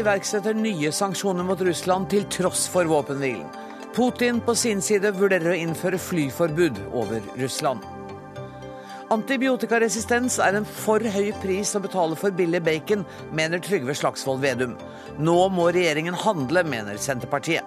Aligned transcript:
iverksetter 0.00 0.56
nye 0.56 0.90
sanksjoner 0.92 1.46
mot 1.46 1.60
Russland 1.64 2.10
til 2.12 2.26
tross 2.32 2.66
for 2.72 2.88
våpenhvilen. 2.90 3.46
Putin 3.94 4.40
på 4.44 4.54
sin 4.54 4.82
side 4.82 5.10
vurderer 5.16 5.52
å 5.52 5.58
innføre 5.58 5.98
flyforbud 5.98 6.78
over 6.94 7.24
Russland. 7.40 7.82
Antibiotikaresistens 9.10 10.36
er 10.38 10.54
en 10.54 10.68
for 10.68 11.02
høy 11.02 11.32
pris 11.42 11.74
å 11.74 11.82
betale 11.82 12.14
for 12.18 12.30
billig 12.30 12.60
bacon, 12.62 13.02
mener 13.34 13.58
Trygve 13.58 13.96
Slagsvold 13.98 14.44
Vedum. 14.44 14.76
Nå 15.18 15.36
må 15.50 15.66
regjeringen 15.74 16.14
handle, 16.14 16.62
mener 16.62 17.00
Senterpartiet. 17.02 17.66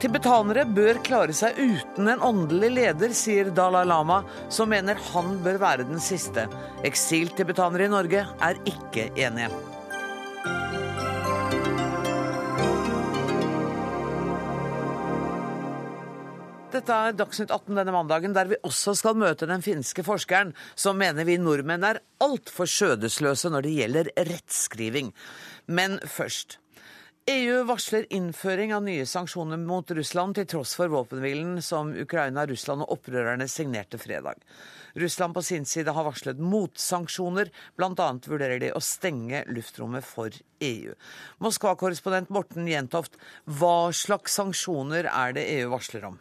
Tibetanere 0.00 0.64
bør 0.64 0.98
klare 1.04 1.34
seg 1.36 1.58
uten 1.60 2.08
en 2.08 2.22
åndelig 2.24 2.72
leder, 2.74 3.14
sier 3.14 3.52
Dalai 3.54 3.84
Lama, 3.86 4.22
som 4.48 4.72
mener 4.72 4.98
han 5.12 5.36
bør 5.44 5.60
være 5.62 5.86
den 5.86 6.02
siste. 6.02 6.48
Eksiltibetanere 6.88 7.86
i 7.86 7.92
Norge 7.94 8.24
er 8.40 8.64
ikke 8.66 9.12
enige. 9.14 9.69
Dette 16.70 16.94
er 16.94 17.16
Dagsnytt 17.18 17.50
18 17.50 17.74
denne 17.74 17.90
mandagen, 17.90 18.30
der 18.30 18.46
vi 18.46 18.58
også 18.62 18.92
skal 18.94 19.16
møte 19.18 19.48
den 19.50 19.62
finske 19.64 20.04
forskeren 20.06 20.52
som 20.78 21.00
mener 21.00 21.26
vi 21.26 21.34
nordmenn 21.42 21.82
er 21.82 21.98
altfor 22.22 22.70
skjødesløse 22.70 23.50
når 23.50 23.66
det 23.66 23.72
gjelder 23.74 24.10
rettskriving. 24.28 25.10
Men 25.66 25.98
først. 26.06 26.60
EU 27.30 27.64
varsler 27.66 28.06
innføring 28.14 28.70
av 28.74 28.84
nye 28.86 29.02
sanksjoner 29.06 29.58
mot 29.58 29.90
Russland 29.98 30.38
til 30.38 30.46
tross 30.50 30.76
for 30.78 30.94
våpenhvilen 30.94 31.58
som 31.62 31.90
Ukraina, 31.90 32.46
Russland 32.46 32.86
og 32.86 32.94
opprørerne 32.96 33.50
signerte 33.50 33.98
fredag. 33.98 34.38
Russland 34.94 35.34
på 35.34 35.42
sin 35.42 35.66
side 35.66 35.90
har 35.94 36.06
varslet 36.06 36.38
motsanksjoner, 36.38 37.50
bl.a. 37.78 38.08
vurderer 38.30 38.62
de 38.62 38.70
å 38.74 38.82
stenge 38.82 39.42
luftrommet 39.50 40.06
for 40.06 40.38
EU. 40.62 40.94
Moskva-korrespondent 41.42 42.30
Morten 42.30 42.70
Jentoft, 42.70 43.18
hva 43.58 43.90
slags 43.90 44.38
sanksjoner 44.38 45.10
er 45.10 45.38
det 45.38 45.48
EU 45.58 45.70
varsler 45.74 46.12
om? 46.14 46.20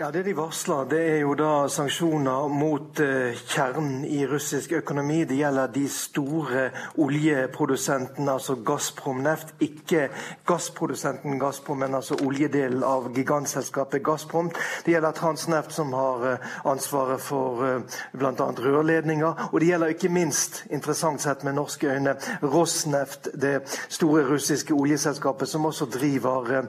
Ja, 0.00 0.10
Det 0.10 0.22
de 0.22 0.32
varsler, 0.36 0.84
det 0.84 0.98
er 1.10 1.16
jo 1.24 1.32
da 1.34 1.66
sanksjoner 1.74 2.52
mot 2.54 3.00
uh, 3.02 3.34
kjernen 3.50 4.04
i 4.06 4.20
russisk 4.30 4.76
økonomi. 4.78 5.24
Det 5.26 5.40
gjelder 5.40 5.72
de 5.74 5.88
store 5.90 6.68
oljeprodusentene, 7.02 8.30
altså 8.30 8.54
Gazprom 8.62 9.24
Neft. 9.26 9.50
Ikke 9.58 10.04
gassprodusenten 10.46 11.40
Gazprom, 11.42 11.80
men 11.82 11.98
altså 11.98 12.14
oljedelen 12.22 12.84
av 12.86 13.08
gigantselskapet 13.16 14.04
Gazprom. 14.06 14.52
Det 14.86 14.94
gjelder 14.94 15.16
Transneft, 15.18 15.74
som 15.74 15.90
har 15.98 16.22
uh, 16.28 16.46
ansvaret 16.70 17.18
for 17.18 17.64
uh, 17.66 17.98
bl.a. 18.14 18.30
rørledninger. 18.68 19.50
Og 19.50 19.58
det 19.58 19.72
gjelder 19.72 19.96
ikke 19.96 20.12
minst, 20.14 20.62
interessant 20.70 21.26
sett 21.26 21.42
med 21.42 21.58
norske 21.58 21.90
øyne, 21.90 22.14
Rosneft, 22.46 23.32
det 23.34 23.56
store 23.88 24.22
russiske 24.30 24.78
oljeselskapet 24.78 25.50
som 25.50 25.66
også 25.66 25.90
driver 25.90 26.68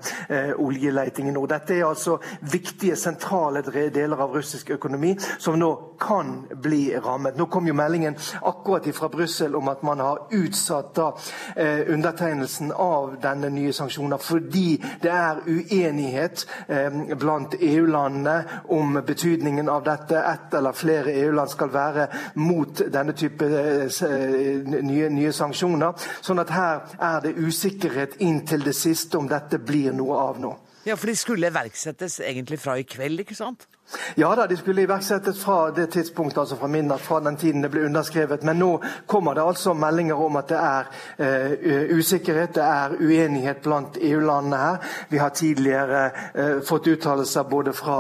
oljeleiting 0.58 1.30
i 1.30 1.38
nord. 1.38 1.52
Dette 1.54 1.78
er 1.78 1.86
altså 1.86 2.18
viktige 2.42 2.96
sentrale 2.98 3.19
sentrale 3.20 3.62
deler 3.90 4.18
av 4.18 4.34
russisk 4.36 4.70
økonomi 4.70 5.16
som 5.40 5.60
nå 5.60 5.96
kan 6.00 6.46
bli 6.56 6.96
rammet. 6.96 7.38
Nå 7.38 7.46
kom 7.46 7.68
jo 7.68 7.74
meldingen 7.74 8.16
akkurat 8.42 8.88
fra 8.96 9.10
Brussel 9.10 9.56
om 9.56 9.68
at 9.68 9.82
man 9.84 10.00
har 10.00 10.28
utsatt 10.32 10.96
da, 10.96 11.18
eh, 11.56 11.94
undertegnelsen 11.94 12.72
av 12.72 13.18
denne 13.22 13.50
nye 13.50 13.74
sanksjonen 13.74 14.20
fordi 14.20 14.82
det 15.02 15.12
er 15.12 15.42
uenighet 15.48 16.46
eh, 16.68 16.90
blant 17.16 17.56
EU-landene 17.60 18.44
om 18.70 19.02
betydningen 19.06 19.70
av 19.70 19.84
dette. 19.84 20.20
Ett 20.20 20.54
eller 20.54 20.72
flere 20.72 21.12
EU-land 21.12 21.50
skal 21.50 21.74
være 21.74 22.08
mot 22.36 22.82
denne 22.92 23.14
type 23.14 23.46
eh, 23.46 24.82
nye, 24.82 25.10
nye 25.10 25.34
sanksjoner. 25.34 25.94
Sånn 26.22 26.40
at 26.40 26.50
her 26.50 26.82
er 27.00 27.22
det 27.24 27.38
usikkerhet 27.38 28.20
inntil 28.20 28.64
det 28.64 28.76
siste 28.76 29.18
om 29.18 29.28
dette 29.28 29.60
blir 29.60 29.94
noe 29.94 30.16
av 30.16 30.40
nå. 30.40 30.56
Ja, 30.88 30.96
for 30.96 31.12
de 31.12 31.16
skulle 31.20 31.50
iverksettes 31.52 32.20
egentlig 32.24 32.60
fra 32.62 32.78
i 32.80 32.86
kveld, 32.88 33.26
ikke 33.26 33.36
sant? 33.38 33.68
Ja 34.16 34.36
da, 34.36 34.48
de 34.48 34.58
skulle 34.58 34.82
iverksettes 34.82 35.44
fra 35.44 35.72
det 35.72 35.88
tidspunktet, 35.92 36.38
altså 36.38 36.56
fra 36.56 36.68
midnatt, 36.68 37.02
fra 37.02 37.20
den 37.20 37.38
tiden 37.38 37.62
det 37.62 37.72
ble 37.72 37.86
underskrevet. 37.86 38.44
Men 38.44 38.60
nå 38.62 38.70
kommer 39.08 39.34
det 39.34 39.44
altså 39.44 39.74
meldinger 39.74 40.22
om 40.22 40.36
at 40.38 40.50
det 40.50 40.60
er 40.60 40.90
eh, 41.18 41.98
usikkerhet, 41.98 42.56
det 42.56 42.64
er 42.64 42.96
uenighet 43.00 43.62
blant 43.64 43.98
EU-landene 44.02 44.58
her. 44.58 44.78
Vi 45.10 45.18
har 45.18 45.30
tidligere 45.30 46.04
eh, 46.34 46.60
fått 46.66 46.88
uttalelser 46.88 47.44
både 47.50 47.74
fra 47.74 47.98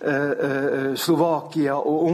eh, 0.00 0.94
Slovakia 0.94 1.74
og 1.76 2.06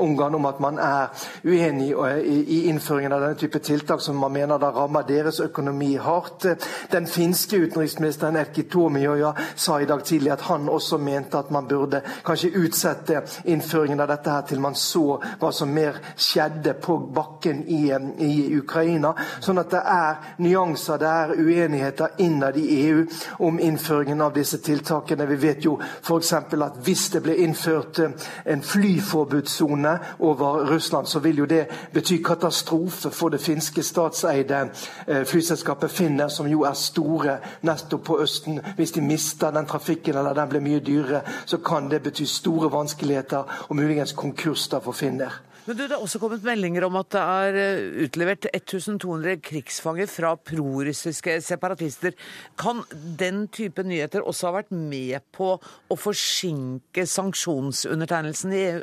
Ungarn 0.00 0.34
om 0.34 0.46
at 0.46 0.60
man 0.60 0.78
er 0.78 1.26
uenig 1.44 1.92
i, 1.92 2.42
i, 2.42 2.58
innføringen 2.70 3.12
av 3.12 3.26
denne 3.26 3.38
type 3.38 3.58
tiltak 3.58 4.02
som 4.02 4.18
man 4.18 4.32
mener 4.32 4.58
da 4.58 4.72
rammer 4.74 5.06
deres 5.06 5.40
økonomi 5.40 5.94
hardt. 5.96 6.46
Den 6.90 7.06
finske 7.06 7.62
utenriksministeren 7.66 8.36
Erkki 8.36 8.66
Tuomioja 8.70 9.34
sa 9.54 9.80
i 9.80 9.86
dag 9.86 10.04
tidlig 10.04 10.32
at 10.32 10.46
han 10.50 10.68
også 10.68 10.98
mente 10.98 11.38
at 11.38 11.50
man 11.50 11.68
burde 11.68 12.02
kanskje 12.24 12.54
ut 12.56 12.71
utsette 12.72 13.22
innføringen 13.44 14.00
av 14.00 14.08
dette 14.08 14.30
her 14.30 14.44
til 14.48 14.60
man 14.60 14.74
så 14.78 15.18
hva 15.40 15.50
som 15.52 15.70
mer 15.72 15.98
skjedde 16.16 16.74
på 16.80 16.96
bakken 17.12 17.62
i, 17.68 17.82
i 18.24 18.56
Ukraina. 18.56 19.12
Sånn 19.44 19.60
at 19.60 19.70
det 19.72 19.82
er 19.92 20.38
nyanser, 20.42 21.00
det 21.00 21.10
er 21.10 21.34
uenigheter 21.36 22.16
innad 22.24 22.56
i 22.56 22.64
EU 22.86 23.04
om 23.44 23.60
innføringen 23.60 24.20
av 24.24 24.32
disse 24.36 24.60
tiltakene. 24.64 25.26
Vi 25.28 25.38
vet 25.42 25.66
jo 25.66 25.76
f.eks. 25.80 26.32
at 26.32 26.78
hvis 26.84 27.08
det 27.12 27.22
blir 27.24 27.42
innført 27.44 28.00
en 28.00 28.62
flyforbudssone 28.62 29.98
over 30.20 30.64
Russland, 30.70 31.08
så 31.08 31.20
vil 31.20 31.42
jo 31.42 31.48
det 31.50 31.66
bety 31.92 32.22
katastrofe 32.24 33.10
for 33.10 33.32
det 33.32 33.42
finske 33.42 33.82
statseide 33.84 34.64
eh, 35.06 35.24
flyselskapet 35.28 35.90
Finner, 35.92 36.28
som 36.32 36.48
jo 36.48 36.64
er 36.64 36.76
store 36.78 37.36
nettopp 37.66 38.06
på 38.06 38.18
Østen. 38.22 38.60
Hvis 38.76 38.94
de 38.96 39.04
mister 39.04 39.52
den 39.52 39.68
trafikken 39.68 40.16
eller 40.16 40.34
den 40.34 40.48
blir 40.48 40.64
mye 40.64 40.80
dyrere, 40.80 41.22
så 41.46 41.58
kan 41.58 41.90
det 41.90 42.02
bety 42.02 42.24
store 42.24 42.61
store 42.62 42.76
vanskeligheter 42.76 43.64
og 43.68 43.76
muligens 43.76 44.14
konkurs 44.14 44.68
for 44.70 44.94
finner. 44.94 45.42
Men 45.66 45.76
du, 45.76 45.82
Det 45.86 45.94
er 45.94 46.02
også 46.02 46.18
kommet 46.18 46.42
meldinger 46.42 46.84
om 46.84 46.96
at 46.96 47.10
det 47.14 47.20
er 47.20 47.54
eh, 47.54 48.04
utlevert 48.04 48.46
1200 48.52 49.36
krigsfanger 49.42 50.06
fra 50.10 50.34
prorussiske 50.34 51.40
separatister. 51.40 52.12
Kan 52.58 52.82
den 52.90 53.46
type 53.48 53.82
nyheter 53.82 54.26
også 54.26 54.50
ha 54.50 54.56
vært 54.58 54.72
med 54.72 55.22
på 55.32 55.54
å 55.54 55.96
forsinke 55.96 57.06
sanksjonsundertegnelsen 57.06 58.52
i 58.52 58.64
EU? 58.72 58.82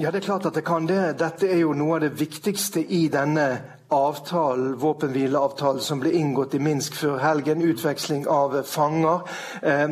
Ja, 0.00 0.10
det 0.10 0.20
er 0.20 0.28
klart 0.28 0.46
at 0.46 0.54
det 0.54 0.64
kan 0.64 0.86
det. 0.88 1.16
Dette 1.20 1.48
er 1.48 1.62
jo 1.62 1.72
noe 1.72 1.96
av 1.96 2.04
det 2.04 2.12
viktigste 2.20 2.84
i 2.84 3.06
denne 3.12 3.79
avtalen, 3.90 4.76
våpenhvileavtalen 4.78 5.80
som 5.82 6.00
ble 6.00 6.12
inngått 6.14 6.54
i 6.54 6.60
Minsk 6.62 6.94
før 6.94 7.16
helgen. 7.18 7.62
Utveksling 7.62 8.26
av 8.30 8.54
fanger. 8.62 9.20
Eh, 9.62 9.88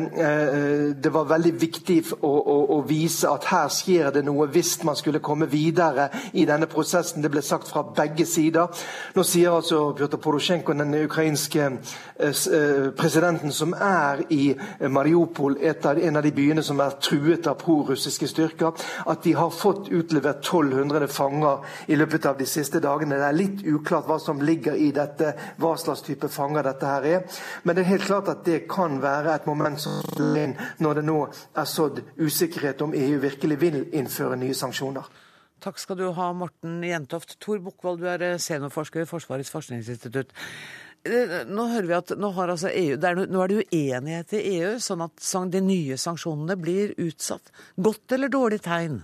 det 0.95 1.11
var 1.11 1.27
veldig 1.27 1.51
viktig 1.59 1.97
å, 2.23 2.79
vise 2.87 3.27
at 3.27 3.49
her 3.51 3.67
skjer 3.69 4.13
det 4.15 4.23
noe 4.25 4.47
hvis 4.49 4.77
man 4.87 4.95
skulle 4.95 5.19
komme 5.19 5.49
videre 5.51 6.07
i 6.31 6.45
denne 6.47 6.69
prosessen. 6.71 7.21
Det 7.21 7.31
ble 7.31 7.43
sagt 7.43 7.67
fra 7.67 7.83
begge 7.83 8.25
sider. 8.25 8.71
Nå 9.15 9.25
sier 9.27 9.57
altså 9.57 9.81
Pjotr 9.97 10.21
Porosjenko, 10.23 10.73
den 10.79 10.95
ukrainske 11.03 11.65
eh, 11.67 12.31
eh, 12.31 12.89
presidenten 12.95 13.51
som 13.51 13.75
er 13.75 14.23
i 14.31 14.53
Mariupol, 14.87 15.59
en 15.59 16.15
av 16.17 16.23
de 16.23 16.31
byene 16.31 16.63
som 16.63 16.79
er 16.79 16.95
truet 17.03 17.51
av 17.51 17.59
prorussiske 17.59 18.31
styrker, 18.31 18.71
at 19.11 19.23
de 19.27 19.35
har 19.35 19.51
fått 19.51 19.91
utlevert 19.91 20.39
1200 20.39 21.11
fanger 21.11 21.67
i 21.91 21.99
løpet 21.99 22.31
av 22.31 22.39
de 22.39 22.47
siste 22.47 22.79
dagene. 22.79 23.19
Det 23.19 23.27
er 23.27 23.39
litt 23.43 23.67
uklart 23.67 23.88
uklart 23.89 24.09
hva 24.09 24.19
som 24.21 24.41
ligger 24.41 24.77
i 24.77 24.91
dette, 24.93 25.33
hva 25.57 25.73
slags 25.77 26.03
type 26.05 26.29
fanger 26.29 26.69
dette 26.69 26.85
her 26.85 27.07
er. 27.09 27.39
Men 27.63 27.75
det 27.75 27.83
er 27.83 27.93
helt 27.95 28.05
klart 28.05 28.29
at 28.29 28.43
det 28.45 28.67
kan 28.69 28.99
være 29.01 29.33
et 29.35 29.47
moment 29.49 29.81
som 29.81 30.35
inn 30.37 30.53
når 30.79 30.99
det 30.99 31.05
nå 31.07 31.17
er 31.57 31.65
sådd 31.69 32.03
usikkerhet 32.19 32.81
om 32.85 32.93
EU 32.93 33.17
virkelig 33.23 33.59
vil 33.61 33.81
innføre 33.97 34.37
nye 34.37 34.53
sanksjoner. 34.53 35.09
Takk 35.59 35.79
skal 35.81 35.97
du 35.99 36.05
ha, 36.15 36.29
Morten 36.31 36.79
Jentoft. 36.87 37.35
Tor 37.43 37.59
Bukkvold, 37.59 37.99
du 37.99 38.07
er 38.07 38.21
eh, 38.23 38.37
seniorforsker 38.39 39.01
ved 39.01 39.09
Forsvarets 39.09 39.51
forskningsinstitutt. 39.51 40.31
Eh, 41.03 41.33
nå 41.49 41.65
hører 41.73 41.89
vi 41.89 41.97
at 41.97 42.13
nå, 42.15 42.29
altså 42.31 42.71
EU, 42.71 42.95
er, 42.95 43.19
nå 43.27 43.41
er 43.43 43.51
det 43.51 43.65
uenighet 43.65 44.37
i 44.39 44.43
EU, 44.53 44.77
sånn 44.79 45.03
at 45.03 45.19
de 45.51 45.63
nye 45.65 45.99
sanksjonene 45.99 46.55
blir 46.59 46.95
utsatt. 47.03 47.51
Godt 47.75 48.15
eller 48.15 48.31
dårlig 48.31 48.61
tegn? 48.63 49.01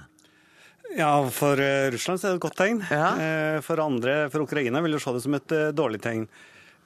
Ja, 0.95 1.30
For 1.30 1.59
Russland 1.59 1.94
Russland 1.94 2.24
er 2.24 2.30
det 2.30 2.38
et 2.39 2.44
godt 2.45 2.59
tegn. 2.59 2.83
Ja. 2.88 3.07
Uh, 3.19 3.62
for 3.65 3.81
andre, 3.83 4.25
for 4.31 4.45
Ukraina 4.45 4.80
vil 4.86 4.95
du 4.95 5.01
se 5.03 5.12
det 5.15 5.24
som 5.25 5.36
et 5.36 5.56
uh, 5.56 5.71
dårlig 5.75 6.03
tegn. 6.03 6.27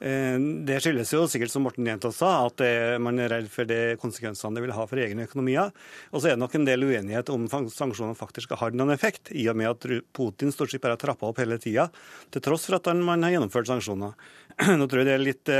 Det 0.00 0.78
skyldes 0.80 1.10
jo 1.12 1.26
sikkert, 1.28 1.50
som 1.52 1.66
Morten 1.66 1.84
Jent 1.84 2.06
sa, 2.16 2.46
at 2.46 2.62
man 3.04 3.20
er 3.20 3.28
redd 3.28 3.50
for 3.52 3.68
de 3.68 3.98
konsekvensene 4.00 4.56
det 4.56 4.62
vil 4.64 4.72
ha 4.72 4.86
for 4.88 4.96
egne 4.96 5.26
økonomier. 5.28 5.74
Og 6.08 6.22
så 6.22 6.30
er 6.30 6.38
det 6.38 6.40
nok 6.40 6.56
en 6.56 6.64
del 6.64 6.86
uenighet 6.88 7.28
om 7.34 7.44
sanksjonene 7.52 8.16
faktisk 8.16 8.54
har 8.56 8.72
noen 8.72 8.94
effekt, 8.94 9.28
i 9.36 9.44
og 9.52 9.58
med 9.60 9.68
at 9.68 9.84
Putin 10.16 10.56
stort 10.56 10.72
sett 10.72 10.80
bare 10.80 10.96
har 10.96 11.02
trappa 11.04 11.28
opp 11.28 11.42
hele 11.44 11.60
tida, 11.60 11.90
til 12.32 12.46
tross 12.48 12.64
for 12.70 12.78
at 12.78 12.88
man 12.96 13.28
har 13.28 13.36
gjennomført 13.36 13.68
sanksjoner. 13.68 14.16
Nå 14.80 14.88
tror 14.88 15.02
jeg 15.02 15.10
det 15.10 15.18
er 15.18 15.26
litt 15.26 15.52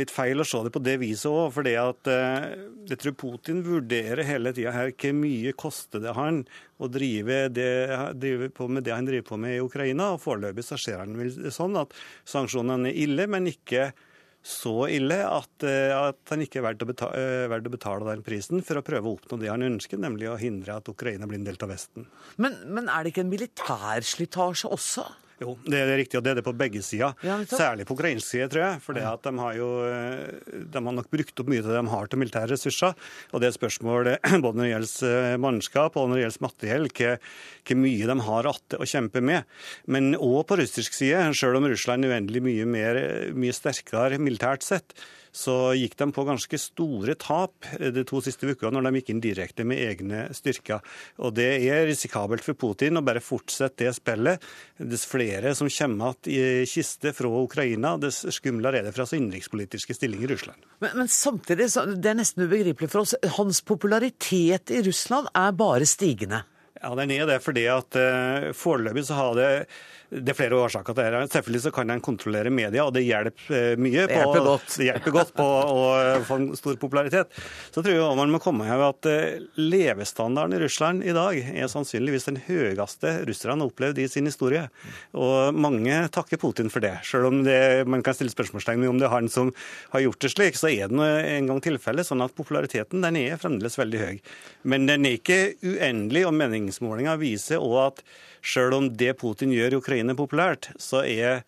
litt 0.00 0.12
feil 0.12 0.40
å 0.40 0.46
se 0.46 0.60
det 0.64 0.72
på 0.74 0.82
det 0.82 0.96
viset 1.02 1.30
òg. 1.30 1.50
For 1.54 1.66
det 1.66 1.74
at 1.80 2.10
eh, 2.10 2.46
jeg 2.90 3.00
tror 3.02 3.16
Putin 3.20 3.62
vurderer 3.66 4.24
hele 4.26 4.54
tida 4.56 4.74
her 4.74 4.92
hvor 4.92 5.18
mye 5.18 5.56
koster 5.58 6.02
det 6.02 6.14
han 6.16 6.42
å 6.82 6.88
drive, 6.92 7.44
det, 7.54 7.72
drive, 8.18 8.52
på 8.54 8.68
med 8.72 8.86
det 8.86 8.94
han 8.94 9.08
driver 9.08 9.28
på 9.32 9.40
med 9.42 9.58
i 9.58 9.64
Ukraina. 9.64 10.12
Og 10.14 10.22
foreløpig 10.24 10.64
så 10.66 10.80
ser 10.80 11.02
han 11.02 11.18
vel 11.18 11.52
sånn 11.52 11.78
at 11.80 11.94
sanksjonene 12.28 12.90
er 12.90 13.04
ille, 13.04 13.28
men 13.30 13.50
ikke 13.52 13.90
så 14.42 14.88
ille 14.90 15.20
at, 15.22 15.62
at 15.62 16.32
han 16.32 16.40
ikke 16.42 16.58
er 16.58 16.64
verdt 16.66 16.82
å, 16.82 16.86
betale, 16.88 17.26
verdt 17.52 17.68
å, 17.68 17.72
betale, 17.76 18.06
den 18.08 18.24
prisen 18.26 18.64
for 18.66 18.80
å 18.80 18.82
prøve 18.82 19.06
å 19.06 19.14
oppnå 19.14 19.38
det 19.38 19.52
han 19.52 19.62
ønsker, 19.62 20.00
nemlig 20.02 20.26
å 20.32 20.38
hindre 20.40 20.80
at 20.80 20.90
Ukraina 20.90 21.28
blir 21.30 21.38
en 21.38 21.46
del 21.46 21.60
av 21.62 21.70
Vesten. 21.70 22.08
Men, 22.42 22.58
men 22.66 22.90
er 22.90 23.04
det 23.04 23.12
ikke 23.12 23.22
en 23.22 23.30
militærslitasje 23.30 24.72
også? 24.74 25.06
Jo, 25.42 25.56
det 25.66 25.82
er 25.82 25.94
riktig, 25.98 26.18
og 26.20 26.24
det 26.26 26.32
er 26.32 26.40
det 26.40 26.46
på 26.46 26.54
begge 26.56 26.82
sider. 26.84 27.16
Ja, 27.26 27.40
Særlig 27.50 27.86
på 27.88 27.96
ukrainsk 27.98 28.28
side, 28.28 28.48
tror 28.52 28.64
jeg. 28.64 28.82
For 28.84 28.96
de 28.96 29.04
har 29.42 29.56
jo 29.58 29.70
de 30.72 30.82
har 30.84 30.96
nok 30.96 31.10
brukt 31.12 31.42
opp 31.42 31.50
mye 31.50 31.62
av 31.62 31.70
det 31.70 31.78
de 31.78 31.92
har 31.92 32.10
til 32.10 32.22
militære 32.22 32.52
ressurser. 32.54 32.96
Og 33.32 33.42
det 33.42 33.50
er 33.50 33.56
spørsmål 33.56 34.12
både 34.44 34.58
når 34.58 34.64
det 34.64 34.72
gjelder 34.72 35.16
eh, 35.32 35.38
mannskap 35.42 35.98
og 35.98 36.08
når 36.08 36.18
det 36.18 36.26
gjelder 36.26 36.46
materiell, 36.46 36.90
hvor 36.92 37.80
mye 37.82 38.10
de 38.12 38.18
har 38.28 38.50
igjen 38.52 38.78
å 38.82 38.90
kjempe 38.94 39.24
med. 39.24 39.48
Men 39.86 40.12
òg 40.18 40.44
på 40.48 40.58
russisk 40.60 40.96
side, 40.96 41.24
selv 41.38 41.60
om 41.60 41.68
Russland 41.70 42.06
er 42.06 42.16
uendelig 42.16 42.44
mye, 42.44 42.68
mer, 42.68 43.00
mye 43.36 43.56
sterkere 43.56 44.20
militært 44.22 44.66
sett, 44.66 44.96
så 45.32 45.72
gikk 45.76 45.96
de 45.96 46.08
på 46.12 46.24
ganske 46.28 46.58
store 46.60 47.16
tap 47.16 47.66
de 47.80 48.04
to 48.08 48.20
siste 48.24 48.46
ukene 48.46 48.76
når 48.76 48.88
de 48.88 49.00
gikk 49.00 49.12
inn 49.14 49.22
direkte 49.24 49.64
med 49.64 49.80
egne 49.80 50.26
styrker. 50.36 50.84
Og 51.24 51.32
Det 51.34 51.48
er 51.64 51.86
risikabelt 51.88 52.44
for 52.44 52.58
Putin 52.58 53.00
å 53.00 53.04
bare 53.04 53.24
fortsette 53.24 53.86
det 53.86 53.94
spillet. 53.96 54.44
Dess 54.76 55.06
flere 55.08 55.54
som 55.56 55.70
kommer 55.72 56.14
igjen 56.28 56.62
i 56.62 56.68
kiste 56.68 57.14
fra 57.16 57.30
Ukraina, 57.42 57.96
dess 58.00 58.22
skumlere 58.36 58.82
er 58.82 58.88
det 58.88 58.94
fra 58.96 59.06
sin 59.08 59.22
innenrikspolitiske 59.22 59.96
stilling 59.96 60.22
i 60.26 60.30
Russland. 60.34 60.68
Men, 60.84 60.96
men 61.00 61.08
samtidig, 61.08 61.70
det 61.96 62.12
er 62.12 62.18
nesten 62.18 62.46
ubegripelig 62.46 62.90
for 62.92 63.06
oss, 63.06 63.16
hans 63.38 63.62
popularitet 63.64 64.72
i 64.74 64.82
Russland 64.84 65.30
er 65.32 65.54
bare 65.56 65.88
stigende. 65.88 66.44
Ja, 66.82 66.90
den 66.98 67.12
er 67.14 67.28
det 67.30 67.42
fordi 67.44 67.68
at 67.70 67.94
uh, 67.94 68.50
foreløpig 68.58 69.04
så 69.06 69.18
har 69.18 69.36
det 69.38 69.50
det 70.12 70.34
er 70.34 70.36
flere 70.36 70.58
årsaker 70.60 70.96
til 70.96 71.14
det. 71.14 71.20
Selvfølgelig 71.32 71.62
så 71.64 71.70
kan 71.72 71.90
en 71.92 72.02
kontrollere 72.04 72.50
media, 72.52 72.84
og 72.84 72.92
det 72.92 73.04
hjelper 73.06 73.54
eh, 73.56 73.80
mye. 73.80 74.04
På, 74.04 74.12
det 74.12 74.18
hjelper 74.18 74.44
godt. 74.44 74.74
Det 74.76 74.88
hjelper 74.88 75.14
godt 75.14 75.30
på 75.38 75.46
å 75.46 75.84
få 76.28 76.36
en 76.38 76.48
stor 76.58 76.76
popularitet. 76.80 77.38
Så 77.72 77.80
tror 77.80 77.96
jeg 77.96 78.18
man 78.18 78.34
må 78.34 78.40
komme 78.42 78.66
her 78.68 78.82
at 78.90 79.08
eh, 79.08 79.40
levestandarden 79.56 80.58
i 80.58 80.60
Russland 80.60 81.06
i 81.06 81.14
dag 81.16 81.38
er 81.40 81.70
sannsynligvis 81.72 82.28
den 82.28 82.40
høyeste 82.44 83.14
russerne 83.28 83.64
har 83.64 83.72
opplevd 83.72 84.02
i 84.02 84.08
sin 84.12 84.28
historie. 84.28 84.66
Og 85.16 85.56
mange 85.56 86.02
takker 86.12 86.40
Putin 86.42 86.68
for 86.72 86.84
det. 86.84 86.98
Selv 87.08 87.30
om 87.30 87.40
det, 87.46 87.86
man 87.88 88.04
kan 88.04 88.16
stille 88.16 88.34
spørsmålstegn 88.34 88.84
ved 88.84 88.92
om 88.92 89.00
det 89.00 89.08
er 89.08 89.14
han 89.14 89.30
som 89.32 89.54
har 89.94 90.04
gjort 90.04 90.20
det 90.26 90.32
slik, 90.34 90.60
så 90.60 90.68
er 90.68 90.92
det 90.92 91.08
en 91.38 91.48
gang 91.48 91.62
tilfellet 91.64 92.08
sånn 92.08 92.24
at 92.24 92.36
populariteten 92.36 93.00
den 93.04 93.20
er 93.22 93.40
fremdeles 93.40 93.80
veldig 93.80 94.02
høy. 94.02 94.20
Men 94.68 94.84
den 94.90 95.08
er 95.08 95.16
ikke 95.16 95.40
uendelig, 95.64 96.26
og 96.28 96.36
meningsmålinger 96.36 97.20
viser 97.22 97.62
òg 97.62 97.80
at 97.86 98.04
Sjøl 98.42 98.74
om 98.74 98.92
det 98.98 99.14
Putin 99.20 99.54
gjør 99.54 99.76
i 99.76 99.82
Ukraina 99.82 100.16
populært, 100.18 100.72
så 100.82 101.04
er 101.06 101.44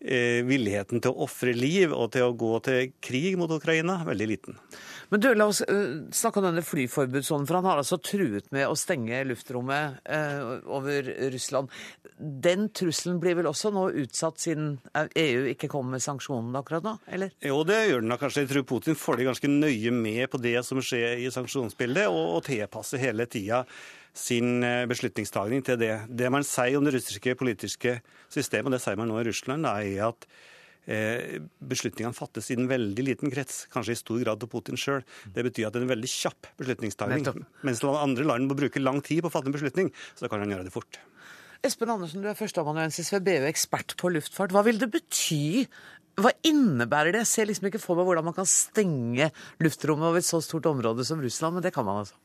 eh, 0.00 0.40
villigheten 0.48 1.02
til 1.04 1.12
å 1.12 1.26
ofre 1.26 1.52
liv 1.52 1.92
og 1.92 2.14
til 2.14 2.30
å 2.30 2.36
gå 2.36 2.54
til 2.64 2.94
krig 3.04 3.36
mot 3.38 3.52
Ukraina 3.52 4.00
veldig 4.08 4.28
liten. 4.30 4.56
Men 5.10 5.20
du, 5.20 5.28
La 5.34 5.48
oss 5.50 5.60
uh, 5.66 6.06
snakke 6.14 6.38
om 6.40 6.46
denne 6.46 6.62
flyforbudssonen, 6.64 7.46
for 7.48 7.58
han 7.58 7.66
har 7.66 7.80
altså 7.82 7.98
truet 7.98 8.46
med 8.54 8.68
å 8.70 8.76
stenge 8.78 9.20
luftrommet 9.26 10.00
uh, 10.06 10.60
over 10.70 11.08
Russland. 11.34 11.72
Den 12.16 12.68
trusselen 12.76 13.18
blir 13.20 13.36
vel 13.40 13.50
også 13.50 13.72
nå 13.74 13.88
utsatt, 14.04 14.38
siden 14.40 14.76
EU 14.94 15.48
ikke 15.50 15.68
kommer 15.72 15.98
med 15.98 16.04
sanksjonene 16.06 16.62
akkurat 16.62 16.86
nå? 16.86 16.94
eller? 17.10 17.34
Jo, 17.42 17.60
det 17.66 17.80
gjør 17.88 18.04
den 18.04 18.14
da 18.14 18.20
kanskje. 18.22 18.46
Jeg 18.46 18.52
tror 18.54 18.68
Putin 18.70 19.00
får 19.02 19.18
det 19.18 19.30
ganske 19.32 19.50
nøye 19.50 19.94
med 19.98 20.24
på 20.30 20.40
det 20.40 20.60
som 20.64 20.80
skjer 20.84 21.26
i 21.26 21.32
sanksjonsbildet, 21.34 22.06
og, 22.08 22.36
og 22.38 22.46
tilpasser 22.46 23.02
hele 23.02 23.26
tida 23.30 23.64
sin 24.16 24.64
eh, 24.66 24.86
beslutningstagning 24.90 25.64
til 25.66 25.78
det. 25.80 25.92
Det 26.08 26.30
man 26.32 26.46
sier 26.46 26.78
om 26.78 26.86
det 26.86 26.94
russiske 26.96 27.36
politiske 27.38 27.98
systemet, 28.28 28.70
og 28.70 28.76
det 28.76 28.82
sier 28.84 28.98
man 29.00 29.10
nå 29.10 29.20
i 29.20 29.28
Russland, 29.28 29.68
er 29.68 30.08
at 30.08 30.26
eh, 30.90 31.38
beslutningene 31.72 32.16
fattes 32.16 32.50
i 32.50 32.58
en 32.58 32.70
veldig 32.70 33.06
liten 33.06 33.32
krets, 33.32 33.64
kanskje 33.72 33.96
i 33.96 34.00
stor 34.00 34.22
grad 34.24 34.46
av 34.46 34.50
Putin 34.52 34.80
sjøl. 34.80 35.04
Det 35.34 35.46
betyr 35.46 35.68
at 35.68 35.76
det 35.76 35.82
er 35.82 35.86
en 35.88 35.94
veldig 35.94 36.10
kjapp 36.10 36.50
beslutningstagning. 36.60 37.46
Mens 37.66 37.84
andre 37.86 38.26
land 38.26 38.50
må 38.50 38.58
bruke 38.58 38.82
lang 38.82 39.00
tid 39.04 39.22
på 39.24 39.30
å 39.30 39.36
fatte 39.36 39.52
en 39.52 39.56
beslutning, 39.56 39.92
så 40.18 40.30
kan 40.30 40.42
han 40.44 40.56
gjøre 40.56 40.68
det 40.68 40.74
fort. 40.74 41.00
Espen 41.66 41.90
Andersen, 41.92 42.22
du 42.24 42.28
er 42.30 42.38
førsteamanuensis 42.38 43.10
ved 43.12 43.26
BU, 43.26 43.42
ekspert 43.44 43.92
på 44.00 44.08
luftfart. 44.14 44.54
Hva 44.56 44.62
vil 44.64 44.80
det 44.80 44.88
bety? 44.94 45.66
Hva 46.20 46.32
innebærer 46.48 47.12
det? 47.12 47.26
Jeg 47.26 47.30
ser 47.30 47.48
liksom 47.50 47.68
ikke 47.68 47.82
for 47.82 47.98
meg 47.98 48.08
hvordan 48.08 48.26
man 48.30 48.36
kan 48.36 48.48
stenge 48.48 49.28
luftrommet 49.60 50.08
over 50.08 50.22
et 50.22 50.26
så 50.26 50.40
stort 50.44 50.68
område 50.70 51.04
som 51.04 51.20
Russland, 51.20 51.58
men 51.58 51.64
det 51.64 51.74
kan 51.76 51.84
man 51.84 52.00
altså. 52.00 52.16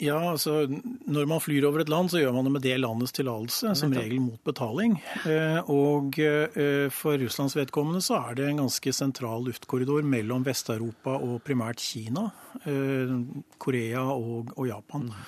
Ja, 0.00 0.18
altså 0.32 0.66
Når 0.68 1.28
man 1.28 1.40
flyr 1.42 1.66
over 1.68 1.82
et 1.82 1.90
land, 1.92 2.10
så 2.10 2.22
gjør 2.22 2.34
man 2.36 2.48
det 2.48 2.52
med 2.56 2.64
det 2.64 2.78
landets 2.80 3.14
tillatelse, 3.16 3.74
som 3.78 3.94
regel 3.94 4.20
mot 4.24 4.40
betaling. 4.46 4.96
Eh, 5.28 5.70
og 5.70 6.18
eh, 6.22 6.88
for 6.94 7.20
Russlands 7.20 7.56
vedkommende 7.58 8.02
så 8.04 8.18
er 8.22 8.38
det 8.38 8.48
en 8.48 8.62
ganske 8.64 8.94
sentral 8.96 9.46
luftkorridor 9.46 10.04
mellom 10.06 10.46
Vest-Europa 10.46 11.18
og 11.20 11.42
primært 11.46 11.82
Kina, 11.82 12.28
eh, 12.64 13.14
Korea 13.62 14.06
og, 14.14 14.54
og 14.56 14.68
Japan. 14.70 15.10
Mm. 15.12 15.24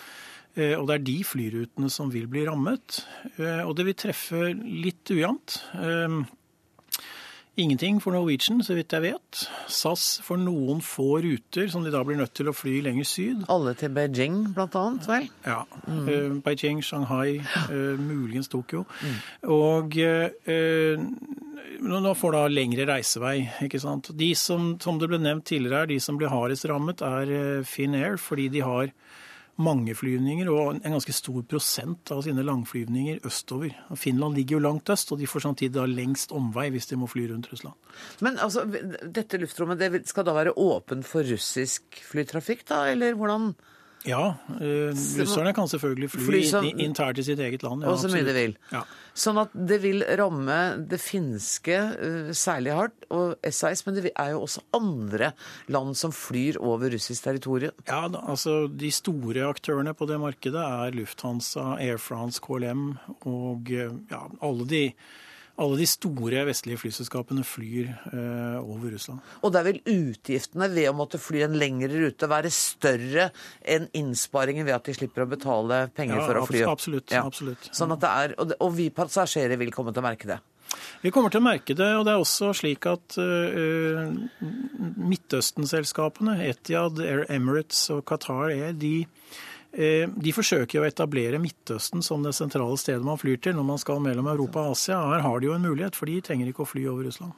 Og 0.54 0.84
det 0.86 0.94
er 0.94 1.02
de 1.02 1.16
flyrutene 1.26 1.88
som 1.90 2.12
vil 2.14 2.28
bli 2.30 2.44
rammet. 2.46 3.00
Og 3.66 3.72
det 3.74 3.88
vil 3.88 3.96
treffe 3.98 4.52
litt 4.54 5.10
ujevnt. 5.10 5.56
Ingenting 7.56 8.00
for 8.02 8.10
Norwegian, 8.10 8.58
så 8.66 8.74
vidt 8.74 8.90
jeg 8.90 9.02
vet. 9.04 9.44
SAS 9.70 10.18
for 10.26 10.40
noen 10.40 10.80
få 10.82 11.20
ruter 11.22 11.68
som 11.70 11.84
de 11.86 11.92
da 11.94 12.00
blir 12.06 12.18
nødt 12.18 12.32
til 12.34 12.50
å 12.50 12.54
fly 12.56 12.80
lenger 12.82 13.06
syd. 13.06 13.44
Alle 13.52 13.76
til 13.78 13.92
Beijing, 13.94 14.40
blant 14.56 14.74
annet, 14.80 15.06
vel? 15.06 15.28
Ja. 15.46 15.60
Mm. 15.86 16.00
Uh, 16.08 16.34
Beijing, 16.42 16.82
Shanghai, 16.82 17.38
uh, 17.68 17.94
muligens 18.00 18.50
Tokyo. 18.50 18.82
Mm. 18.98 19.20
Og 19.54 19.98
uh, 20.02 21.06
nå 21.84 22.14
får 22.18 22.34
da 22.34 22.42
lengre 22.50 22.88
reisevei. 22.90 23.36
ikke 23.68 23.82
sant? 23.82 24.10
De 24.18 24.32
som, 24.34 24.72
som 24.82 24.98
det 24.98 25.12
ble 25.12 25.22
nevnt 25.22 25.46
tidligere, 25.46 25.84
er 25.84 25.94
de 25.94 26.00
som 26.02 26.18
blir 26.18 26.34
hardest 26.34 26.66
rammet, 26.66 27.06
er 27.06 27.62
Finnair, 27.68 28.18
fordi 28.18 28.50
de 28.50 28.66
har 28.66 28.90
mange 29.62 29.94
flyvninger 29.94 30.48
og 30.50 30.80
en 30.80 30.96
ganske 30.96 31.14
stor 31.14 31.42
prosent 31.48 32.10
av 32.14 32.24
sine 32.26 32.42
langflyvninger 32.46 33.20
østover. 33.26 33.74
Finland 33.98 34.38
ligger 34.38 34.58
jo 34.58 34.64
langt 34.64 34.90
øst, 34.90 35.12
og 35.14 35.20
de 35.20 35.28
får 35.30 35.46
samtidig 35.46 35.74
da 35.76 35.86
lengst 35.86 36.34
omvei 36.34 36.70
hvis 36.74 36.90
de 36.90 36.98
må 36.98 37.08
fly 37.10 37.28
rundt 37.30 37.50
Russland. 37.52 37.76
Men 38.24 38.40
altså, 38.42 38.64
dette 38.66 39.38
luftrommet 39.38 39.78
det 39.78 40.04
skal 40.10 40.26
da 40.26 40.34
være 40.36 40.56
åpent 40.58 41.06
for 41.06 41.26
russisk 41.26 42.02
flytrafikk, 42.10 42.66
da, 42.70 42.84
eller 42.90 43.14
hvordan? 43.18 43.52
Ja, 44.04 44.34
øh, 44.60 44.90
russerne 44.92 45.54
kan 45.56 45.68
selvfølgelig 45.70 46.10
fly, 46.12 46.26
fly 46.26 46.42
som, 46.48 46.66
internt 46.76 47.18
i 47.18 47.24
sitt 47.24 47.40
eget 47.40 47.62
land. 47.64 47.84
Ja, 47.86 47.94
og 47.94 48.02
så 48.02 48.10
mye 48.12 48.26
de 48.26 48.34
vil. 48.36 48.54
Ja. 48.72 48.82
Sånn 49.14 49.38
at 49.40 49.52
det 49.54 49.78
vil 49.84 50.02
ramme 50.18 50.58
det 50.90 50.98
finske 51.00 51.78
uh, 51.94 52.30
særlig 52.36 52.74
hardt, 52.74 53.06
og 53.14 53.36
SAS, 53.48 53.84
men 53.86 53.96
det 53.96 54.10
er 54.10 54.34
jo 54.34 54.42
også 54.44 54.64
andre 54.76 55.30
land 55.72 55.96
som 55.96 56.12
flyr 56.12 56.58
over 56.60 56.92
russisk 56.92 57.24
territorium. 57.24 57.76
Ja, 57.88 58.04
altså 58.10 58.64
De 58.68 58.90
store 58.92 59.46
aktørene 59.48 59.94
på 59.96 60.08
det 60.10 60.18
markedet 60.20 60.60
er 60.60 60.96
Lufthansa, 60.98 61.76
Air 61.78 62.02
France, 62.02 62.42
KLM 62.44 62.96
og 63.30 63.70
eh, 63.72 63.94
ja, 64.10 64.24
alle 64.44 64.66
de 64.68 64.82
alle 65.60 65.78
de 65.78 65.86
store 65.86 66.44
vestlige 66.48 66.80
flyselskapene 66.82 67.44
flyr 67.46 67.90
eh, 68.10 68.56
over 68.58 68.94
Russland. 68.94 69.22
Og 69.46 69.52
da 69.54 69.62
vil 69.66 69.80
utgiftene 69.86 70.68
ved 70.72 70.88
å 70.90 70.96
måtte 70.96 71.20
fly 71.22 71.44
en 71.46 71.58
lengre 71.60 71.92
rute 71.94 72.30
være 72.30 72.50
større 72.54 73.28
enn 73.60 73.86
innsparingen 73.94 74.66
ved 74.66 74.78
at 74.78 74.88
de 74.88 74.96
slipper 74.98 75.26
å 75.26 75.30
betale 75.30 75.84
penger 75.94 76.18
ja, 76.18 76.26
for 76.26 76.40
å 76.40 76.48
fly? 76.50 76.64
Absolutt. 76.70 77.14
Ja. 77.14 77.22
absolutt. 77.28 77.70
Sånn 77.70 77.94
at 77.94 78.02
det 78.02 78.10
er, 78.24 78.36
og 78.58 78.74
vi 78.74 78.90
passasjerer 78.94 79.60
vil 79.60 79.72
komme 79.74 79.94
til 79.94 80.02
å 80.02 80.08
merke 80.08 80.34
det? 80.34 80.40
Vi 81.04 81.12
kommer 81.14 81.30
til 81.30 81.38
å 81.38 81.44
merke 81.44 81.76
det, 81.76 81.90
og 81.94 82.06
det 82.06 82.14
er 82.14 82.22
også 82.22 82.50
slik 82.56 82.88
at 82.90 83.14
uh, 83.20 84.10
Midtøsten-selskapene, 84.98 86.38
Etiad, 86.48 86.98
Air 87.04 87.26
Emirates 87.30 87.86
og 87.94 88.02
Qatar 88.08 88.48
Air, 88.50 88.72
de 88.74 89.04
Eh, 89.04 89.63
de 89.74 90.32
forsøker 90.34 90.82
å 90.82 90.86
etablere 90.86 91.40
Midtøsten 91.42 92.02
som 92.04 92.22
det 92.22 92.34
sentrale 92.36 92.76
stedet 92.78 93.02
man 93.02 93.18
flyr 93.18 93.40
til 93.42 93.56
når 93.58 93.66
man 93.72 93.80
skal 93.82 94.02
mellom 94.04 94.28
Europa 94.30 94.68
og 94.68 94.76
Asia. 94.76 95.00
Her 95.14 95.24
har 95.26 95.40
de 95.40 95.50
jo 95.50 95.56
en 95.56 95.66
mulighet, 95.66 95.98
for 95.98 96.10
de 96.10 96.20
trenger 96.22 96.50
ikke 96.50 96.62
å 96.62 96.70
fly 96.70 96.86
over 96.92 97.08
Russland. 97.08 97.34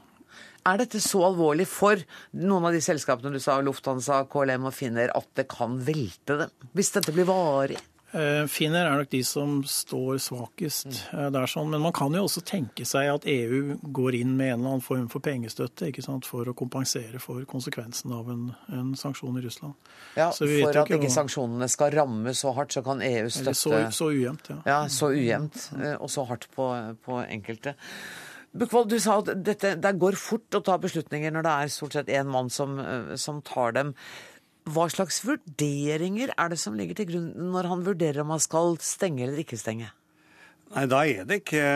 Er 0.66 0.80
dette 0.82 0.98
så 1.02 1.20
alvorlig 1.28 1.68
for 1.70 2.00
noen 2.36 2.66
av 2.66 2.74
de 2.74 2.82
selskapene 2.82 3.32
du 3.32 3.42
sa, 3.42 3.60
Lufthansa, 3.62 4.24
KLM 4.30 4.66
og 4.66 4.74
Finner, 4.74 5.12
at 5.14 5.28
det 5.38 5.46
kan 5.52 5.78
velte 5.86 6.40
dem? 6.42 6.56
Hvis 6.74 6.90
dette 6.96 7.14
blir 7.14 7.28
varig? 7.28 7.78
Eh, 8.14 8.46
Finner 8.46 8.86
er 8.86 9.00
nok 9.00 9.08
de 9.10 9.20
som 9.26 9.56
står 9.66 10.20
svakest 10.22 10.86
mm. 11.10 11.32
der. 11.34 11.46
sånn, 11.50 11.72
Men 11.72 11.82
man 11.82 11.94
kan 11.96 12.14
jo 12.14 12.22
også 12.28 12.42
tenke 12.46 12.86
seg 12.86 13.10
at 13.10 13.26
EU 13.26 13.78
går 13.82 14.20
inn 14.20 14.36
med 14.38 14.52
en 14.52 14.60
eller 14.60 14.76
annen 14.76 14.84
form 14.84 15.08
for 15.12 15.24
pengestøtte 15.24 15.90
ikke 15.90 16.04
sant, 16.04 16.28
for 16.28 16.46
å 16.46 16.54
kompensere 16.56 17.18
for 17.22 17.42
konsekvensen 17.50 18.14
av 18.14 18.30
en, 18.30 18.44
en 18.70 18.92
sanksjon 18.98 19.40
i 19.40 19.42
Russland. 19.44 19.74
Ja, 20.14 20.30
For 20.30 20.78
at 20.84 20.92
ikke, 20.94 21.10
sanksjonene 21.12 21.68
skal 21.72 21.96
ramme 21.96 22.34
så 22.38 22.54
hardt, 22.56 22.76
så 22.76 22.84
kan 22.86 23.02
EU 23.02 23.26
støtte 23.26 23.56
Så, 23.58 23.74
så 23.98 24.12
ujevnt, 24.14 24.52
ja. 24.54 24.60
ja. 24.68 24.78
Så 24.92 25.10
ujevnt, 25.10 25.58
eh, 25.80 25.98
og 25.98 26.12
så 26.12 26.24
hardt 26.30 26.46
på, 26.54 26.70
på 27.02 27.20
enkelte. 27.26 27.74
Bukkvold, 28.56 28.88
du 28.88 29.02
sa 29.02 29.18
at 29.20 29.34
dette, 29.44 29.74
det 29.82 29.92
går 30.00 30.16
fort 30.16 30.56
å 30.56 30.62
ta 30.64 30.78
beslutninger 30.80 31.34
når 31.34 31.44
det 31.44 31.56
er 31.58 31.74
stort 31.74 31.98
sett 31.98 32.08
én 32.08 32.30
mann 32.30 32.48
som, 32.54 32.78
som 33.20 33.42
tar 33.44 33.74
dem. 33.76 33.92
Hva 34.66 34.88
slags 34.90 35.20
vurderinger 35.22 36.32
er 36.34 36.50
det 36.50 36.58
som 36.58 36.74
ligger 36.74 36.98
til 36.98 37.10
grunn 37.12 37.28
når 37.52 37.68
han 37.70 37.84
vurderer 37.86 38.24
om 38.24 38.32
han 38.34 38.42
skal 38.42 38.74
stenge 38.82 39.22
eller 39.26 39.38
ikke 39.44 39.58
stenge? 39.60 39.92
Nei, 40.74 40.86
Da 40.90 41.04
er 41.06 41.28
det 41.28 41.44
ikke, 41.44 41.66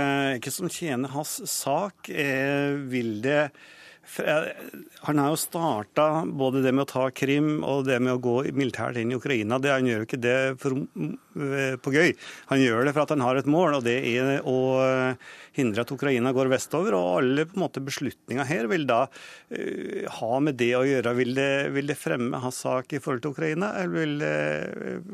ikke 0.40 0.50
som 0.50 0.70
tjener 0.73 1.12
hans 1.14 1.37
sak. 1.47 2.11
Eh, 2.11 2.75
vil 2.90 3.20
det 3.23 3.52
Han 5.00 5.19
har 5.19 5.28
jo 5.30 5.38
starta 5.38 6.07
både 6.26 6.62
det 6.64 6.73
med 6.75 6.87
å 6.87 6.90
ta 6.90 7.04
Krim 7.14 7.61
og 7.66 7.85
det 7.87 8.00
med 8.02 8.16
å 8.16 8.23
gå 8.23 8.37
militært 8.57 8.99
inn 9.00 9.12
i 9.12 9.19
Ukraina. 9.19 9.61
Det, 9.62 9.71
han 9.73 9.87
gjør 9.87 10.02
jo 10.02 10.09
ikke 10.09 10.23
det 10.25 10.38
for, 10.61 10.76
eh, 10.76 11.76
på 11.80 11.95
gøy. 11.95 12.16
Han 12.50 12.62
gjør 12.64 12.88
det 12.88 12.95
for 12.97 13.04
at 13.04 13.14
han 13.14 13.25
har 13.25 13.38
et 13.38 13.50
mål, 13.50 13.78
og 13.78 13.87
det 13.87 13.99
er 14.11 14.40
å 14.49 14.59
hindre 15.57 15.85
at 15.85 15.92
Ukraina 15.92 16.33
går 16.35 16.50
vestover. 16.52 16.97
Og 16.97 17.21
alle 17.21 17.47
på 17.49 17.57
en 17.57 17.64
måte 17.64 17.83
beslutninger 17.85 18.49
her 18.49 18.69
vil 18.71 18.87
da 18.88 19.02
uh, 19.07 20.04
ha 20.21 20.40
med 20.42 20.59
det 20.61 20.71
å 20.78 20.85
gjøre. 20.87 21.14
Vil 21.19 21.33
det, 21.37 21.50
vil 21.75 21.90
det 21.90 21.99
fremme 21.99 22.40
hans 22.42 22.62
sak 22.64 22.95
i 22.95 23.02
forhold 23.02 23.25
til 23.25 23.35
Ukraina, 23.35 23.73
eller 23.80 23.95
vil 23.97 24.16
det, 24.23 24.35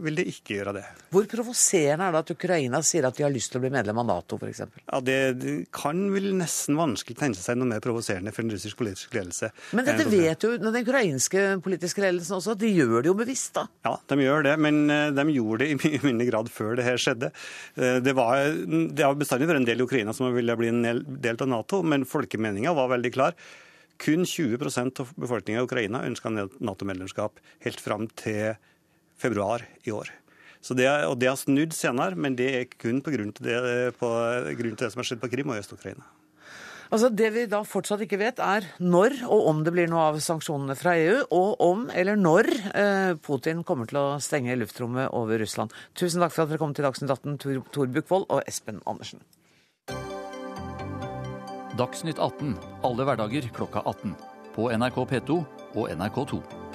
vil 0.07 0.21
det 0.21 0.26
ikke 0.33 0.59
gjøre 0.59 0.76
det? 0.78 0.85
Hvor 1.14 1.28
provoserende 1.31 2.09
er 2.09 2.16
det 2.16 2.25
at 2.25 2.35
Ukraina 2.37 2.83
sier 2.87 3.09
at 3.09 3.19
de 3.19 3.26
har 3.26 3.35
lyst 3.35 3.52
til 3.52 3.61
å 3.61 3.66
bli 3.66 3.73
medlem 3.75 4.02
av 4.02 4.09
Nato, 4.09 4.40
f.eks.? 4.40 4.64
Ja, 4.85 5.02
det, 5.05 5.19
det 5.43 5.57
kan 5.75 6.07
vel 6.14 6.33
nesten 6.38 6.78
vanskelig 6.78 7.19
tenke 7.21 7.40
seg 7.40 7.61
noe 7.61 7.71
mer 7.71 7.85
provoserende 7.85 8.35
for 8.35 8.45
en 8.45 8.55
russisk 8.55 8.75
politisk 8.78 9.14
ledelse. 9.16 9.50
Men 9.76 9.87
dette 9.88 10.06
vet 10.11 10.47
jo 10.47 10.52
den 10.61 10.78
ukrainske 10.80 11.45
politiske 11.64 12.04
ledelsen 12.04 12.38
også, 12.38 12.56
at 12.56 12.62
de 12.62 12.73
gjør 12.73 13.00
det 13.00 13.11
jo 13.11 13.16
bevisst, 13.18 13.52
da? 13.56 13.66
Ja, 13.87 13.95
de 14.12 14.18
gjør 14.23 14.47
det, 14.49 14.56
men 14.62 14.83
eh, 14.92 15.09
de 15.16 15.26
gjorde 15.35 15.64
det 15.64 15.71
i 15.73 15.78
mye 15.80 16.02
mindre 16.04 16.28
grad 16.30 16.50
før 16.52 16.76
det 16.78 16.87
her 16.87 17.00
skjedde. 17.00 17.33
Eh, 17.76 18.00
det, 18.04 18.16
var, 18.18 18.52
det 18.66 19.06
har 19.06 19.16
bestandig 19.18 19.49
vært 19.50 19.62
en 19.62 19.68
del 19.68 19.83
i 19.83 19.87
Ukraina 19.87 20.16
som 20.16 20.28
ville 20.35 20.59
bli 20.59 20.73
en 20.73 20.83
del 21.06 21.40
av 21.40 21.50
Nato, 21.50 21.83
men 21.87 22.06
folkemeninga 22.09 22.75
var 22.76 22.92
veldig 22.97 23.14
klar. 23.16 23.38
Kun 24.02 24.26
20% 24.28 25.00
av 25.00 25.16
befolkninga 25.16 25.62
i 25.62 25.66
Ukraina 25.66 26.04
ønska 26.04 26.33
Nato-medlemskap 26.37 27.40
helt 27.64 27.80
fram 27.80 28.11
til 28.12 28.54
februar 29.16 29.64
i 29.88 29.95
år. 29.97 30.12
Så 30.61 30.75
det, 30.75 30.88
og 31.06 31.16
det 31.21 31.30
har 31.30 31.38
snudd 31.38 31.75
senere, 31.76 32.18
men 32.18 32.37
det 32.37 32.47
er 32.59 32.68
kun 32.73 32.99
på 33.04 33.12
grunn 33.14 33.33
til 33.37 33.47
det, 33.47 33.59
på 34.00 34.09
grunn 34.59 34.75
til 34.75 34.85
det 34.85 34.92
som 34.92 35.02
har 35.02 35.09
skjedd 35.09 35.23
på 35.23 35.30
Krim 35.33 35.52
og 35.52 35.59
i 35.59 35.62
Øst-Ukraina. 35.62 36.06
Altså 36.90 37.11
Det 37.11 37.31
vi 37.35 37.47
da 37.50 37.62
fortsatt 37.66 38.05
ikke 38.05 38.21
vet, 38.21 38.43
er 38.43 38.66
når 38.78 39.19
og 39.26 39.49
om 39.50 39.62
det 39.66 39.73
blir 39.75 39.90
noe 39.90 40.11
av 40.12 40.21
sanksjonene 40.23 40.76
fra 40.78 40.95
EU, 41.00 41.25
og 41.35 41.64
om 41.64 41.87
eller 41.90 42.19
når 42.21 42.50
eh, 42.73 43.14
Putin 43.26 43.64
kommer 43.66 43.90
til 43.90 44.00
å 44.00 44.07
stenge 44.23 44.57
luftrommet 44.59 45.11
over 45.16 45.40
Russland. 45.43 45.75
Tusen 45.99 46.23
takk 46.23 46.35
for 46.35 46.45
at 46.45 46.52
dere 46.52 46.62
kom 46.62 46.76
til 46.76 46.87
Dagsnytt 46.87 47.11
18, 47.11 47.40
Tor, 47.43 47.64
Tor 47.75 47.90
Bukkvold 47.97 48.28
og 48.31 48.43
Espen 48.47 48.83
Andersen. 48.87 49.25
Dagsnytt 51.76 52.21
18 52.23 52.55
alle 52.87 53.09
hverdager 53.09 53.50
klokka 53.57 53.83
18. 53.85 54.14
På 54.57 54.71
NRK 54.73 55.02
P2 55.11 55.43
og 55.76 55.90
NRK2. 55.93 56.66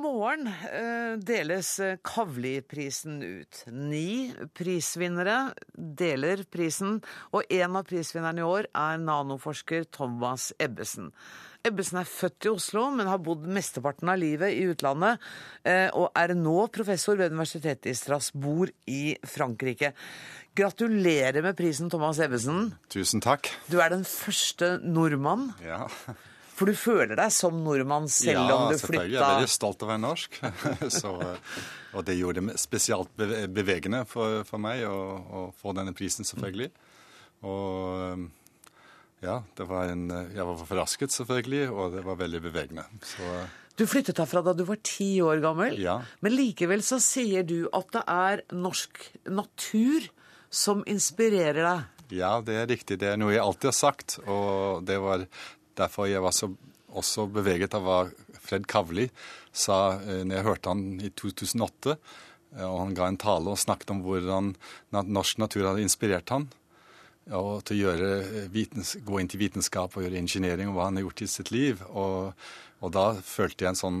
Morgen 0.00 0.48
eh, 0.48 1.18
deles 1.20 1.74
eh, 1.84 1.98
Kavli-prisen 2.04 3.20
ut. 3.22 3.60
Ni 3.70 4.32
prisvinnere 4.56 5.52
deler 5.74 6.42
prisen, 6.50 6.98
og 7.36 7.46
en 7.52 7.78
av 7.78 7.86
prisvinnerne 7.88 8.42
i 8.42 8.48
år 8.48 8.70
er 8.72 8.98
nanoforsker 9.02 9.86
Thomas 9.92 10.50
Ebbesen. 10.60 11.12
Ebbesen 11.66 12.00
er 12.00 12.08
født 12.08 12.48
i 12.48 12.52
Oslo, 12.54 12.86
men 12.96 13.10
har 13.10 13.20
bodd 13.20 13.44
mesteparten 13.44 14.08
av 14.08 14.16
livet 14.22 14.56
i 14.56 14.64
utlandet, 14.72 15.20
og 15.92 16.06
er 16.16 16.32
nå 16.32 16.54
professor 16.72 17.20
ved 17.20 17.34
universitetet 17.34 17.90
i 17.90 17.98
Strasbourg 17.98 18.72
i 18.88 19.12
Frankrike. 19.28 19.92
Gratulerer 20.56 21.44
med 21.44 21.60
prisen, 21.60 21.92
Thomas 21.92 22.18
Ebbesen. 22.24 22.70
Tusen 22.88 23.20
takk. 23.20 23.52
Du 23.68 23.76
er 23.76 23.92
den 23.92 24.08
første 24.08 24.78
nordmann 24.80 25.50
ja. 25.60 25.84
For 26.60 26.68
du 26.68 26.76
føler 26.76 27.16
deg 27.16 27.32
som 27.32 27.62
nordmann 27.64 28.04
selv 28.12 28.36
ja, 28.36 28.52
om 28.52 28.66
du 28.68 28.76
flytta 28.76 28.76
Ja, 28.76 28.80
selvfølgelig. 28.82 29.14
Jeg 29.14 29.24
er 29.24 29.38
veldig 29.38 29.52
stolt 29.54 29.80
av 29.80 29.86
å 29.86 29.90
være 29.90 30.02
norsk. 30.02 30.34
Så, 31.00 31.12
og 31.96 32.04
det 32.04 32.16
gjorde 32.18 32.42
det 32.44 32.56
spesielt 32.60 33.14
bevegende 33.56 34.02
for, 34.08 34.42
for 34.44 34.60
meg 34.60 34.84
å, 34.84 35.46
få 35.56 35.72
denne 35.78 35.94
prisen, 35.96 36.28
selvfølgelig. 36.28 36.68
Og 37.48 38.26
ja, 39.24 39.38
var 39.56 39.88
en, 39.94 40.04
jeg 40.34 40.46
var 40.50 40.60
forrasket, 40.68 41.14
selvfølgelig, 41.16 41.70
og 41.72 41.96
det 41.96 42.04
var 42.04 42.20
veldig 42.20 42.42
bevegende. 42.44 42.84
Så, 43.08 43.30
du 43.80 43.86
flyttet 43.88 44.20
herfra 44.20 44.42
da 44.44 44.52
du 44.52 44.66
var 44.68 44.82
ti 44.84 45.14
år 45.24 45.40
gammel, 45.40 45.78
ja. 45.80 46.02
men 46.20 46.36
likevel 46.36 46.84
så 46.84 46.98
sier 47.00 47.46
du 47.48 47.70
at 47.72 47.88
det 47.96 48.04
er 48.04 48.44
norsk 48.52 49.00
natur 49.32 50.10
som 50.52 50.84
inspirerer 50.84 51.64
deg. 51.64 51.88
Ja, 52.20 52.34
det 52.44 52.56
er 52.58 52.68
riktig. 52.68 52.98
Det 53.00 53.08
er 53.12 53.18
noe 53.20 53.32
jeg 53.32 53.40
alltid 53.40 53.70
har 53.70 53.76
sagt. 53.76 54.16
Og 54.26 54.82
det 54.84 54.98
var 55.00 55.24
derfor 55.78 56.08
jeg 56.10 56.22
var 56.24 56.34
så, 56.36 56.50
også 56.90 57.26
beveget 57.30 57.74
av 57.76 57.86
hva 57.86 58.00
Fred 58.40 58.66
Kavli 58.70 59.08
sa 59.52 60.00
eh, 60.00 60.22
når 60.24 60.36
jeg 60.36 60.48
hørte 60.48 60.72
han 60.72 60.86
i 61.02 61.10
2008. 61.14 61.96
Eh, 62.56 62.66
og 62.66 62.78
Han 62.84 62.96
ga 62.98 63.10
en 63.10 63.20
tale 63.20 63.52
og 63.52 63.60
snakket 63.60 63.92
om 63.94 64.02
hvordan 64.06 64.54
norsk 64.90 65.42
natur 65.42 65.68
hadde 65.70 65.84
inspirert 65.86 66.32
han 66.34 66.48
og 67.36 67.60
til 67.68 67.84
å 67.86 67.92
eh, 67.94 68.48
gå 69.06 69.20
inn 69.20 69.28
til 69.30 69.42
vitenskap 69.42 69.94
og 69.94 70.02
gjøre 70.02 70.18
ingeniering 70.18 70.70
og 70.70 70.78
hva 70.78 70.88
han 70.88 70.98
har 70.98 71.06
gjort 71.06 71.22
i 71.22 71.30
sitt 71.30 71.52
liv. 71.54 71.82
Og, 71.90 72.32
og 72.80 72.94
da 72.96 73.12
følte 73.22 73.66
jeg 73.66 73.74
en 73.74 73.84
sånn 73.84 74.00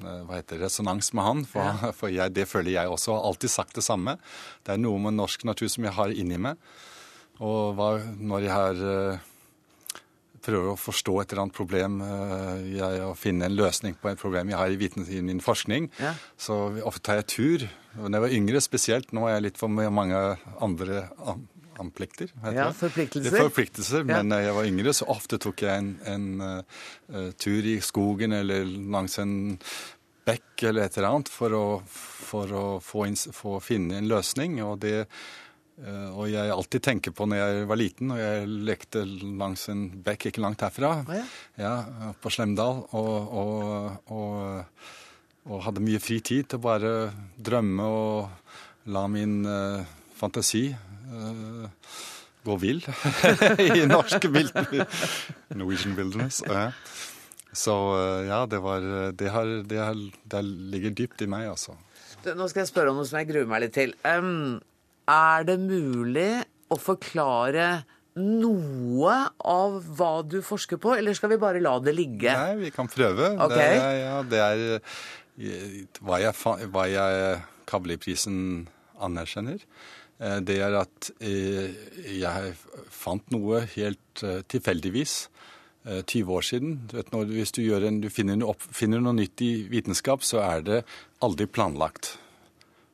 hva 0.00 0.38
heter 0.38 0.56
det, 0.56 0.64
resonans 0.64 1.10
med 1.12 1.26
han. 1.26 1.42
For, 1.44 1.66
ja. 1.66 1.90
for 1.98 2.12
jeg, 2.12 2.32
det 2.32 2.46
føler 2.48 2.72
jeg 2.72 2.88
også. 2.88 3.18
Har 3.18 3.26
alltid 3.28 3.52
sagt 3.52 3.76
det 3.76 3.84
samme. 3.84 4.16
Det 4.64 4.72
er 4.72 4.80
noe 4.80 5.02
med 5.02 5.18
norsk 5.18 5.44
natur 5.44 5.68
som 5.68 5.84
jeg 5.84 5.92
har 5.98 6.14
inni 6.14 6.38
meg. 6.40 6.56
Og 7.44 7.74
hva, 7.76 7.90
når 8.16 8.46
jeg 8.46 8.54
har 8.54 8.80
prøver 10.44 10.72
å 10.72 10.78
forstå 10.80 11.16
et 11.20 11.32
eller 11.32 11.44
annet 11.46 11.56
problem, 11.56 12.00
eh, 12.04 12.64
jeg, 12.78 13.04
å 13.06 13.14
finne 13.18 13.46
en 13.48 13.56
løsning 13.56 13.96
på 14.00 14.10
et 14.12 14.20
problem 14.20 14.52
jeg 14.52 14.60
har 14.60 14.72
i, 14.72 14.80
viten, 14.80 15.06
i 15.08 15.20
min 15.24 15.42
forskning. 15.44 15.90
Ja. 16.00 16.14
Så 16.40 16.58
ofte 16.86 17.04
tar 17.10 17.20
jeg 17.20 17.30
tur. 17.34 17.68
Da 17.94 18.10
jeg 18.10 18.26
var 18.26 18.36
yngre 18.36 18.64
spesielt, 18.64 19.14
nå 19.16 19.26
er 19.26 19.38
jeg 19.38 19.48
litt 19.48 19.60
for 19.60 19.72
mange 19.72 20.18
andre 20.62 21.06
amplikter. 21.80 22.28
Ja, 22.52 22.68
forpliktelser. 22.76 23.38
forpliktelser. 23.46 24.04
Ja. 24.04 24.20
Men 24.20 24.34
jeg 24.36 24.56
var 24.56 24.68
yngre, 24.68 24.92
så 24.96 25.08
ofte 25.10 25.40
tok 25.42 25.64
jeg 25.64 25.80
en, 25.80 25.94
en 26.04 26.26
uh, 26.44 27.30
tur 27.40 27.66
i 27.66 27.78
skogen 27.84 28.36
eller 28.36 28.68
langs 28.68 29.16
en 29.22 29.56
bekk 30.28 30.66
eller 30.68 30.86
et 30.86 30.98
eller 30.98 31.08
annet 31.14 31.30
for 31.32 31.56
å, 31.56 31.64
for 31.88 32.52
å 32.52 32.64
få, 32.84 33.06
få 33.34 33.56
finne 33.64 34.00
en 34.00 34.10
løsning. 34.10 34.60
Og 34.66 34.80
det 34.84 35.06
og 35.80 36.26
jeg 36.28 36.52
alltid 36.52 36.82
tenker 36.84 37.14
på 37.16 37.24
når 37.28 37.38
jeg 37.40 37.68
var 37.70 37.78
liten 37.80 38.12
og 38.12 38.20
jeg 38.20 38.48
lekte 38.68 39.04
langs 39.40 39.62
en 39.72 39.86
bekk 40.04 40.28
ikke 40.30 40.42
langt 40.44 40.64
herfra, 40.64 40.92
ja. 41.08 41.22
Ja, 41.60 41.74
på 42.20 42.32
Slemdal, 42.32 42.82
og, 42.96 43.32
og, 43.40 44.12
og, 44.12 44.92
og, 45.46 45.56
hadde 45.64 45.84
mye 45.84 46.02
fri 46.02 46.20
tid 46.20 46.50
til 46.50 46.60
å 46.60 46.64
bare 46.66 46.92
drømme 47.40 47.88
og 47.88 48.92
la 48.92 49.06
min 49.12 49.40
uh, 49.48 49.80
fantasi 50.18 50.66
uh, 50.74 51.66
gå 52.44 52.56
vill 52.60 52.80
i 53.68 53.84
norsk 53.88 54.24
Norwegian 54.28 55.96
wilderness. 55.96 56.42
Uh. 56.48 56.72
Så 57.52 57.74
ja, 58.28 58.44
det, 58.46 58.60
var, 58.62 58.84
det, 59.12 59.28
har, 59.28 59.48
det, 59.66 59.78
har, 59.80 59.96
det 60.32 60.42
ligger 60.44 60.92
dypt 60.94 61.24
i 61.24 61.28
meg, 61.28 61.48
altså. 61.50 61.74
Nå 62.24 62.46
skal 62.50 62.62
jeg 62.62 62.70
spørre 62.70 62.92
om 62.92 63.00
noe 63.00 63.08
som 63.08 63.18
jeg 63.20 63.30
gruer 63.30 63.48
meg 63.48 63.64
litt 63.64 63.74
til. 63.76 63.94
Um, 64.04 64.60
er 65.10 65.46
det 65.48 65.58
mulig 65.62 66.30
å 66.70 66.78
forklare 66.78 67.70
noe 68.20 69.14
av 69.48 69.78
hva 69.96 70.10
du 70.26 70.40
forsker 70.44 70.80
på, 70.82 70.96
eller 70.98 71.14
skal 71.16 71.32
vi 71.34 71.40
bare 71.40 71.62
la 71.62 71.76
det 71.82 71.94
ligge? 71.96 72.32
Nei, 72.32 72.58
vi 72.66 72.72
kan 72.74 72.90
prøve. 72.90 73.32
Okay. 73.46 73.78
Det, 73.78 73.94
ja, 74.00 74.18
det 74.26 74.42
er 74.44 74.66
hva 76.04 76.20
jeg, 76.20 76.66
hva 76.74 76.84
jeg 76.90 77.40
Kavli-prisen 77.70 78.66
anerkjenner. 79.00 79.62
Eh, 80.20 80.38
det 80.44 80.58
er 80.60 80.76
at 80.82 81.10
eh, 81.24 81.76
jeg 82.20 82.54
fant 82.92 83.30
noe 83.34 83.64
helt 83.76 84.24
eh, 84.26 84.42
tilfeldigvis 84.50 85.22
20 85.80 86.32
år 86.36 86.44
siden. 86.44 86.72
Du 86.90 86.98
vet, 86.98 87.08
når, 87.08 87.30
hvis 87.32 87.54
du, 87.56 87.62
en, 87.72 88.02
du 88.02 88.10
finner, 88.12 88.36
noe 88.36 88.52
opp, 88.52 88.66
finner 88.76 89.00
noe 89.00 89.16
nytt 89.16 89.40
i 89.40 89.64
vitenskap, 89.70 90.20
så 90.20 90.42
er 90.44 90.66
det 90.66 90.80
aldri 91.24 91.46
planlagt. 91.48 92.18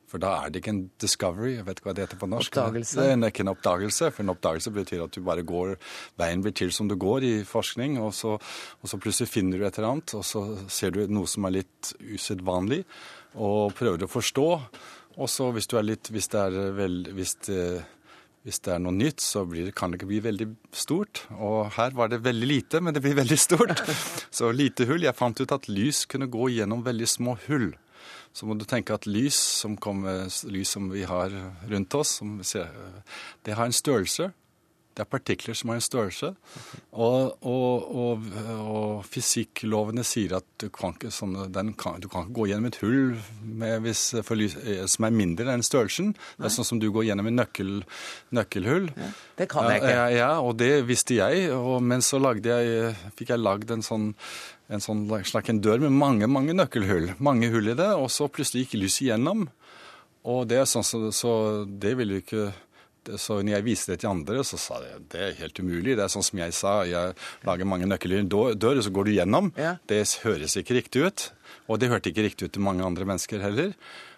For 0.07 0.23
da 0.23 0.29
er 0.39 0.51
det 0.51 0.61
ikke 0.61 0.71
en 0.71 0.83
discovery. 1.03 1.57
Jeg 1.57 1.65
vet 1.67 1.79
ikke 1.81 1.89
hva 1.89 1.93
det 1.97 2.05
heter 2.05 2.19
på 2.21 2.29
norsk. 2.31 2.53
Oppdagelse. 2.53 2.95
Det 3.01 3.07
er 3.11 3.27
ikke 3.27 3.43
en 3.43 3.51
oppdagelse. 3.51 4.11
For 4.15 4.23
en 4.23 4.31
oppdagelse 4.31 4.71
betyr 4.75 5.03
at 5.03 5.17
du 5.17 5.23
bare 5.25 5.43
går 5.47 5.73
Veien 6.19 6.43
blir 6.43 6.55
til 6.55 6.71
som 6.75 6.87
du 6.87 6.95
går 6.99 7.25
i 7.27 7.33
forskning, 7.47 7.97
og 7.99 8.13
så, 8.15 8.37
og 8.39 8.91
så 8.91 8.99
plutselig 9.03 9.27
finner 9.33 9.59
du 9.59 9.65
et 9.67 9.79
eller 9.79 9.97
annet, 9.97 10.13
og 10.15 10.23
så 10.25 10.43
ser 10.71 10.95
du 10.95 11.01
noe 11.11 11.27
som 11.27 11.47
er 11.47 11.57
litt 11.59 11.91
usedvanlig, 11.99 12.85
og 13.35 13.75
prøver 13.75 14.05
å 14.07 14.09
forstå. 14.11 14.47
Og 15.17 15.29
så 15.33 15.49
hvis, 15.51 15.67
hvis, 15.67 16.29
det 16.31 16.39
er 16.39 16.71
vel, 16.77 16.95
hvis, 17.17 17.33
det, 17.49 17.65
hvis 18.47 18.61
det 18.63 18.73
er 18.77 18.79
noe 18.85 18.95
nytt, 18.95 19.19
så 19.23 19.43
blir, 19.49 19.73
kan 19.75 19.91
det 19.91 19.99
ikke 19.99 20.11
bli 20.13 20.21
veldig 20.23 20.47
stort. 20.71 21.25
Og 21.35 21.73
her 21.75 21.97
var 21.97 22.13
det 22.13 22.21
veldig 22.23 22.47
lite, 22.47 22.79
men 22.79 22.95
det 22.95 23.03
blir 23.03 23.17
veldig 23.17 23.39
stort. 23.41 23.83
Så 24.37 24.53
lite 24.55 24.87
hull. 24.87 25.03
Jeg 25.03 25.17
fant 25.17 25.41
ut 25.41 25.55
at 25.57 25.67
lys 25.67 26.05
kunne 26.07 26.29
gå 26.31 26.53
gjennom 26.55 26.85
veldig 26.85 27.09
små 27.11 27.35
hull 27.49 27.73
så 28.33 28.47
må 28.47 28.57
du 28.57 28.65
tenke 28.69 28.95
at 28.95 29.07
lys 29.09 29.37
som, 29.61 29.77
kommer, 29.77 30.27
lys 30.49 30.75
som 30.77 30.89
vi 30.91 31.05
har 31.07 31.33
rundt 31.69 31.95
oss, 31.97 32.19
ser, 32.47 32.71
det 33.45 33.57
har 33.57 33.69
en 33.69 33.75
størrelse. 33.75 34.31
Det 34.97 35.03
er 35.03 35.09
partikler 35.09 35.53
som 35.53 35.69
har 35.69 35.77
en 35.77 35.85
størrelse. 35.85 36.31
Og, 36.97 37.35
og, 37.45 37.83
og, 38.01 38.23
og 38.57 39.03
fysikklovene 39.05 40.01
sier 40.07 40.39
at 40.39 40.47
du 40.57 40.71
kan, 40.73 40.95
ikke, 40.97 41.11
sånn, 41.13 41.35
kan, 41.77 41.99
du 42.01 42.07
kan 42.09 42.25
ikke 42.25 42.37
gå 42.39 42.47
gjennom 42.49 42.71
et 42.71 42.79
hull 42.81 43.13
med, 43.45 43.85
lys, 43.85 44.55
eh, 44.63 44.81
som 44.89 45.05
er 45.05 45.13
mindre 45.13 45.53
enn 45.53 45.65
størrelsen. 45.65 46.15
Det 46.39 46.49
er 46.49 46.55
sånn 46.57 46.69
som 46.71 46.81
du 46.81 46.89
går 46.95 47.11
gjennom 47.11 47.29
en 47.29 47.37
nøkkel, 47.43 47.71
nøkkelhull. 48.33 48.89
Ja, 48.97 49.13
det 49.37 49.49
kan 49.53 49.69
jeg 49.69 49.83
ikke. 49.83 49.95
Ja, 49.99 50.09
ja, 50.15 50.31
og 50.41 50.57
det 50.63 50.73
visste 50.89 51.19
jeg. 51.19 51.47
Men 51.85 52.01
så 52.01 52.17
jeg, 52.41 52.95
fikk 53.19 53.35
jeg 53.35 53.43
lagd 53.43 53.77
en 53.77 53.85
sånn 53.85 54.13
en 54.67 54.81
sånn 54.83 55.05
slags 55.07 55.47
en 55.47 55.61
dør 55.63 55.79
med 55.85 55.93
mange 55.95 56.27
mange 56.27 56.51
nøkkelhull. 56.57 57.13
Mange 57.23 57.47
hull 57.53 57.69
i 57.71 57.77
det, 57.77 57.87
og 57.95 58.09
så 58.11 58.27
plutselig 58.27 58.65
gikk 58.65 58.81
lyset 58.81 59.05
igjennom. 59.05 59.45
Og 60.27 60.47
det 60.49 60.57
er 60.59 60.67
sånn, 60.67 60.83
så, 60.83 61.07
så 61.15 61.31
det 61.67 61.93
ville 61.95 62.17
jo 62.17 62.23
ikke 62.25 62.47
så 63.15 63.39
når 63.39 63.57
jeg 63.57 63.65
viste 63.65 63.93
det 63.93 64.01
til 64.03 64.11
andre, 64.11 64.43
så 64.45 64.59
sa 64.59 64.81
de 64.83 64.91
det 65.13 65.23
er 65.23 65.39
helt 65.39 65.59
umulig. 65.63 65.95
Det 65.95 66.03
er 66.03 66.11
sånn 66.11 66.25
som 66.25 66.41
jeg 66.41 66.55
sa, 66.55 66.73
jeg 66.87 67.15
lager 67.47 67.69
mange 67.69 67.87
en 67.87 68.29
dør, 68.29 68.75
og 68.77 68.83
så 68.83 68.93
går 68.93 69.07
du 69.07 69.15
gjennom. 69.15 69.51
Ja. 69.57 69.77
Det 69.87 70.03
høres 70.25 70.57
ikke 70.59 70.77
riktig 70.81 71.07
ut. 71.07 71.31
Og 71.67 71.79
det 71.79 71.91
hørte 71.91 72.11
ikke 72.11 72.27
riktig 72.27 72.49
ut 72.49 72.55
til 72.55 72.63
mange 72.63 72.85
andre 72.85 73.07
mennesker 73.07 73.43
heller. 73.43 73.73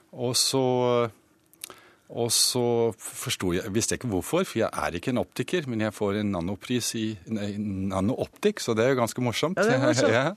Og 0.10 0.36
så, 0.38 0.64
og 2.10 2.32
så 2.34 2.64
forsto 2.98 3.52
jeg 3.54 3.70
Visste 3.76 3.94
jeg 3.94 4.02
ikke 4.02 4.10
hvorfor, 4.10 4.46
for 4.50 4.62
jeg 4.64 4.70
er 4.74 4.98
ikke 4.98 5.14
en 5.14 5.22
optiker, 5.22 5.70
men 5.70 5.86
jeg 5.86 5.94
får 5.94 6.22
en 6.22 6.32
nanopris 6.34 6.94
i 6.98 7.08
nanooptikk, 7.30 8.64
så 8.64 8.74
det 8.78 8.86
er 8.88 8.96
jo 8.96 9.02
ganske 9.04 9.26
morsomt. 9.26 9.62
Ja, 9.62 9.68
det 9.70 9.78
er 9.78 9.86
morsomt. 9.86 10.16
ja. 10.18 10.28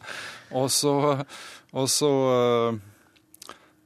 Og 0.61 0.69
så, 0.73 0.97
og 1.73 1.89
så 1.93 2.13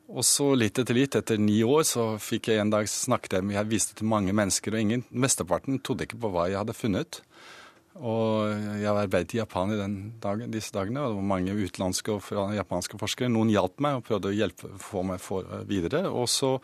og 0.07 0.25
så 0.27 0.53
litt 0.55 0.79
etter 0.79 0.95
litt, 0.97 1.17
etter 1.19 1.39
ni 1.41 1.59
år, 1.67 1.83
så 1.89 2.09
fikk 2.23 2.53
jeg 2.53 2.63
en 2.63 2.73
dag 2.73 2.89
snakket 2.91 3.39
jeg, 3.39 3.55
jeg 3.57 3.71
viste 3.71 3.97
til 3.99 4.11
mange 4.11 4.35
mennesker, 4.37 4.75
og 4.75 4.85
ingen, 4.85 5.07
mesteparten 5.11 5.81
trodde 5.83 6.07
ikke 6.07 6.21
på 6.23 6.31
hva 6.35 6.47
jeg 6.51 6.61
hadde 6.61 6.77
funnet. 6.79 7.23
Og 7.97 8.51
jeg 8.77 8.91
arbeidet 8.93 9.33
i 9.35 9.39
Japan 9.39 9.73
i 9.73 9.77
dagen, 10.21 10.51
disse 10.53 10.75
dagene, 10.75 11.01
og 11.01 11.15
det 11.15 11.17
var 11.17 11.29
mange 11.31 11.55
utenlandske 11.57 12.13
og 12.13 12.53
japanske 12.53 13.01
forskere. 13.01 13.31
Noen 13.33 13.53
hjalp 13.55 13.81
meg 13.81 13.97
og 13.97 14.05
prøvde 14.05 14.31
å 14.31 14.37
hjelpe, 14.37 14.69
få 14.83 15.05
meg 15.09 15.23
for, 15.25 15.49
videre. 15.69 16.05
Og 16.11 16.29
så 16.29 16.59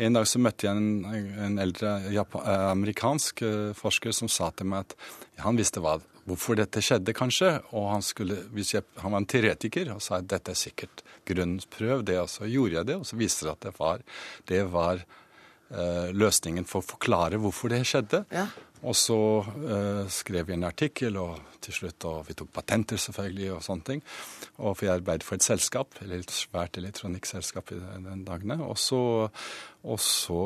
en 0.00 0.16
dag 0.16 0.28
så 0.28 0.40
møtte 0.40 0.68
jeg 0.68 0.80
en, 0.80 1.34
en 1.44 1.60
eldre 1.60 1.98
Japan, 2.14 2.46
eh, 2.48 2.68
amerikansk 2.72 3.44
eh, 3.44 3.74
forsker 3.76 4.16
som 4.16 4.32
sa 4.32 4.48
til 4.56 4.70
meg 4.72 4.86
at 4.86 4.96
han 5.44 5.60
visste 5.60 5.84
hva, 5.84 5.98
hvorfor 6.28 6.58
dette 6.58 6.82
skjedde, 6.84 7.14
kanskje. 7.16 7.54
Og 7.78 7.88
han, 7.92 8.04
skulle, 8.04 8.42
jeg, 8.60 8.84
han 9.02 9.14
var 9.14 9.22
en 9.22 9.28
teoretiker 9.28 9.92
og 9.94 10.02
sa 10.04 10.20
at 10.20 10.28
dette 10.30 10.54
er 10.54 10.60
sikkert 10.60 11.02
grunnprøv 11.28 12.04
det. 12.08 12.18
Og 12.22 12.30
så 12.32 12.48
gjorde 12.48 12.80
jeg 12.80 12.90
det, 12.90 12.98
og 13.00 13.08
så 13.08 13.18
viste 13.20 13.48
det 13.48 13.54
at 13.56 13.66
det 13.68 13.74
var, 13.78 14.06
det 14.50 14.62
var 14.72 15.02
uh, 15.02 16.08
løsningen 16.14 16.68
for 16.68 16.82
å 16.82 16.90
forklare 16.94 17.40
hvorfor 17.42 17.74
det 17.74 17.84
skjedde. 17.88 18.24
Ja. 18.34 18.48
Og 18.86 18.94
så 18.94 19.18
uh, 19.42 20.04
skrev 20.12 20.46
vi 20.48 20.54
en 20.54 20.68
artikkel, 20.68 21.18
og 21.18 21.58
til 21.64 21.74
slutt 21.74 22.04
og 22.06 22.28
vi 22.28 22.36
tok 22.38 22.52
patenter 22.54 23.00
selvfølgelig 23.02 23.48
og 23.56 23.64
sånne 23.66 23.88
ting. 23.88 24.02
Og 24.58 24.76
for 24.78 24.86
jeg 24.86 25.00
arbeidet 25.00 25.26
for 25.26 25.38
et 25.38 25.46
selskap, 25.46 25.98
eller 26.04 26.22
et 26.22 26.34
svært 26.34 26.78
elektronikkselskap 26.78 27.74
i 27.74 27.80
den 27.80 28.22
dagene. 28.28 28.60
Og 28.62 28.78
så, 28.78 29.00
og 29.82 29.98
så 30.02 30.44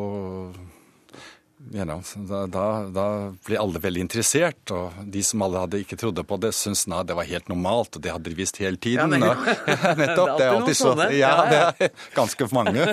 ja, 1.71 1.85
da, 1.87 2.47
da, 2.47 2.65
da, 2.91 3.05
ble 3.47 3.59
alle 3.61 3.81
veldig 3.83 4.03
interessert, 4.03 4.73
og 4.75 4.97
de 5.15 5.23
som 5.25 5.45
alle 5.47 5.63
hadde 5.63 5.83
ikke 5.85 5.99
trodde 6.01 6.25
på 6.27 6.39
det, 6.43 6.51
syntes 6.57 6.89
nei, 6.91 7.03
det 7.07 7.15
var 7.17 7.29
helt 7.29 7.49
normalt, 7.53 7.97
og 7.97 8.03
det 8.03 8.13
hadde 8.13 8.33
de 8.33 8.39
visst 8.39 8.59
hele 8.63 8.81
tiden. 8.83 9.15
Ja, 9.23 9.37
ja, 9.67 9.93
nettopp. 9.97 10.33
Det 10.39 10.45
er 10.45 10.57
alltid 10.57 10.79
sånn. 10.79 11.05
Ja, 11.15 11.33
det 11.49 11.61
er 11.63 11.93
ganske 12.19 12.49
mange. 12.55 12.85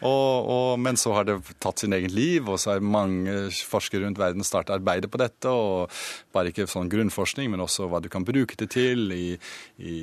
og, 0.00 0.48
og, 0.54 0.70
men 0.80 0.98
så 1.00 1.12
har 1.18 1.28
det 1.28 1.36
tatt 1.62 1.84
sin 1.84 1.94
egen 1.96 2.14
liv, 2.16 2.48
og 2.48 2.60
så 2.62 2.74
har 2.74 2.88
mange 2.96 3.36
forskere 3.68 4.06
rundt 4.06 4.20
verden 4.20 4.46
startet 4.46 4.78
arbeidet 4.78 5.12
på 5.12 5.20
dette. 5.20 5.52
og 5.52 5.92
Bare 6.34 6.54
ikke 6.54 6.68
sånn 6.70 6.90
grunnforskning, 6.92 7.52
men 7.52 7.62
også 7.64 7.90
hva 7.92 8.00
du 8.02 8.10
kan 8.12 8.26
bruke 8.26 8.58
det 8.58 8.70
til 8.74 9.12
i, 9.14 9.28
i 9.78 9.96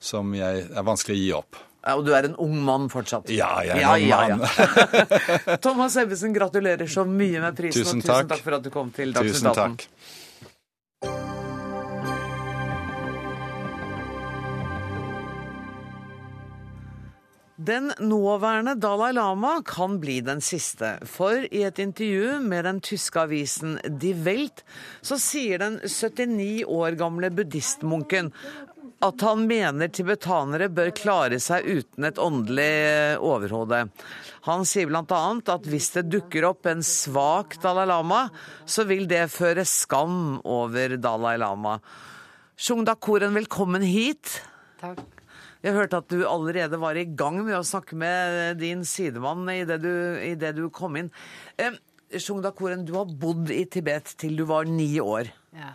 som 0.00 0.32
jeg, 0.36 0.66
er 0.70 0.84
vanskelig 0.86 1.16
å 1.16 1.20
gi 1.20 1.32
opp. 1.36 1.58
Ja, 1.86 1.94
og 1.94 2.06
du 2.06 2.10
er 2.16 2.26
en 2.26 2.34
ung 2.42 2.56
mann 2.66 2.88
fortsatt? 2.90 3.28
Ja, 3.30 3.60
jeg 3.62 3.78
er 3.78 3.86
en 3.86 4.06
ja, 4.08 4.22
ung 4.26 4.40
mann. 4.40 5.58
Thomas 5.64 5.96
Ebbesen, 6.00 6.34
gratulerer 6.34 6.88
så 6.90 7.04
mye 7.06 7.42
med 7.44 7.58
prisen, 7.58 7.84
tusen 7.84 8.02
og 8.02 8.08
tusen 8.08 8.30
takk 8.32 8.42
for 8.42 8.58
at 8.58 8.64
du 8.64 8.72
kom 8.74 8.90
til 8.96 9.14
Dagsnytt 9.14 9.52
18. 9.52 9.76
Den 17.66 17.90
nåværende 17.98 18.76
Dalai 18.78 19.12
Lama 19.12 19.62
kan 19.66 19.96
bli 19.98 20.20
den 20.20 20.40
siste, 20.44 20.92
for 21.08 21.46
i 21.50 21.64
et 21.66 21.80
intervju 21.82 22.36
med 22.44 22.62
den 22.68 22.78
tyske 22.84 23.24
avisen 23.24 23.78
Die 23.88 24.12
Welt 24.22 24.62
så 25.02 25.18
sier 25.18 25.58
den 25.64 25.80
79 25.82 26.62
år 26.68 26.98
gamle 27.00 27.32
buddhistmunken 27.34 28.30
at 29.02 29.24
han 29.26 29.42
mener 29.48 29.90
tibetanere 29.90 30.68
bør 30.72 30.92
klare 30.96 31.40
seg 31.42 31.66
uten 31.66 32.06
et 32.06 32.20
åndelig 32.22 33.18
overhode. 33.18 33.82
Han 34.46 34.64
sier 34.68 34.86
bl.a. 34.92 35.24
at 35.56 35.66
hvis 35.66 35.90
det 35.96 36.06
dukker 36.12 36.46
opp 36.52 36.70
en 36.70 36.86
svak 36.86 37.58
Dalai 37.64 37.88
Lama, 37.90 38.26
så 38.64 38.86
vil 38.86 39.08
det 39.10 39.26
føre 39.34 39.66
skam 39.66 40.38
over 40.44 40.96
Dalai 41.02 41.34
Lama. 41.42 41.80
Shungda 42.56 42.94
Koren, 42.94 43.34
velkommen 43.36 43.82
hit. 43.82 44.38
Takk. 44.80 45.15
Jeg 45.66 45.74
hørte 45.74 45.98
at 45.98 46.12
du 46.12 46.20
allerede 46.30 46.78
var 46.78 46.94
i 46.94 47.08
gang 47.18 47.40
med 47.42 47.56
å 47.58 47.64
snakke 47.66 47.96
med 47.98 48.60
din 48.60 48.84
sidemann 48.86 49.48
idet 49.50 49.80
du, 49.82 49.90
i 50.22 50.36
det 50.38 50.52
du 50.54 50.68
kom 50.70 50.94
inn. 51.00 51.08
Eh, 51.58 51.74
Shungda 52.22 52.52
Koren, 52.54 52.84
du 52.86 52.92
har 52.94 53.10
bodd 53.10 53.50
i 53.50 53.64
Tibet 53.66 54.12
til 54.20 54.36
du 54.38 54.44
var 54.46 54.68
ni 54.70 54.92
år. 55.02 55.32
Ja. 55.56 55.72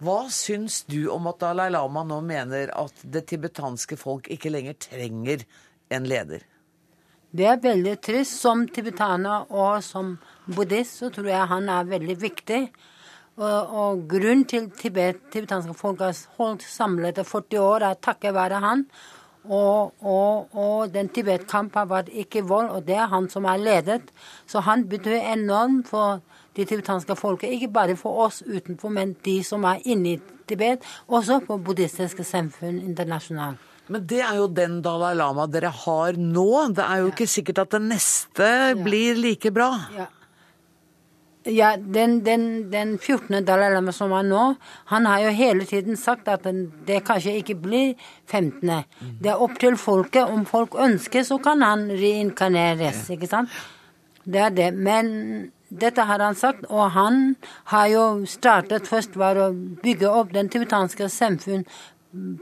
Hva 0.00 0.18
syns 0.32 0.82
du 0.88 1.06
om 1.12 1.28
at 1.28 1.40
Dalai 1.40 1.70
Lama 1.72 2.02
nå 2.04 2.20
mener 2.24 2.72
at 2.76 3.00
det 3.04 3.26
tibetanske 3.32 3.96
folk 4.00 4.28
ikke 4.32 4.52
lenger 4.52 4.76
trenger 4.80 5.44
en 5.92 6.08
leder? 6.08 6.44
Det 7.32 7.46
er 7.46 7.60
veldig 7.62 7.96
trist. 8.04 8.40
Som 8.42 8.66
tibetaner 8.68 9.48
og 9.48 9.80
som 9.86 10.18
buddhist 10.48 11.00
så 11.00 11.08
tror 11.14 11.30
jeg 11.30 11.50
han 11.52 11.68
er 11.72 11.88
veldig 11.88 12.16
viktig. 12.20 12.60
Og, 13.40 13.72
og 13.72 14.04
grunnen 14.10 14.44
til 14.48 14.68
Tibet, 14.76 15.22
tibetanske 15.32 15.76
folk 15.78 16.02
har 16.04 16.16
holdt 16.36 16.66
samlet 16.66 17.22
i 17.22 17.24
40 17.24 17.62
år, 17.64 17.86
er 17.88 18.00
takket 18.04 18.36
være 18.36 18.60
han. 18.60 18.84
Og, 19.48 19.94
og, 20.04 20.50
og 20.52 20.90
den 20.92 21.08
Tibet-kampen 21.08 21.88
var 21.88 22.10
ikke 22.12 22.42
vold, 22.44 22.68
og 22.74 22.84
det 22.86 22.98
er 22.98 23.08
han 23.08 23.28
som 23.32 23.46
er 23.48 23.62
ledet. 23.62 24.12
Så 24.46 24.60
han 24.66 24.84
betyr 24.88 25.16
enormt 25.32 25.88
for 25.88 26.20
det 26.56 26.68
tibetanske 26.68 27.16
folket, 27.16 27.54
ikke 27.54 27.72
bare 27.72 27.96
for 27.96 28.26
oss 28.26 28.42
utenfor, 28.42 28.92
men 28.92 29.14
de 29.24 29.38
som 29.46 29.64
er 29.64 29.80
inne 29.88 30.16
i 30.16 30.20
Tibet, 30.50 30.84
også 31.08 31.40
for 31.46 31.62
buddhistiske 31.62 32.26
samfunn 32.26 32.82
internasjonalt. 32.82 33.66
Men 33.90 34.04
det 34.06 34.20
er 34.22 34.36
jo 34.38 34.46
den 34.54 34.78
Dalai 34.84 35.16
Lama 35.18 35.48
dere 35.50 35.72
har 35.74 36.18
nå. 36.18 36.50
Det 36.76 36.84
er 36.84 37.00
jo 37.02 37.08
ja. 37.08 37.14
ikke 37.14 37.26
sikkert 37.26 37.64
at 37.64 37.72
den 37.74 37.88
neste 37.90 38.46
ja. 38.46 38.74
blir 38.78 39.18
like 39.18 39.50
bra. 39.54 39.72
Ja. 39.96 40.06
Ja, 41.50 41.74
den, 41.76 42.20
den, 42.24 42.70
den 42.70 42.98
14. 42.98 43.44
Dalai 43.44 43.70
Lama 43.74 43.92
som 43.92 44.12
er 44.14 44.26
nå, 44.26 44.42
han 44.92 45.06
har 45.08 45.24
jo 45.24 45.34
hele 45.34 45.66
tiden 45.66 45.98
sagt 45.98 46.28
at 46.30 46.46
det 46.86 47.00
kanskje 47.06 47.36
ikke 47.40 47.56
blir 47.58 47.94
15. 48.30 48.84
Det 49.22 49.32
er 49.32 49.42
opp 49.42 49.58
til 49.58 49.78
folket. 49.80 50.28
Om 50.30 50.44
folk 50.46 50.76
ønsker, 50.78 51.24
så 51.26 51.40
kan 51.42 51.62
han 51.66 51.88
reinkarneres, 51.90 53.08
ikke 53.10 53.30
sant? 53.30 53.54
Det 54.24 54.42
er 54.46 54.54
det. 54.54 54.68
Men 54.76 55.08
dette 55.70 56.04
har 56.06 56.22
han 56.22 56.38
sagt, 56.38 56.68
og 56.68 56.92
han 56.94 57.34
har 57.72 57.88
jo 57.90 58.04
startet 58.30 58.90
først 58.90 59.16
var 59.18 59.40
å 59.40 59.50
bygge 59.54 60.10
opp 60.10 60.34
den 60.36 60.50
tibetanske 60.52 61.08
samfunn 61.10 61.66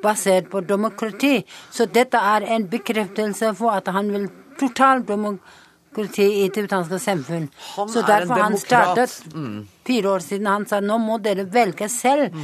basert 0.03 0.51
på 0.53 0.61
demokrati. 0.65 1.39
Så 1.71 1.89
dette 1.93 2.21
er 2.21 2.47
en 2.57 2.69
bekreftelse 2.69 3.55
for 3.57 3.77
at 3.77 3.89
han 3.93 4.13
vil 4.13 4.29
totalt 4.61 5.09
demokrati 5.09 5.67
politi 5.99 6.29
i 6.45 6.49
tibetanske 6.55 7.03
samfunn. 7.03 7.51
Han 7.75 7.93
så 7.93 8.01
er 8.01 8.07
en 8.07 8.11
derfor 8.15 8.43
han 8.45 8.57
demokrat. 8.57 9.19
mm. 9.35 9.61
fire 9.85 10.15
år 10.15 10.27
siden. 10.31 10.47
Han 10.47 10.67
sa 10.71 10.81
nå 10.81 10.99
må 11.03 11.19
dere 11.23 11.45
velge 11.53 11.91
selv 11.93 12.39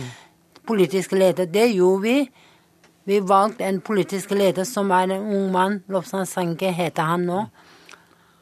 politisk 0.66 1.12
leder. 1.12 1.46
Det 1.46 1.68
gjorde 1.72 2.02
vi. 2.02 2.18
Vi 3.04 3.20
valgte 3.20 3.64
en 3.68 3.80
politisk 3.84 4.30
leder 4.32 4.64
som 4.64 4.90
er 4.90 5.12
en 5.12 5.28
ung 5.36 5.52
mann. 5.52 5.82
Lobsang 5.88 6.26
Sanke 6.26 6.72
heter 6.72 7.02
han 7.02 7.26
nå. 7.28 7.44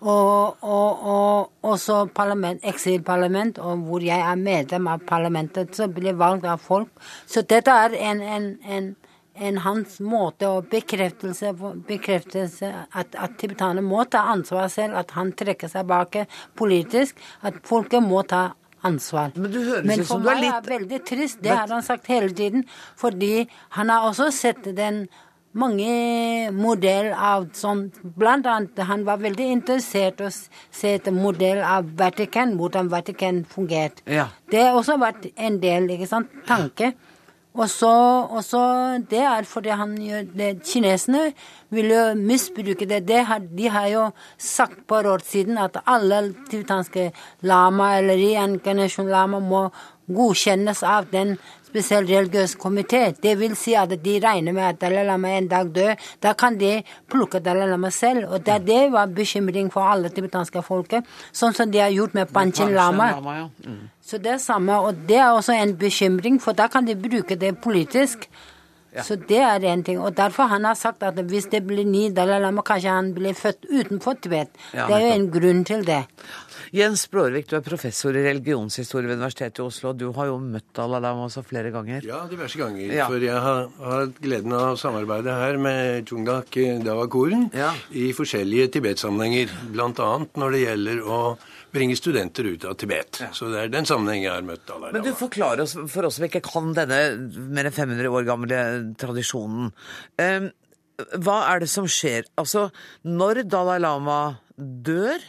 Og, 0.03 0.57
og, 0.67 1.03
og 1.07 1.51
også 1.63 2.09
parlament, 2.15 2.63
eksilparlament, 2.67 3.59
og 3.63 3.85
hvor 3.87 4.03
jeg 4.03 4.19
er 4.19 4.39
medlem 4.39 4.89
av 4.91 5.05
parlamentet, 5.07 5.77
så 5.77 5.87
blir 5.87 6.17
valgt 6.19 6.47
av 6.51 6.59
folk. 6.59 6.91
Så 7.27 7.45
dette 7.47 7.71
er 7.71 7.95
en, 8.11 8.23
en, 8.23 8.49
en, 8.67 8.89
en 9.49 9.59
hans 9.65 9.99
måte 10.01 10.49
å 10.49 10.63
bekreftelse, 10.73 11.53
bekreftelse 11.89 12.71
at, 12.95 13.15
at 13.19 13.37
tibetanerne 13.41 13.83
må 13.85 14.05
ta 14.11 14.25
ansvar 14.33 14.71
selv, 14.73 14.97
at 15.03 15.11
han 15.19 15.33
trekker 15.39 15.71
seg 15.73 15.87
bak 15.91 16.21
politisk, 16.59 17.19
at 17.43 17.61
folket 17.67 18.05
må 18.05 18.23
ta 18.29 18.53
ansvar. 18.87 19.35
Men 19.37 19.87
Men 19.87 20.05
for 20.05 20.19
meg 20.19 20.41
litt- 20.41 20.55
er 20.55 20.61
det 20.61 20.73
veldig 20.81 21.05
trist, 21.07 21.43
det 21.43 21.51
har 21.55 21.69
han 21.69 21.83
sagt 21.83 22.07
hele 22.07 22.31
tiden, 22.31 22.65
fordi 22.97 23.49
han 23.71 23.89
har 23.89 24.09
også 24.11 24.33
sett 24.33 24.63
den 24.77 25.09
mange 25.55 26.51
modell 26.53 27.13
av 27.13 27.51
sånn 27.53 27.93
Blant 28.17 28.47
annet, 28.47 28.79
han 28.79 29.05
var 29.05 29.19
veldig 29.19 29.51
interessert 29.53 30.21
i 30.21 30.25
å 30.25 30.31
se 30.71 30.95
et 30.95 31.11
modell 31.13 31.63
av 31.63 31.85
Vatikan, 31.97 32.57
hvordan 32.57 32.89
Vatikan 32.89 33.45
fungerte. 33.45 34.01
Ja. 34.07 34.29
Det 34.51 34.63
har 34.63 34.75
også 34.79 34.99
vært 34.99 35.31
en 35.37 35.59
del, 35.61 35.89
ikke 35.89 36.09
sant, 36.09 36.29
tanke. 36.47 36.95
Og 36.95 37.12
og 37.55 37.69
så 38.45 38.63
Det 39.11 39.19
er 39.19 39.45
fordi 39.45 39.69
han 39.69 39.97
gjør 39.97 40.23
det 40.35 40.63
Kinesene 40.65 41.33
vil 41.71 41.91
jo 41.91 42.15
misbruke 42.15 42.87
det. 42.87 43.07
det 43.09 43.25
har, 43.25 43.39
de 43.39 43.69
har 43.69 43.87
jo 43.89 44.11
sagt 44.39 44.87
på 44.87 44.95
år 44.95 45.21
siden 45.25 45.59
at 45.59 45.77
alle 45.87 46.35
tibetanske 46.51 47.13
lama 47.43 47.99
eller 47.99 48.15
reinkarnasjon 48.17 49.09
lama 49.09 49.39
må 49.39 49.69
godkjennes 50.09 50.83
av 50.83 51.11
den 51.13 51.37
spesiell 51.73 52.07
religiøs 52.09 52.57
komité. 52.61 53.03
Det 53.23 53.33
vil 53.41 53.57
si 53.57 53.75
at 53.79 53.95
de 54.05 54.19
regner 54.21 54.53
med 54.53 54.69
at 54.69 54.81
Dalai 54.81 55.07
Lama 55.09 55.33
en 55.39 55.49
dag 55.49 55.73
dør. 55.73 55.97
Da 56.23 56.35
kan 56.39 56.59
de 56.61 56.83
plukke 57.11 57.41
Dalai 57.41 57.69
Lama 57.71 57.91
selv. 57.91 58.29
Og 58.29 58.45
det, 58.47 58.61
det 58.67 58.93
var 58.93 59.07
bekymring 59.07 59.73
for 59.73 59.89
alle 59.89 60.13
tibetanske 60.13 60.63
folket, 60.63 61.09
sånn 61.33 61.57
som 61.57 61.73
de 61.73 61.81
har 61.81 61.93
gjort 61.95 62.15
med 62.19 62.33
Panchen 62.33 62.75
Lama. 62.77 63.13
Mm. 63.65 63.83
Så 64.03 64.19
det 64.21 64.35
er 64.37 64.41
samme, 64.43 64.77
og 64.83 65.07
det 65.09 65.21
er 65.23 65.31
også 65.33 65.55
en 65.57 65.77
bekymring, 65.79 66.41
for 66.43 66.59
da 66.59 66.69
kan 66.69 66.85
de 66.85 66.99
bruke 66.99 67.39
det 67.39 67.57
politisk. 67.63 68.29
Så 69.01 69.17
det 69.17 69.39
er 69.41 69.65
en 69.73 69.83
ting. 69.85 70.01
Og 70.01 70.17
derfor 70.17 70.51
han 70.53 70.67
har 70.69 70.75
sagt 70.77 71.03
at 71.03 71.17
hvis 71.17 71.47
det 71.53 71.63
blir 71.67 71.87
ni 71.89 72.11
Dalai 72.13 72.41
Lama, 72.43 72.61
kanskje 72.61 72.93
han 72.93 73.15
blir 73.17 73.33
født 73.33 73.65
utenfor 73.71 74.19
Tibet. 74.21 74.53
Ja, 74.75 74.87
det 74.87 74.97
er 74.97 75.07
jo 75.07 75.15
en 75.15 75.31
grunn 75.33 75.65
til 75.65 75.87
det. 75.87 76.03
Jens 76.73 77.03
Blårvik, 77.13 77.51
du 77.51 77.59
er 77.59 77.65
professor 77.67 78.17
i 78.17 78.23
religionshistorie 78.25 79.05
ved 79.05 79.19
Universitetet 79.19 79.59
i 79.61 79.65
Oslo. 79.67 79.91
Du 79.93 80.07
har 80.17 80.31
jo 80.31 80.39
møtt 80.41 80.71
Dalai 80.73 81.03
Lama 81.05 81.27
også 81.27 81.43
flere 81.45 81.69
ganger. 81.75 82.07
Ja, 82.09 82.23
diverse 82.31 82.57
ganger. 82.57 82.87
Ja. 82.97 83.09
For 83.13 83.21
jeg 83.21 83.37
har, 83.45 83.67
har 83.77 83.99
hatt 84.07 84.21
gleden 84.25 84.55
av 84.57 84.71
å 84.71 84.79
samarbeide 84.81 85.35
her 85.37 85.59
med 85.61 86.09
Chungdak 86.09 86.57
Dawakoren 86.87 87.51
Ja. 87.53 87.75
i 87.93 88.07
forskjellige 88.17 88.71
Tibet-sammenhenger. 88.79 89.53
Bl.a. 89.75 89.91
når 90.41 90.57
det 90.57 90.63
gjelder 90.63 91.03
å 91.05 91.19
bringe 91.77 91.99
studenter 92.01 92.49
ut 92.55 92.65
av 92.65 92.79
Tibet. 92.81 93.21
Så 93.37 93.51
det 93.53 93.67
er 93.67 93.75
den 93.77 93.89
sammenhengen 93.89 94.31
jeg 94.31 94.35
har 94.39 94.49
møtt 94.49 94.65
Dalai 94.73 94.95
Men 94.97 95.05
du 95.05 95.13
forklarer 95.21 95.67
oss, 95.67 95.77
for 95.93 96.09
oss 96.09 96.17
som 96.17 96.25
ikke 96.31 96.41
kan 96.49 96.73
denne 96.81 97.03
mer 97.53 97.69
enn 97.69 97.77
500 97.83 98.09
år 98.17 98.25
gamle 98.33 98.63
tradisjonen. 98.97 99.69
Um, 100.17 100.49
hva 101.21 101.39
er 101.53 101.67
det 101.67 101.69
som 101.73 101.85
skjer? 101.85 102.33
Altså, 102.41 102.71
når 103.05 103.45
Dalai 103.53 103.77
Lama 103.85 104.19
dør, 104.57 105.21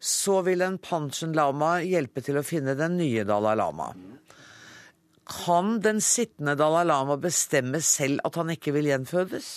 så 0.00 0.40
vil 0.46 0.62
en 0.62 0.78
Panchen 0.78 1.32
Lama 1.34 1.78
hjelpe 1.82 2.22
til 2.22 2.38
å 2.38 2.44
finne 2.46 2.76
den 2.78 2.96
nye 3.00 3.24
Dalai 3.26 3.56
Lama. 3.58 3.90
Kan 5.28 5.80
den 5.84 6.00
sittende 6.00 6.54
Dalai 6.56 6.84
Lama 6.88 7.18
bestemme 7.20 7.82
selv 7.84 8.22
at 8.24 8.38
han 8.40 8.54
ikke 8.54 8.72
vil 8.78 8.88
gjenfødes? 8.92 9.50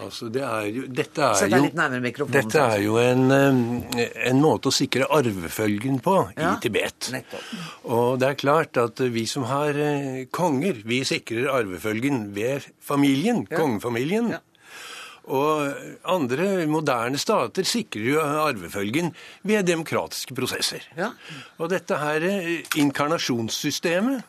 Altså, 0.00 0.30
det 0.32 0.40
er 0.40 0.68
jo, 0.72 0.82
dette 0.88 1.20
er 1.20 1.50
jo, 1.52 2.26
dette 2.32 2.60
er 2.64 2.78
jo 2.80 2.94
en, 2.96 3.26
eh, 3.36 4.06
en 4.30 4.38
måte 4.40 4.70
å 4.70 4.72
sikre 4.72 5.04
arvefølgen 5.04 5.98
på 6.00 6.14
Ja, 6.38 6.54
i 6.54 6.60
Tibet. 6.64 7.10
nettopp. 7.12 7.50
Og 7.92 8.18
det 8.22 8.30
er 8.30 8.38
klart 8.40 8.80
at 8.80 9.02
vi 9.12 9.26
som 9.28 9.44
har 9.50 9.76
eh, 9.76 10.24
konger, 10.32 10.80
vi 10.88 11.02
sikrer 11.04 11.50
arvefølgen 11.52 12.32
ved 12.32 12.70
familien, 12.80 13.44
kongefamilien. 13.46 14.30
Ja. 14.32 14.40
Og 15.30 15.72
andre 16.04 16.66
moderne 16.66 17.18
stater 17.18 17.62
sikrer 17.62 18.08
jo 18.14 18.20
arvefølgen 18.20 19.12
ved 19.46 19.62
demokratiske 19.68 20.34
prosesser. 20.34 20.82
Ja. 20.98 21.12
Og 21.62 21.70
dette 21.70 21.94
her 22.00 22.22
eh, 22.26 22.62
inkarnasjonssystemet, 22.76 24.22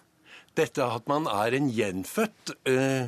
dette 0.55 0.85
at 0.85 1.07
man 1.09 1.25
er 1.25 1.55
en 1.57 1.71
gjenfødt 1.73 2.53
eh, 2.69 3.07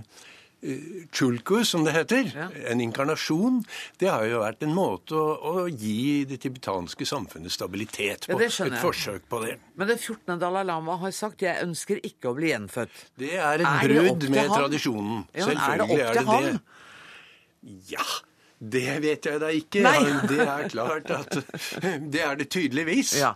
eh, 0.66 0.86
Chulku, 1.14 1.60
som 1.64 1.84
det 1.86 1.94
heter, 1.94 2.32
Ja. 2.34 2.48
en 2.72 2.82
inkarnasjon, 2.82 3.60
det 4.02 4.10
har 4.10 4.26
jo 4.26 4.40
vært 4.42 4.64
en 4.66 4.74
måte 4.74 5.14
å, 5.14 5.36
å 5.38 5.68
gi 5.70 6.26
det 6.26 6.40
tibetanske 6.42 7.06
samfunnet 7.06 7.54
stabilitet 7.54 8.26
Ja, 8.28 8.34
på. 8.34 8.40
det 8.42 8.50
skjønner 8.52 8.80
et 8.80 8.82
forsøk 8.82 9.30
på 9.30 9.44
det. 9.46 9.60
Men 9.78 9.88
det 9.94 10.00
14. 10.02 10.40
Dalai 10.42 10.64
Lama 10.66 10.98
har 10.98 11.12
sagt 11.12 11.42
'jeg 11.46 11.62
ønsker 11.62 12.02
ikke 12.02 12.34
å 12.34 12.36
bli 12.36 12.50
gjenfødt'. 12.50 13.06
Det 13.18 13.34
er 13.38 13.62
et 13.62 13.68
Er 13.68 13.88
det 13.88 14.02
brudd 14.02 14.30
med 14.30 14.50
han? 14.50 14.58
tradisjonen. 14.58 15.28
Ja, 15.36 15.46
Selvfølgelig 15.46 16.00
er 16.02 16.14
det 16.14 16.18
til 16.18 16.26
ham? 16.26 16.44
det. 16.44 16.60
Ja, 17.90 18.06
det 18.66 18.88
vet 19.04 19.26
jeg 19.28 19.40
da 19.42 19.50
ikke. 19.52 19.82
Nei. 19.84 20.00
Det 20.32 20.38
er 20.46 20.68
klart 20.72 21.10
at 21.12 21.34
Det 22.14 22.22
er 22.24 22.38
det 22.40 22.48
tydeligvis. 22.54 23.16
Ja. 23.20 23.34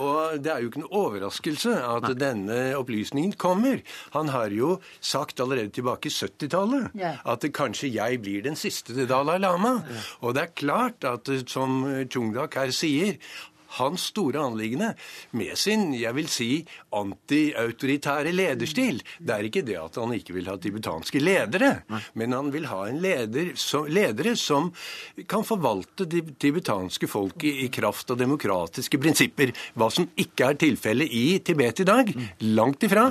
Og 0.00 0.38
det 0.40 0.48
er 0.52 0.62
jo 0.62 0.70
ikke 0.70 0.80
noe 0.84 1.00
overraskelse 1.02 1.74
at 1.84 2.06
denne 2.16 2.58
opplysningen 2.78 3.34
kommer. 3.36 3.82
Han 4.14 4.30
har 4.32 4.54
jo 4.54 4.76
sagt 5.04 5.42
allerede 5.42 5.74
tilbake 5.76 6.08
i 6.08 6.14
70-tallet 6.14 6.94
Ja. 6.96 7.16
at 7.28 7.44
kanskje 7.52 7.90
jeg 7.92 8.22
blir 8.24 8.44
den 8.46 8.56
siste 8.56 8.94
Dalai 9.10 9.36
Lama. 9.42 9.74
Og 10.22 10.32
det 10.38 10.46
er 10.46 10.54
klart 10.62 11.04
at 11.10 11.28
som 11.50 11.82
Chungdak 12.08 12.56
her 12.60 12.72
sier, 12.72 13.18
hans 13.78 14.08
store 14.12 14.42
anliggende 14.42 14.92
med 15.38 15.56
sin, 15.58 15.92
jeg 15.96 16.14
vil 16.16 16.28
si, 16.30 16.50
anti-autoritære 16.92 18.32
lederstil, 18.34 19.00
det 19.18 19.34
er 19.36 19.48
ikke 19.48 19.64
det 19.66 19.78
at 19.80 19.98
han 20.00 20.12
ikke 20.16 20.36
vil 20.36 20.48
ha 20.50 20.56
tibetanske 20.60 21.22
ledere, 21.22 21.72
men 22.18 22.36
han 22.36 22.50
vil 22.54 22.66
ha 22.70 22.82
en 22.88 23.00
leder 23.02 23.52
som, 23.58 23.86
ledere 23.88 24.34
som 24.36 24.70
kan 25.28 25.44
forvalte 25.46 26.06
det 26.10 26.36
tibetanske 26.42 27.08
folket 27.10 27.62
i 27.64 27.68
kraft 27.72 28.12
av 28.12 28.20
demokratiske 28.20 29.00
prinsipper, 29.00 29.54
hva 29.78 29.88
som 29.92 30.08
ikke 30.20 30.52
er 30.52 30.60
tilfellet 30.60 31.12
i 31.12 31.24
Tibet 31.44 31.82
i 31.84 31.88
dag, 31.88 32.12
langt 32.52 32.84
ifra, 32.86 33.06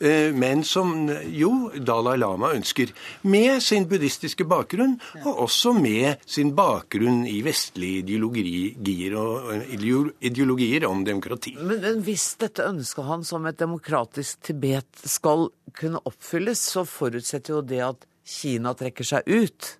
eh, 0.00 0.32
men 0.34 0.64
som 0.64 0.94
jo 1.32 1.70
Dalai 1.76 2.16
Lama 2.20 2.52
ønsker, 2.56 2.92
med 3.22 3.62
sin 3.64 3.86
buddhistiske 3.88 4.46
bakgrunn, 4.48 4.96
og 5.24 5.44
også 5.46 5.74
med 5.76 6.22
sin 6.26 6.54
bakgrunn 6.56 7.24
i 7.28 7.40
vestlige 7.46 8.04
ideologier, 8.04 9.16
og, 9.18 9.50
og 9.52 9.74
ideo- 9.76 10.05
ideologier 10.20 10.86
om 10.88 11.04
demokrati. 11.06 11.54
Men, 11.60 12.02
hvis 12.06 12.34
dette 12.40 12.66
ønsket 12.66 13.08
han 13.08 13.24
som 13.26 13.46
et 13.48 13.58
demokratisk 13.60 14.42
Tibet 14.46 15.06
skal 15.06 15.48
kunne 15.76 16.02
oppfylles, 16.08 16.62
så 16.74 16.86
forutsetter 16.88 17.58
jo 17.58 17.64
det 17.64 17.82
at 17.86 18.06
Kina 18.26 18.74
trekker 18.74 19.06
seg 19.06 19.28
ut 19.28 19.76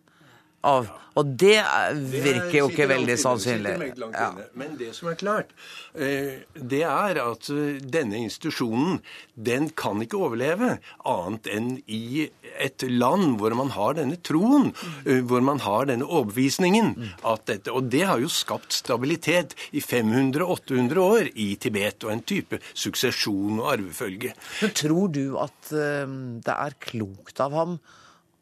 av 0.64 0.88
Og 1.16 1.24
det 1.40 1.56
er- 1.56 1.94
virker 1.94 2.58
jo 2.58 2.68
ikke 2.68 2.88
veldig 2.90 3.14
sannsynlig. 3.16 3.96
Ja. 4.12 4.34
Men 4.54 4.76
det 4.76 4.94
som 4.94 5.08
er 5.08 5.14
klart, 5.14 5.46
eh, 5.94 6.42
det 6.52 6.82
er 6.82 7.16
at 7.22 7.48
eh, 7.48 7.80
denne 7.80 8.20
institusjonen 8.20 9.00
den 9.34 9.70
kan 9.70 9.96
ikke 10.02 10.20
overleve 10.20 10.78
annet 11.06 11.46
enn 11.46 11.82
i 11.88 12.28
et 12.60 12.82
land 12.82 13.38
hvor 13.38 13.54
man 13.56 13.70
har 13.70 13.94
denne 13.94 14.18
troen, 14.22 14.74
eh, 15.06 15.22
hvor 15.22 15.40
man 15.40 15.58
har 15.60 15.86
denne 15.86 16.04
overbevisningen. 16.04 17.14
At 17.24 17.46
dette, 17.46 17.72
og 17.72 17.88
det 17.88 18.04
har 18.04 18.20
jo 18.20 18.28
skapt 18.28 18.72
stabilitet 18.72 19.54
i 19.72 19.80
500-800 19.80 20.98
år 21.00 21.30
i 21.34 21.56
Tibet, 21.56 22.04
og 22.04 22.12
en 22.12 22.20
type 22.20 22.60
suksesjon 22.74 23.58
og 23.60 23.72
arvefølge. 23.78 24.34
Men 24.60 24.70
tror 24.70 25.10
du 25.12 25.38
at 25.38 25.70
det 25.70 26.52
er 26.52 26.74
klokt 26.78 27.40
av 27.40 27.52
ham 27.52 27.80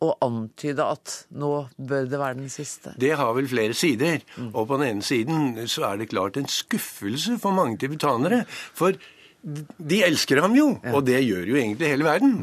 å 0.05 0.13
antyde 0.25 0.85
at 0.85 1.17
nå 1.35 1.51
bør 1.77 2.09
det 2.11 2.21
være 2.21 2.39
den 2.43 2.53
siste? 2.53 2.95
Det 3.01 3.15
har 3.19 3.35
vel 3.37 3.49
flere 3.51 3.77
sider. 3.77 4.23
Og 4.53 4.69
på 4.69 4.79
den 4.79 4.89
ene 4.93 5.07
siden 5.07 5.59
så 5.71 5.89
er 5.91 6.01
det 6.01 6.13
klart 6.13 6.39
en 6.41 6.51
skuffelse 6.51 7.39
for 7.43 7.57
mange 7.57 7.81
tibetanere. 7.83 8.45
For 8.49 8.97
de 9.45 10.01
elsker 10.07 10.41
ham 10.41 10.55
jo, 10.57 10.71
og 10.95 11.03
det 11.05 11.21
gjør 11.21 11.49
jo 11.53 11.57
egentlig 11.61 11.91
hele 11.93 12.07
verden. 12.07 12.37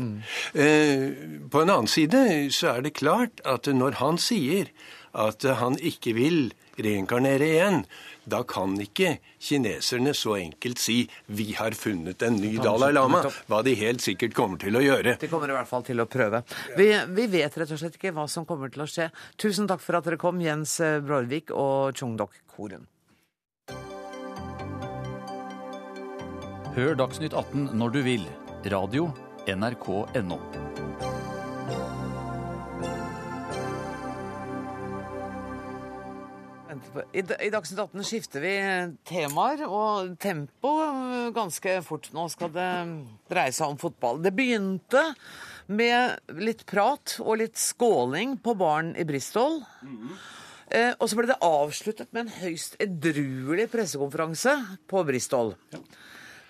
Eh, 0.54 1.08
på 1.50 1.64
en 1.64 1.74
annen 1.74 1.90
side 1.90 2.26
så 2.54 2.76
er 2.76 2.86
det 2.86 2.98
klart 3.00 3.42
at 3.48 3.70
når 3.74 3.98
han 4.02 4.22
sier 4.22 4.70
at 5.18 5.44
han 5.60 5.80
ikke 5.82 6.14
vil 6.16 6.52
reinkarnere 6.82 7.48
igjen, 7.48 7.82
da 8.24 8.44
kan 8.48 8.76
ikke 8.82 9.16
kineserne 9.42 10.14
så 10.14 10.38
enkelt 10.38 10.80
si 10.80 11.10
'vi 11.28 11.54
har 11.58 11.72
funnet 11.72 12.22
en 12.22 12.36
ny 12.36 12.58
Dalai 12.58 12.92
Lama', 12.94 13.24
hva 13.48 13.64
de 13.64 13.76
helt 13.76 14.02
sikkert 14.02 14.34
kommer 14.34 14.58
til 14.58 14.76
å 14.76 14.82
gjøre. 14.82 15.18
De 15.20 15.28
kommer 15.28 15.50
i 15.50 15.58
hvert 15.58 15.68
fall 15.68 15.84
til 15.84 16.00
å 16.00 16.06
prøve. 16.06 16.44
Vi, 16.78 16.92
vi 17.08 17.28
vet 17.28 17.58
rett 17.58 17.72
og 17.72 17.80
slett 17.80 17.96
ikke 17.98 18.14
hva 18.14 18.28
som 18.30 18.46
kommer 18.46 18.70
til 18.70 18.84
å 18.84 18.90
skje. 18.90 19.10
Tusen 19.38 19.68
takk 19.68 19.82
for 19.82 19.98
at 19.98 20.06
dere 20.06 20.18
kom, 20.18 20.42
Jens 20.42 20.78
Brorvik 20.78 21.52
og 21.52 21.96
Chungdok 21.96 22.32
Korun. 22.56 22.88
Hør 26.76 26.96
Dagsnytt 26.96 27.34
18 27.34 27.74
når 27.76 27.90
du 27.98 28.02
vil. 28.06 28.28
Radio 28.72 29.12
NRK.no. 29.50 30.40
I, 37.14 37.22
I 37.22 37.50
Dagsnytt 37.54 37.80
18 37.80 38.04
skifter 38.08 38.44
vi 38.44 38.54
temaer 39.08 39.64
og 39.68 40.16
tempo 40.22 40.74
ganske 41.36 41.78
fort. 41.86 42.10
Nå 42.16 42.28
skal 42.34 42.52
det 42.56 42.70
dreie 43.32 43.56
seg 43.56 43.74
om 43.74 43.80
fotball. 43.82 44.22
Det 44.24 44.34
begynte 44.36 45.04
med 45.72 46.36
litt 46.42 46.66
prat 46.70 47.18
og 47.24 47.40
litt 47.42 47.60
skåling 47.60 48.38
på 48.44 48.56
baren 48.60 48.94
i 49.00 49.08
Bristol. 49.08 49.62
Eh, 50.72 50.94
og 50.98 51.10
så 51.10 51.18
ble 51.20 51.28
det 51.32 51.40
avsluttet 51.44 52.12
med 52.16 52.26
en 52.26 52.36
høyst 52.42 52.78
edruelig 52.82 53.68
pressekonferanse 53.74 54.56
på 54.92 55.04
Bristol. 55.08 55.54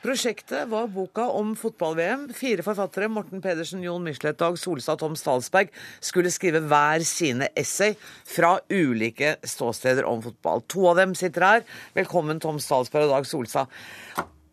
Prosjektet 0.01 0.65
var 0.65 0.87
boka 0.89 1.27
om 1.29 1.51
fotball-VM. 1.53 2.23
Fire 2.33 2.63
forfattere, 2.65 3.05
Morten 3.13 3.37
Pedersen, 3.41 3.83
Jon 3.85 4.01
Michelet, 4.01 4.39
Dag 4.39 4.55
Solstad 4.57 4.97
og 4.97 5.03
Tom 5.03 5.17
Stalsberg, 5.19 5.69
skulle 6.01 6.31
skrive 6.33 6.63
hver 6.65 7.05
sine 7.05 7.51
essay 7.53 7.93
fra 8.25 8.55
ulike 8.73 9.35
ståsteder 9.45 10.07
om 10.09 10.23
fotball. 10.25 10.65
To 10.73 10.87
av 10.89 10.97
dem 11.03 11.13
sitter 11.13 11.45
her. 11.45 11.63
Velkommen, 11.93 12.41
Tom 12.41 12.57
Stalsberg 12.57 13.11
og 13.11 13.13
Dag 13.13 13.29
Solstad. 13.29 13.69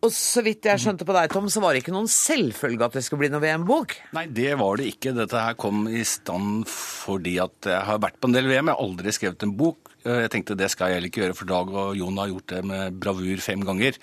Og 0.05 0.13
så 0.13 0.45
vidt 0.45 0.69
jeg 0.69 0.79
skjønte 0.85 1.09
på 1.09 1.17
deg, 1.17 1.33
Tom, 1.33 1.49
så 1.49 1.65
var 1.65 1.73
det 1.73 1.81
ikke 1.81 1.97
noen 1.97 2.13
selvfølge 2.13 2.85
at 2.85 2.99
det 2.99 3.03
skulle 3.07 3.25
bli 3.25 3.33
noe 3.33 3.41
VM-bok? 3.41 3.97
Nei, 4.15 4.27
det 4.29 4.53
var 4.61 4.77
det 4.77 4.85
ikke. 4.93 5.17
Dette 5.17 5.47
her 5.49 5.57
kom 5.57 5.89
i 5.89 6.05
stand 6.05 6.69
fordi 6.69 7.39
at 7.41 7.73
jeg 7.73 7.87
har 7.89 8.05
vært 8.05 8.21
på 8.21 8.29
en 8.29 8.37
del 8.37 8.53
VM. 8.53 8.69
Jeg 8.69 8.77
har 8.77 8.85
aldri 8.85 9.17
skrevet 9.17 9.49
en 9.49 9.57
bok. 9.57 9.89
Jeg 10.05 10.31
tenkte 10.31 10.55
det 10.55 10.69
skal 10.71 10.89
jeg 10.89 10.99
heller 10.99 11.11
ikke 11.11 11.23
gjøre, 11.25 11.35
for 11.35 11.49
Dag 11.49 11.69
og 11.75 11.97
Jon 11.99 12.19
har 12.21 12.31
gjort 12.31 12.51
det 12.53 12.63
med 12.67 12.99
bravur 13.01 13.43
fem 13.43 13.63
ganger. 13.67 13.99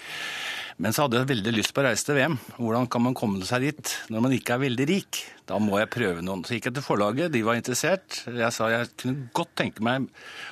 Men 0.77 0.93
så 0.93 1.07
hadde 1.07 1.23
jeg 1.23 1.29
veldig 1.31 1.53
lyst 1.57 1.73
på 1.73 1.81
å 1.81 1.87
reise 1.87 2.05
til 2.05 2.19
VM. 2.19 2.35
Hvordan 2.59 2.89
kan 2.93 3.01
man 3.07 3.15
komme 3.17 3.47
seg 3.49 3.65
dit 3.65 3.93
når 4.13 4.25
man 4.27 4.35
ikke 4.37 4.59
er 4.59 4.61
veldig 4.67 4.87
rik? 4.91 5.23
Da 5.49 5.57
må 5.63 5.79
jeg 5.81 5.89
prøve 5.95 6.25
noen. 6.25 6.43
Så 6.45 6.59
gikk 6.59 6.69
jeg 6.69 6.77
til 6.77 6.85
forlaget, 6.85 7.33
de 7.33 7.41
var 7.47 7.57
interessert. 7.57 8.19
Jeg 8.29 8.53
sa 8.53 8.69
jeg 8.75 8.91
kunne 9.01 9.31
godt 9.37 9.55
tenke 9.57 9.85
meg 9.87 10.11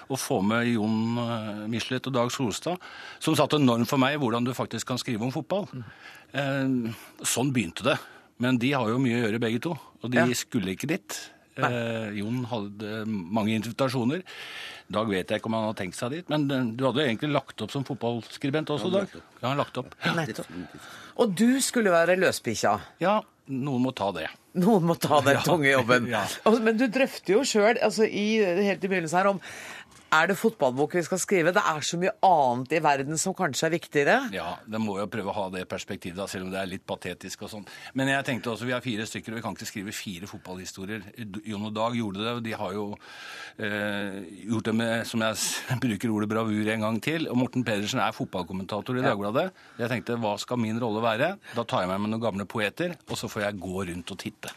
å 0.08 0.16
få 0.16 0.40
med 0.46 0.70
Jon 0.70 1.20
Michelet 1.68 2.08
og 2.08 2.16
Dag 2.16 2.32
Solstad, 2.32 2.80
som 3.20 3.36
satte 3.36 3.60
en 3.60 3.68
norm 3.68 3.84
for 3.90 4.00
meg 4.00 4.16
hvordan 4.22 4.48
du 4.48 4.54
faktisk 4.56 4.88
kan 4.94 5.02
skrive 5.02 5.28
om 5.28 5.34
fotball. 5.34 5.68
Sånn 6.32 7.52
begynte 7.52 7.84
det. 7.92 7.98
Men 8.40 8.56
de 8.58 8.72
har 8.72 8.88
jo 8.90 8.98
mye 9.02 9.20
å 9.20 9.24
gjøre, 9.26 9.44
begge 9.44 9.60
to. 9.68 9.76
Og 10.00 10.10
de 10.10 10.24
ja. 10.24 10.40
skulle 10.40 10.72
ikke 10.72 10.88
dit. 10.90 11.20
Eh, 11.54 12.16
Jon 12.18 12.42
hadde 12.50 13.04
mange 13.06 13.54
invitasjoner. 13.54 14.24
Dag 14.92 15.08
vet 15.08 15.30
jeg 15.32 15.40
ikke 15.40 15.48
om 15.48 15.54
han 15.56 15.68
har 15.70 15.76
tenkt 15.78 15.96
seg 15.96 16.12
dit, 16.12 16.28
men 16.28 16.44
du 16.76 16.82
hadde 16.84 17.00
jo 17.00 17.06
egentlig 17.08 17.30
lagt 17.32 17.62
opp 17.64 17.72
som 17.72 17.86
fotballskribent 17.88 18.68
også, 18.74 18.90
Dag? 18.92 19.14
Ja, 19.40 19.46
han 19.48 19.56
lagt 19.62 19.78
opp. 19.80 19.94
Nettopp. 20.16 20.50
Og 21.22 21.32
du 21.38 21.60
skulle 21.64 21.92
være 21.94 22.18
løsbikkja? 22.20 22.74
Ja, 23.00 23.14
noen 23.48 23.82
må 23.86 23.94
ta 23.96 24.10
det. 24.16 24.26
Noen 24.60 24.84
må 24.86 24.94
ta 25.00 25.22
den 25.24 25.40
tunge 25.48 25.70
jobben. 25.72 26.10
ja. 26.12 26.22
Men 26.60 26.76
du 26.80 26.84
drøfter 26.92 27.38
jo 27.38 27.44
sjøl, 27.48 27.80
altså 27.82 28.04
helt 28.06 28.84
i 28.84 28.90
begynnelsen 28.92 29.18
her, 29.22 29.30
om 29.32 29.40
er 30.14 30.30
det 30.30 30.36
fotballbok 30.38 30.94
vi 30.98 31.02
skal 31.06 31.20
skrive? 31.22 31.52
Det 31.54 31.62
er 31.64 31.84
så 31.86 31.98
mye 32.00 32.12
annet 32.26 32.74
i 32.76 32.80
verden 32.84 33.20
som 33.20 33.34
kanskje 33.36 33.68
er 33.68 33.74
viktigere? 33.74 34.16
Ja, 34.34 34.54
det 34.70 34.80
må 34.82 34.96
jo 35.00 35.06
prøve 35.10 35.32
å 35.32 35.36
ha 35.36 35.46
det 35.54 35.64
perspektivet, 35.70 36.16
da, 36.18 36.28
selv 36.30 36.46
om 36.46 36.52
det 36.54 36.60
er 36.60 36.70
litt 36.70 36.84
patetisk 36.88 37.44
og 37.46 37.52
sånn. 37.52 37.66
Men 37.98 38.12
jeg 38.12 38.26
tenkte 38.28 38.52
også, 38.52 38.68
vi 38.68 38.76
er 38.76 38.84
fire 38.84 39.06
stykker, 39.08 39.34
og 39.34 39.40
vi 39.40 39.44
kan 39.46 39.58
ikke 39.58 39.70
skrive 39.70 39.96
fire 39.96 40.30
fotballhistorier. 40.30 41.04
Jon 41.50 41.68
og 41.70 41.74
Dag 41.76 41.98
gjorde 41.98 42.22
det, 42.22 42.36
og 42.38 42.42
de 42.46 42.56
har 42.62 42.76
jo 42.76 42.86
eh, 43.58 44.20
gjort 44.50 44.70
det 44.70 44.76
med, 44.80 44.94
som 45.10 45.26
jeg 45.26 45.78
bruker 45.84 46.16
ordet 46.16 46.32
bravur 46.32 46.72
en 46.76 46.88
gang 46.88 47.02
til. 47.04 47.28
Og 47.32 47.40
Morten 47.40 47.66
Pedersen 47.66 48.02
er 48.04 48.16
fotballkommentator 48.16 49.00
i 49.00 49.04
Dagbladet. 49.04 49.50
Jeg 49.82 49.92
tenkte, 49.92 50.18
hva 50.22 50.36
skal 50.40 50.62
min 50.62 50.80
rolle 50.82 51.04
være? 51.04 51.34
Da 51.54 51.66
tar 51.68 51.84
jeg 51.84 51.92
meg 51.94 52.02
med 52.04 52.14
noen 52.14 52.26
gamle 52.28 52.48
poeter, 52.48 52.98
og 53.08 53.18
så 53.20 53.30
får 53.30 53.48
jeg 53.48 53.62
gå 53.64 53.88
rundt 53.90 54.14
og 54.14 54.20
titte. 54.20 54.52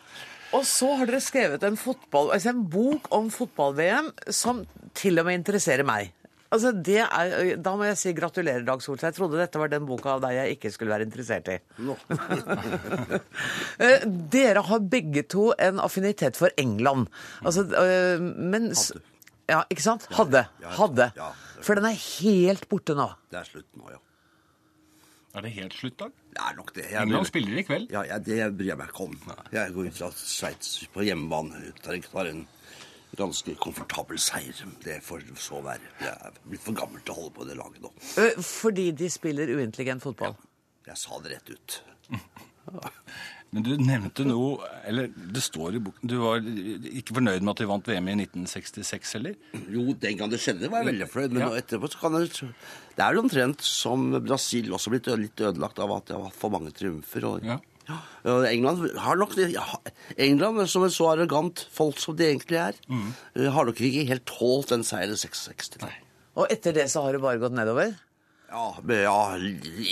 Og 0.55 0.63
så 0.67 0.93
har 0.99 1.09
dere 1.09 1.23
skrevet 1.23 1.63
en, 1.67 1.79
fotball, 1.79 2.31
altså 2.35 2.53
en 2.53 2.63
bok 2.71 3.09
om 3.15 3.31
fotball-VM 3.33 4.13
som 4.31 4.63
til 4.97 5.19
og 5.19 5.27
med 5.27 5.41
interesserer 5.41 5.87
meg. 5.87 6.13
Altså 6.47 6.71
det 6.71 7.01
er, 7.03 7.57
Da 7.59 7.73
må 7.75 7.89
jeg 7.89 7.97
si 7.99 8.13
gratulerer, 8.15 8.63
Dag 8.63 8.79
Solstad. 8.83 9.11
Jeg 9.11 9.17
trodde 9.17 9.41
dette 9.41 9.59
var 9.59 9.71
den 9.71 9.87
boka 9.89 10.13
av 10.15 10.23
deg 10.23 10.37
jeg 10.37 10.55
ikke 10.55 10.71
skulle 10.71 10.95
være 10.95 11.07
interessert 11.07 11.51
i. 11.51 11.57
No. 11.83 11.97
dere 14.37 14.63
har 14.69 14.87
begge 14.95 15.25
to 15.27 15.49
en 15.59 15.83
affinitet 15.83 16.39
for 16.39 16.55
England. 16.55 17.11
Altså, 17.43 17.67
men 18.23 18.71
Hadde. 18.71 19.03
Ja, 19.47 19.61
ikke 19.71 19.83
sant? 19.83 20.07
Hadde. 20.15 20.43
Hadde. 20.75 21.07
For 21.63 21.79
den 21.79 21.87
er 21.87 21.99
helt 21.99 22.67
borte 22.71 22.95
nå. 22.97 23.07
Det 23.31 23.41
er 23.41 23.47
slutt 23.47 23.67
nå, 23.79 23.87
ja. 23.91 23.99
Er 25.37 25.43
det 25.45 25.53
helt 25.53 25.75
slutt, 25.77 25.99
Dag? 25.99 26.13
Det 26.33 26.41
er 26.41 26.55
nok 26.57 26.71
det. 26.73 26.83
Jeg, 26.89 27.01
England 27.05 27.27
spiller 27.29 27.59
i 27.61 27.63
kveld. 27.67 27.91
Ja, 27.93 28.01
ja, 28.09 28.17
Det 28.17 28.37
bryr 28.57 28.71
jeg 28.71 28.77
meg 28.79 28.89
ikke 28.89 29.05
om. 29.05 29.17
Jeg 29.53 29.73
går 29.75 29.89
ut 29.91 29.97
fra 29.99 30.09
Sveits 30.17 30.71
på 30.93 31.05
hjemmebane. 31.05 31.73
Tar 31.85 32.31
en 32.31 32.45
ganske 33.17 33.53
komfortabel 33.61 34.17
seier. 34.21 34.63
Det 34.83 34.97
får 35.05 35.27
så 35.41 35.61
være. 35.65 35.91
Jeg 36.01 36.09
er 36.09 36.39
blitt 36.47 36.65
for 36.65 36.77
gammel 36.77 37.03
til 37.05 37.13
å 37.13 37.19
holde 37.21 37.35
på 37.37 37.45
det 37.49 37.57
laget 37.59 37.85
nå. 37.85 37.93
Fordi 38.49 38.89
de 38.97 39.09
spiller 39.13 39.53
uintelligent 39.53 40.03
fotball? 40.03 40.33
Ja, 40.33 40.93
jeg 40.93 41.01
sa 41.05 41.21
det 41.21 41.35
rett 41.35 41.53
ut. 41.53 41.81
Men 43.55 43.63
du 43.63 43.69
nevnte 43.79 44.25
noe 44.27 44.67
Eller 44.87 45.07
det 45.07 45.39
står 45.45 45.77
i 45.77 45.79
boken 45.83 46.09
Du 46.11 46.17
var 46.19 46.41
ikke 46.43 47.15
fornøyd 47.15 47.45
med 47.45 47.53
at 47.53 47.61
de 47.61 47.69
vant 47.69 47.87
VM 47.87 48.09
i 48.11 48.17
1966 48.25 49.13
heller? 49.15 49.37
Jo, 49.71 49.85
den 49.95 50.19
gang 50.19 50.33
det 50.33 50.41
skjedde, 50.43 50.67
var 50.71 50.83
jeg 50.83 50.91
veldig 50.91 51.07
fornøyd. 51.13 51.37
Men 51.37 51.45
ja. 51.45 51.53
etterpå 51.61 51.91
så 51.93 52.01
kan 52.01 52.19
jeg 52.19 52.51
Det 52.97 53.05
er 53.05 53.15
jo 53.15 53.23
omtrent 53.23 53.63
som 53.63 54.09
Brasil 54.19 54.73
også 54.75 54.93
blitt 54.93 55.09
litt 55.21 55.47
ødelagt 55.47 55.79
av 55.83 55.95
at 55.95 56.09
det 56.09 56.17
har 56.17 56.27
hatt 56.27 56.37
for 56.37 56.53
mange 56.53 56.73
triumfer. 56.75 57.27
Og, 57.29 57.47
ja. 57.47 57.59
Ja, 57.87 58.01
England 58.49 58.97
har 58.99 59.15
nok 59.15 59.37
England, 60.17 60.59
som 60.67 60.83
et 60.83 60.95
så 60.95 61.07
arrogant 61.13 61.63
folk 61.71 62.01
som 62.03 62.17
de 62.19 62.25
egentlig 62.27 62.59
er, 62.59 62.75
mm. 62.91 63.07
har 63.55 63.69
nok 63.69 63.79
ikke 63.79 64.09
helt 64.09 64.27
tålt 64.27 64.73
den 64.73 64.83
seieren 64.87 65.15
66. 65.15 65.77
Nei. 65.85 65.93
Og 66.37 66.51
etter 66.53 66.75
det 66.75 66.89
så 66.91 67.05
har 67.05 67.15
det 67.15 67.23
bare 67.23 67.39
gått 67.41 67.55
nedover? 67.55 67.95
Ja, 68.47 68.67
ja, 69.03 69.15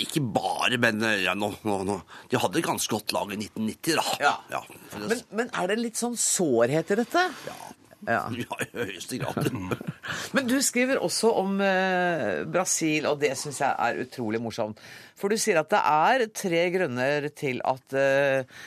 ikke 0.00 0.22
bare, 0.32 0.78
men 0.80 1.02
ja, 1.20 1.34
nå, 1.36 1.50
nå, 1.68 1.80
nå. 1.84 1.96
De 2.32 2.38
hadde 2.40 2.62
et 2.62 2.64
ganske 2.64 2.88
godt 2.88 3.12
lag 3.12 3.34
i 3.34 3.36
1990, 3.36 3.98
da. 3.98 4.04
Ja. 4.22 4.34
ja 4.54 4.62
men, 4.96 5.18
men, 5.28 5.50
er 5.52 5.72
det 5.72 5.76
litt 5.82 6.00
sånn 6.00 6.16
sårhet 6.16 6.94
i 6.94 7.00
dette? 7.02 7.24
Ja. 7.50 7.58
Ja. 8.06 8.22
ja 8.42 8.58
i 8.64 8.68
høyeste 8.74 9.18
grad. 9.20 9.50
men 10.36 10.48
du 10.48 10.56
skriver 10.64 11.00
også 11.02 11.32
om 11.40 11.58
eh, 11.64 12.44
Brasil, 12.48 13.08
og 13.10 13.20
det 13.22 13.34
syns 13.40 13.60
jeg 13.64 13.72
er 13.72 14.00
utrolig 14.04 14.40
morsomt. 14.42 14.80
For 15.16 15.32
du 15.32 15.40
sier 15.40 15.60
at 15.62 15.72
det 15.72 15.82
er 15.82 16.26
tre 16.36 16.62
grunner 16.74 17.28
til 17.36 17.62
at 17.66 17.96
eh, 17.96 18.58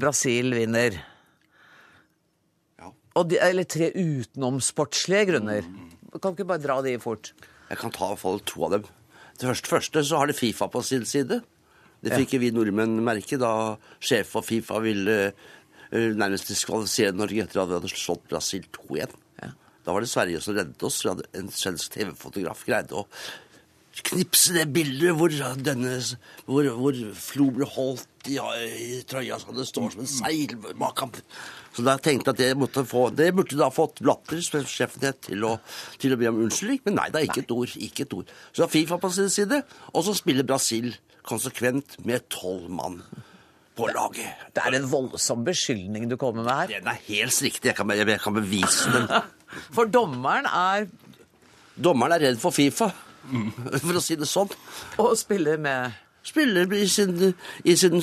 Brasil 0.00 0.54
vinner. 0.56 0.96
Ja. 2.80 2.92
De, 3.24 3.40
eller 3.50 3.68
tre 3.68 3.92
utenomsportslige 3.96 5.28
grunner. 5.34 5.66
Mm. 5.66 5.90
Kan 6.18 6.34
ikke 6.34 6.48
bare 6.48 6.64
dra 6.64 6.80
de 6.84 6.96
fort? 7.02 7.34
Jeg 7.70 7.78
kan 7.78 7.92
ta 7.94 8.08
i 8.08 8.14
hvert 8.14 8.24
fall 8.24 8.40
to 8.48 8.64
av 8.66 8.78
dem. 8.78 8.88
Det 9.40 9.48
første, 9.48 9.72
første 9.72 10.04
så 10.04 10.20
har 10.20 10.28
det 10.28 10.36
Fifa 10.36 10.68
på 10.68 10.82
sin 10.84 11.06
side. 11.08 11.40
Det 12.00 12.16
fikk 12.16 12.36
ja. 12.36 12.40
vi 12.42 12.52
nordmenn 12.52 13.00
merke 13.04 13.38
da 13.40 13.76
sjef 14.00 14.34
for 14.34 14.44
Fifa 14.44 14.80
ville 14.84 15.16
uh, 15.32 16.08
nærmest 16.16 16.48
diskvalifisere 16.52 17.16
Norge 17.16 17.44
etter 17.44 17.62
at 17.62 17.70
vi 17.70 17.78
hadde 17.78 17.92
slått 17.92 18.26
Brasil 18.28 18.66
2-1. 18.76 19.16
Ja. 19.40 19.52
Da 19.84 19.94
var 19.96 20.04
det 20.04 20.12
Sverige 20.12 20.42
som 20.44 20.56
reddet 20.56 20.84
oss. 20.84 21.00
Vi 21.04 21.12
hadde 21.12 21.28
En 21.40 21.48
svensk 21.52 21.96
TV-fotograf 21.96 22.66
greide 22.68 23.00
å 23.00 23.06
knipse 24.10 24.54
det 24.54 24.66
bildet 24.74 25.16
hvor, 25.18 25.32
denne, 25.64 25.96
hvor, 26.46 26.68
hvor 26.78 26.98
Flo 27.18 27.48
ble 27.54 27.66
holdt 27.66 28.30
i, 28.30 28.36
i 28.38 29.00
trøya 29.08 29.38
så 29.40 29.54
det 29.56 29.66
står 29.68 29.94
som 29.94 30.04
en 30.04 30.10
seil 30.10 30.54
bak 30.78 31.02
ham. 31.02 31.12
Så 31.74 31.84
da 31.86 31.96
tenkte 32.02 32.30
jeg 32.30 32.36
at 32.36 32.42
det, 32.42 32.60
måtte 32.60 32.84
få, 32.88 33.08
det 33.14 33.30
burde 33.36 33.58
da 33.58 33.70
fått 33.74 34.02
Blatter, 34.04 34.42
sjefen 34.42 35.04
til, 35.22 35.46
til 36.02 36.14
å 36.14 36.20
be 36.20 36.30
om 36.30 36.42
unnskyldning. 36.44 36.82
Men 36.86 36.98
nei, 37.00 37.08
det 37.10 37.20
er 37.20 37.28
ikke 37.28 37.44
et 37.44 37.54
ord. 37.54 37.74
ikke 37.88 38.06
et 38.06 38.16
ord. 38.18 38.30
Så 38.56 38.70
Fifa 38.70 39.00
på 39.00 39.12
sin 39.14 39.30
side, 39.32 39.62
og 39.92 40.06
så 40.06 40.14
spiller 40.18 40.46
Brasil 40.46 40.92
konsekvent 41.26 41.98
med 42.06 42.28
tolv 42.32 42.70
mann. 42.70 43.02
på 43.78 43.86
laget. 43.86 44.26
Det 44.52 44.60
er 44.66 44.74
en 44.76 44.88
voldsom 44.90 45.44
beskyldning 45.46 46.08
du 46.10 46.16
kommer 46.20 46.44
med 46.44 46.52
her. 46.52 46.72
Den 46.80 46.88
er 46.90 46.98
helt 47.06 47.42
riktig. 47.42 47.70
Jeg 47.70 47.76
kan, 47.78 47.90
jeg 47.96 48.20
kan 48.20 48.34
bevise 48.34 48.90
den. 48.92 49.06
For 49.76 49.88
dommeren 49.88 50.46
er 50.46 50.90
Dommeren 51.80 52.12
er 52.12 52.20
redd 52.20 52.40
for 52.42 52.52
Fifa, 52.52 52.90
for 53.86 54.00
å 54.00 54.04
si 54.04 54.18
det 54.20 54.28
sånn. 54.30 54.52
Og 55.00 55.16
spiller 55.18 55.60
med 55.60 55.98
Spiller 56.20 56.68
i 56.76 56.84
sin, 56.88 57.34
i 57.64 57.74
sin 57.76 58.02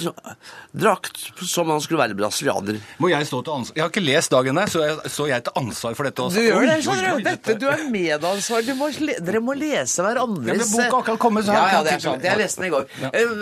drakt 0.74 1.20
som 1.46 1.70
han 1.70 1.82
skulle 1.84 2.00
være 2.02 2.16
brasilianer. 2.18 2.80
Må 2.98 3.12
jeg 3.12 3.28
stå 3.30 3.44
til 3.46 3.54
ansvar? 3.54 3.78
Jeg 3.78 3.84
har 3.84 3.92
ikke 3.92 4.02
lest 4.02 4.34
dagen 4.34 4.58
der, 4.58 4.72
så 4.74 4.82
jeg, 4.82 5.12
så 5.14 5.28
jeg 5.30 5.46
til 5.46 5.60
ansvar 5.62 5.98
for 6.00 6.10
dette 6.10 6.26
også. 6.26 6.42
Du 6.42 6.48
gjør 6.48 6.66
det, 6.66 6.78
skjønner 6.88 7.20
du. 7.20 7.28
Dette, 7.28 7.56
du 7.62 7.68
er 7.70 7.84
medansvar. 7.94 8.66
Du 8.66 8.74
må, 8.80 8.90
dere 8.98 9.44
må 9.46 9.54
lese 9.60 10.02
Ja, 10.02 10.08
hverandres 10.10 10.64
men 10.64 10.74
boka 10.74 11.04
akkurat 11.04 11.22
kommet, 11.28 11.46
så 11.46 11.54
her 11.54 11.62
ja, 11.62 11.70
ja, 11.76 11.86
det 11.86 11.94
er 11.94 12.04
sant. 12.08 12.26
Jeg 12.26 12.42
leste 12.42 12.64
den 12.64 12.72
i 12.72 12.74
går. 12.74 12.92
Eh, 13.06 13.34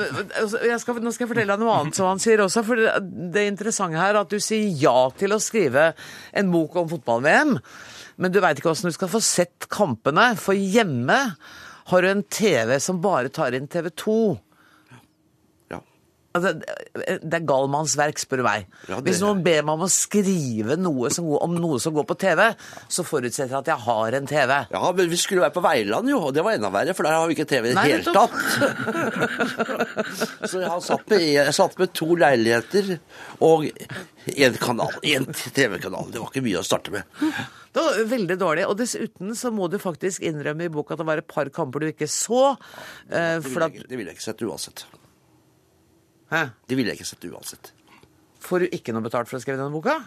altså, 0.44 0.64
Jeg 0.68 0.84
skal, 0.84 1.02
nå 1.08 1.16
skal 1.16 1.26
jeg 1.26 1.32
fortelle 1.32 1.56
deg 1.56 1.64
noe 1.64 1.80
annet 1.80 2.02
som 2.02 2.12
han 2.12 2.24
sier 2.28 2.44
også. 2.44 2.68
For 2.68 2.84
det, 2.84 2.94
det 3.32 3.50
interessante 3.54 4.02
her 4.02 4.12
er 4.12 4.24
at 4.26 4.36
du 4.36 4.44
sier 4.44 4.68
ja 4.84 4.98
til 5.16 5.38
å 5.38 5.40
skrive 5.40 5.94
en 6.36 6.52
bok 6.52 6.76
om 6.84 6.92
fotball-VM, 6.92 7.62
men 8.20 8.32
du 8.32 8.44
veit 8.44 8.60
ikke 8.60 8.76
åssen 8.76 8.92
du 8.92 8.96
skal 8.96 9.12
få 9.12 9.24
sett 9.24 9.72
kampene. 9.72 10.34
For 10.36 10.52
hjemme 10.52 11.22
har 11.86 12.02
du 12.02 12.10
en 12.10 12.24
TV 12.24 12.80
som 12.80 13.02
bare 13.02 13.30
tar 13.30 13.54
inn 13.54 13.68
TV 13.68 13.90
2. 13.90 14.18
Ja. 16.36 16.38
Altså, 16.42 16.52
det 17.24 17.34
er 17.38 17.46
galmannsverk, 17.48 18.18
spør 18.20 18.38
du 18.42 18.44
meg. 18.44 18.66
Ja, 18.90 18.98
det- 19.00 19.06
Hvis 19.08 19.22
noen 19.24 19.40
ber 19.46 19.62
meg 19.64 19.72
om 19.78 19.84
å 19.86 19.88
skrive 19.90 20.76
noe 20.78 21.08
som, 21.16 21.24
går- 21.32 21.42
om 21.46 21.54
noe 21.56 21.80
som 21.80 21.94
går 21.96 22.04
på 22.10 22.18
TV, 22.20 22.42
så 22.92 23.04
forutsetter 23.08 23.54
jeg 23.56 23.60
at 23.62 23.66
jeg 23.72 23.80
har 23.86 24.12
en 24.20 24.28
TV. 24.28 24.52
Ja, 24.76 24.84
men 24.92 25.08
vi 25.10 25.16
skulle 25.16 25.42
være 25.46 25.54
på 25.56 25.64
Veiland, 25.64 26.10
jo, 26.12 26.20
og 26.28 26.34
det 26.36 26.44
var 26.44 26.52
enda 26.58 26.70
verre, 26.76 26.92
for 26.94 27.04
der 27.08 27.14
har 27.16 27.24
vi 27.28 27.34
ikke 27.38 27.48
TV 27.48 27.70
i 27.72 27.74
det 27.74 27.88
hele 27.88 28.14
tatt. 28.14 28.36
Så 30.50 30.60
jeg, 30.62 30.70
har 30.70 30.82
satt 30.84 31.06
med, 31.10 31.22
jeg 31.24 31.54
satt 31.56 31.78
med 31.80 31.94
to 31.98 32.08
leiligheter 32.20 32.96
og 33.46 33.66
én 34.36 34.58
kanal. 34.62 34.92
Én 35.06 35.28
TV-kanal. 35.56 36.10
Det 36.12 36.22
var 36.22 36.32
ikke 36.34 36.44
mye 36.46 36.62
å 36.62 36.66
starte 36.66 36.94
med. 36.94 37.04
Det 37.76 37.84
var 37.84 38.00
veldig 38.12 38.38
dårlig. 38.40 38.68
Og 38.70 38.78
dessuten 38.80 39.34
så 39.36 39.52
må 39.56 39.68
du 39.72 39.78
faktisk 39.82 40.24
innrømme 40.26 40.68
i 40.68 40.72
boka 40.74 40.96
at 40.96 41.02
det 41.04 41.08
var 41.10 41.22
et 41.22 41.30
par 41.32 41.50
kamper 41.54 41.84
du 41.84 41.90
ikke 41.92 42.10
så. 42.12 42.54
eh, 43.10 43.40
Det 43.40 43.50
ville 43.50 43.70
jeg, 43.72 43.88
det 43.90 43.98
ville 44.00 44.12
jeg 44.14 44.20
ikke 44.20 44.30
sett 44.30 44.46
uansett. 44.48 44.86
Hæ? 46.32 46.42
Det 46.68 46.78
ville 46.78 46.92
jeg 46.94 47.00
ikke 47.00 47.10
sett 47.12 47.28
uansett. 47.30 47.72
Får 48.46 48.66
du 48.66 48.74
ikke 48.78 48.94
noe 48.94 49.06
betalt 49.06 49.30
for 49.30 49.38
å 49.40 49.44
skrive 49.44 49.60
denne 49.62 49.74
boka? 49.74 49.98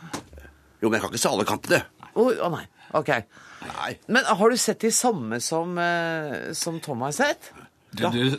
Jo, 0.79 0.89
men 0.89 0.99
jeg 0.99 1.05
kan 1.05 1.13
ikke 1.13 1.23
se 1.23 1.31
alle 1.31 1.47
kantene. 1.49 1.81
Å 2.19 2.27
å 2.47 2.51
nei. 2.55 2.65
Ok. 2.99 3.11
Nei. 3.67 3.93
Men 4.09 4.27
har 4.27 4.51
du 4.51 4.57
sett 4.61 4.81
de 4.85 4.91
samme 4.95 5.41
som, 5.45 5.77
eh, 5.79 6.53
som 6.55 6.79
Tom 6.81 7.03
har 7.07 7.13
sett? 7.13 7.51
Du, 7.89 8.05
du, 8.13 8.37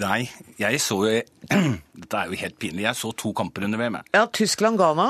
nei, 0.00 0.22
jeg 0.56 0.78
så 0.80 0.96
jo 1.04 1.18
Dette 2.00 2.16
er 2.16 2.30
jo 2.30 2.38
helt 2.40 2.56
pinlig. 2.58 2.82
Jeg 2.86 2.96
så 2.96 3.10
to 3.12 3.32
kamper 3.36 3.66
under 3.66 3.78
VM. 3.80 3.98
Ja, 4.14 4.22
Tyskland-Ghana. 4.32 5.06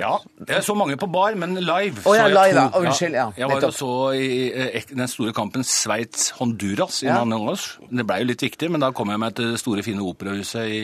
Ja, 0.00 0.16
jeg 0.48 0.64
så 0.66 0.74
mange 0.76 0.96
på 1.00 1.06
bar, 1.12 1.36
men 1.38 1.54
live. 1.54 2.02
Oh, 2.04 2.16
ja, 2.16 2.26
så 2.26 2.32
jeg 2.32 2.34
live, 2.34 2.64
to. 2.66 2.82
Unnskyld, 2.82 3.16
ja, 3.16 3.28
Jeg 3.38 3.50
var 3.52 3.66
og 3.68 3.74
så 3.78 3.90
i 4.18 4.28
eh, 4.50 4.88
den 4.90 5.06
store 5.08 5.32
kampen 5.36 5.62
Sveits-Honduras 5.66 7.02
i 7.04 7.08
Ja. 7.08 7.20
Manaus. 7.22 7.78
Det 7.90 8.06
blei 8.06 8.20
jo 8.24 8.30
litt 8.32 8.42
viktig, 8.42 8.70
men 8.74 8.82
da 8.82 8.90
kom 8.96 9.14
jeg 9.14 9.22
meg 9.22 9.34
til 9.38 9.54
det 9.54 9.62
store, 9.62 9.86
fine 9.86 10.02
operahuset 10.02 10.66
i, 10.66 10.82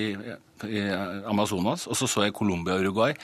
i 0.71 0.87
Amazonas. 1.29 1.87
Og 1.91 1.99
så 1.99 2.07
så 2.11 2.27
jeg 2.29 2.37
Colombia-Uruguay. 2.39 3.19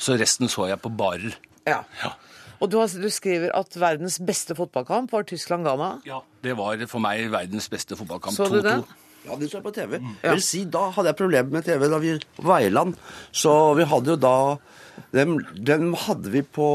Så 0.00 0.16
resten 0.20 0.48
så 0.48 0.70
jeg 0.70 0.80
på 0.80 0.94
barer. 0.94 1.34
Ja. 1.66 1.82
Ja. 2.04 2.14
Og 2.60 2.68
du, 2.68 2.76
har, 2.76 2.92
du 2.92 3.08
skriver 3.12 3.52
at 3.56 3.76
verdens 3.80 4.18
beste 4.20 4.54
fotballkamp 4.56 5.12
var 5.14 5.24
Tyskland-Ghana. 5.28 5.92
Ja, 6.08 6.20
Det 6.44 6.56
var 6.58 6.80
for 6.90 7.00
meg 7.00 7.30
verdens 7.32 7.70
beste 7.72 7.96
fotballkamp. 7.96 8.36
Så 8.36 8.48
du 8.52 8.60
2-2. 8.60 8.64
den? 8.66 8.84
Ja, 9.24 9.36
det 9.36 9.50
så 9.50 9.58
jeg 9.58 9.64
på 9.64 9.72
TV. 9.76 9.96
Ja. 10.00 10.12
Jeg 10.24 10.36
vil 10.38 10.44
si, 10.44 10.64
Da 10.64 10.86
hadde 10.96 11.12
jeg 11.12 11.18
problemer 11.18 11.56
med 11.56 11.64
TV 11.64 11.88
da 11.88 11.98
vi 12.00 12.12
var 12.14 12.26
på 12.36 12.46
Veiland. 12.48 12.94
Så 13.32 13.52
vi 13.76 13.88
hadde 13.88 14.14
jo 14.14 14.20
da 14.20 14.36
dem, 15.16 15.38
dem 15.56 15.94
hadde 15.96 16.32
vi 16.32 16.42
på 16.44 16.68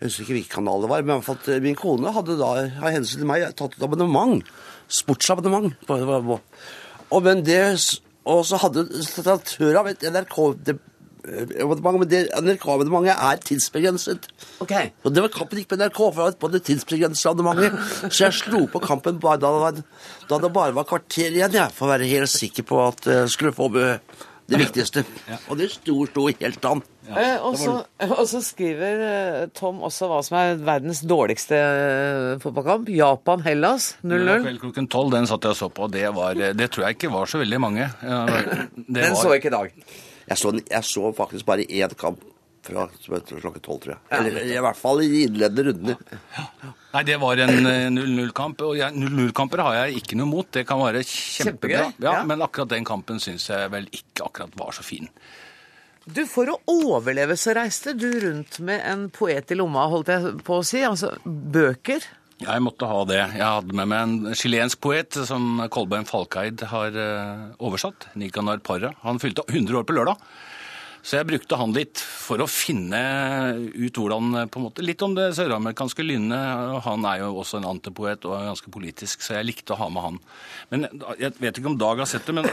Jeg 0.00 0.08
husker 0.08 0.24
ikke 0.24 0.36
hvilken 0.38 0.54
kanal 0.62 0.84
det 0.84 0.88
var, 0.88 1.02
men 1.04 1.12
i 1.12 1.18
hvert 1.18 1.28
fall 1.28 1.40
at 1.44 1.62
min 1.64 1.76
kone 1.76 2.12
hadde 2.16 2.38
da 2.40 2.52
av 2.64 2.86
hensyn 2.88 3.20
til 3.20 3.28
meg 3.28 3.44
tatt 3.56 3.76
et 3.76 3.84
abonnement. 3.84 4.40
Sportsabonnement. 4.88 5.74
På, 5.84 5.98
på, 6.00 6.20
på. 6.24 6.38
Og, 7.10 7.18
men 7.26 7.42
det, 7.44 7.60
og 8.24 8.40
så 8.48 8.56
hadde 8.62 8.86
redaktør 8.88 9.76
av 9.82 9.90
et 9.92 10.06
NRK-abonnement, 11.24 12.00
men 12.02 12.10
det 12.10 12.22
NRK-abonnementet 12.40 13.14
er 13.14 13.42
tidsbegrenset. 13.44 14.28
Ok. 14.64 14.74
Og 15.04 15.14
det 15.14 15.24
var 15.26 15.34
kampen 15.34 15.60
gikk 15.60 15.70
på 15.72 15.78
NRK, 15.80 16.00
for 16.00 16.16
det 16.18 16.26
var 16.26 16.40
på 16.40 16.52
det 16.54 16.62
tidsbegrensede 16.68 17.34
abonnementet. 17.36 18.10
Så 18.10 18.26
jeg 18.26 18.38
slo 18.40 18.64
på 18.72 18.82
kampen 18.84 19.20
bare 19.22 19.40
da 19.42 19.52
det, 19.54 19.62
var, 19.66 19.84
da 20.32 20.40
det 20.44 20.52
bare 20.56 20.76
var 20.76 20.88
kvarter 20.88 21.30
igjen, 21.30 21.56
jeg, 21.60 21.76
for 21.76 21.88
å 21.88 21.94
være 21.94 22.10
helt 22.10 22.32
sikker 22.32 22.66
på 22.68 22.82
at 22.88 23.10
jeg 23.10 23.32
skulle 23.36 23.56
få 23.56 23.70
det 24.50 24.58
viktigste. 24.58 25.04
Og 25.48 25.58
det 25.60 25.70
sto, 25.74 25.94
sto 26.10 26.26
helt 26.30 26.66
an. 26.66 26.82
Ja, 27.10 27.40
og, 27.42 27.56
så, 27.58 27.72
og 28.06 28.22
så 28.30 28.38
skriver 28.44 29.00
eh, 29.02 29.46
Tom 29.56 29.80
også 29.86 30.06
hva 30.10 30.20
som 30.22 30.36
er 30.38 30.60
verdens 30.62 31.00
dårligste 31.02 31.56
eh, 31.58 32.34
fotballkamp. 32.42 32.90
Japan-Hellas 32.94 33.96
0-0. 34.04 34.44
Kveld 34.44 34.60
klokken 34.62 34.86
tolv, 34.92 35.16
den 35.16 35.26
satt 35.30 35.48
jeg 35.48 35.56
og 35.56 35.58
så 35.58 35.70
på. 35.74 35.88
Det, 35.90 36.04
var, 36.14 36.38
det 36.54 36.70
tror 36.70 36.86
jeg 36.86 36.98
ikke 36.98 37.10
var 37.14 37.30
så 37.30 37.42
veldig 37.42 37.60
mange. 37.62 37.88
Ja, 38.04 38.20
Det 38.90 39.02
Den 39.02 39.16
var, 39.16 39.18
så 39.18 39.34
ikke 39.34 39.50
i 39.50 39.56
dag. 39.56 39.74
Jeg 40.30 40.38
så, 40.38 40.52
jeg 40.70 40.86
så 40.86 41.10
faktisk 41.16 41.46
bare 41.48 41.64
én 41.66 41.94
kamp 41.98 42.20
fra 42.62 42.84
klokken 42.92 43.62
tolv, 43.64 43.80
tror 43.80 43.94
jeg. 43.94 44.00
Eller 44.12 44.42
i 44.52 44.58
hvert 44.60 44.76
fall 44.78 45.00
i 45.02 45.08
de 45.08 45.22
innledende 45.26 45.64
rundene. 45.70 46.18
Nei, 46.92 47.02
det 47.08 47.16
var 47.22 47.40
en 47.40 47.66
eh, 47.70 47.86
0-0-kamp. 47.94 48.60
Og 48.68 48.76
jeg- 48.78 48.94
0-0-kamper 49.00 49.62
har 49.64 49.78
jeg 49.86 50.02
ikke 50.02 50.18
noe 50.20 50.28
mot. 50.28 50.50
Det 50.52 50.66
kan 50.68 50.78
være 50.82 51.00
kjempebra. 51.08 51.70
Ja, 51.98 52.12
ja. 52.20 52.24
Men 52.28 52.42
akkurat 52.44 52.68
den 52.74 52.84
kampen 52.84 53.18
syns 53.22 53.48
jeg 53.48 53.70
vel 53.72 53.88
ikke 53.96 54.26
akkurat 54.28 54.54
var 54.60 54.76
så 54.76 54.84
fin. 54.86 55.08
Du, 56.10 56.24
For 56.26 56.48
å 56.52 56.58
overleve 56.70 57.36
så 57.38 57.54
reiste 57.56 57.92
du 57.96 58.08
rundt 58.22 58.58
med 58.66 58.80
en 58.88 59.08
poet 59.14 59.50
i 59.52 59.56
lomma, 59.58 59.88
holdt 59.92 60.08
jeg 60.12 60.38
på 60.46 60.60
å 60.60 60.64
si. 60.66 60.80
Altså 60.84 61.14
bøker. 61.24 62.04
Jeg 62.40 62.62
måtte 62.64 62.88
ha 62.88 63.00
det. 63.04 63.18
Jeg 63.36 63.44
hadde 63.44 63.76
med 63.76 63.90
meg 63.90 64.00
en 64.00 64.36
chilensk 64.38 64.80
poet 64.80 65.18
som 65.28 65.60
Kolbein 65.72 66.06
Falkeid 66.08 66.62
har 66.70 66.94
eh, 66.96 67.42
oversatt. 67.60 68.08
Nicanor 68.16 68.62
Parra. 68.64 68.94
Han 69.04 69.20
fylte 69.20 69.44
100 69.44 69.76
år 69.76 69.84
på 69.84 69.96
lørdag. 69.98 70.22
Så 71.00 71.16
jeg 71.16 71.28
brukte 71.30 71.56
han 71.56 71.72
litt 71.72 72.00
for 72.00 72.42
å 72.44 72.46
finne 72.48 73.00
ut 73.72 73.96
hvordan 74.00 74.40
eh, 74.42 74.48
på 74.52 74.60
en 74.60 74.66
måte, 74.66 74.84
Litt 74.84 75.04
om 75.04 75.16
det 75.16 75.30
søramerikanske 75.36 76.04
lynnet. 76.04 76.80
Han 76.86 77.04
er 77.08 77.22
jo 77.26 77.34
også 77.42 77.60
en 77.60 77.68
antipoet 77.74 78.24
og 78.28 78.38
er 78.38 78.48
ganske 78.48 78.72
politisk, 78.72 79.24
så 79.24 79.36
jeg 79.36 79.50
likte 79.50 79.76
å 79.76 79.80
ha 79.82 79.90
med 79.92 80.06
han. 80.06 80.18
Men 80.72 80.88
Jeg 81.20 81.36
vet 81.40 81.60
ikke 81.60 81.72
om 81.74 81.78
Dag 81.80 82.00
har 82.00 82.08
sett 82.08 82.24
det, 82.28 82.36
men 82.40 82.48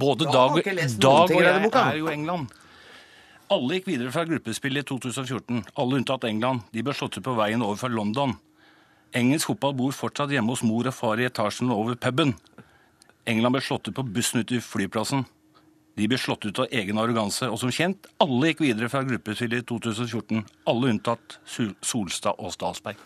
både 0.00 0.28
Dag 0.32 0.56
Dag, 0.96 1.28
og 1.28 1.44
jeg 1.44 1.70
er 1.84 2.00
jo 2.00 2.10
England. 2.12 2.56
Alle 3.52 3.78
gikk 3.78 3.92
videre 3.92 4.12
fra 4.12 4.26
gruppespillet 4.28 4.84
i 4.84 4.88
2014. 4.88 5.64
Alle 5.80 6.00
unntatt 6.00 6.24
England. 6.28 6.64
De 6.72 6.84
ble 6.84 6.96
slått 6.96 7.16
ut 7.16 7.24
på 7.24 7.36
veien 7.36 7.64
over 7.64 7.80
fra 7.80 7.88
London. 7.92 8.36
Engelsk 9.16 9.48
fotball 9.52 9.74
bor 9.78 9.92
fortsatt 9.96 10.30
hjemme 10.34 10.52
hos 10.52 10.62
mor 10.66 10.86
og 10.90 10.94
far 10.94 11.20
i 11.20 11.26
etasjen 11.28 11.70
over 11.72 11.96
puben. 11.96 12.34
England 13.28 13.56
ble 13.56 13.62
slått 13.64 13.88
ut 13.88 13.96
på 13.96 14.04
bussen 14.04 14.40
ut 14.42 14.48
til 14.50 14.60
flyplassen. 14.64 15.24
De 15.98 16.06
ble 16.06 16.18
slått 16.20 16.44
ut 16.46 16.58
av 16.62 16.68
egen 16.70 16.98
arroganse, 17.00 17.48
og 17.50 17.58
som 17.58 17.72
kjent, 17.74 18.06
alle 18.22 18.52
gikk 18.52 18.60
videre 18.62 18.86
fra 18.92 19.00
gruppespillet 19.02 19.64
i 19.64 19.66
2014. 19.66 20.44
Alle 20.70 20.92
unntatt 20.92 21.38
Solstad 21.48 22.38
og 22.38 22.52
Stalsberg. 22.54 23.00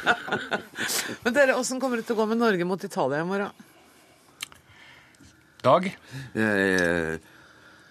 Men 1.26 1.36
dere, 1.36 1.58
Åssen 1.60 1.80
kommer 1.82 2.00
det 2.00 2.06
til 2.08 2.16
å 2.16 2.22
gå 2.22 2.28
med 2.30 2.40
Norge 2.40 2.64
mot 2.68 2.86
Italia 2.88 3.20
i 3.20 3.28
morgen? 3.28 3.52
Dag? 5.66 5.90
Eh, 6.32 7.18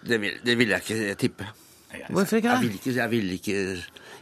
Det 0.10 0.17
vil, 0.23 0.38
det 0.47 0.53
vil 0.58 0.69
jeg 0.71 0.82
ikke 0.88 1.15
tippe. 1.19 1.45
Hvorfor 2.10 2.38
ikke 2.39 2.49
Jeg 2.49 2.60
det? 2.62 2.67
vil 2.69 2.75
ikke, 2.79 2.91
jeg 2.95 3.10
vil 3.12 3.32
ikke, 3.36 3.55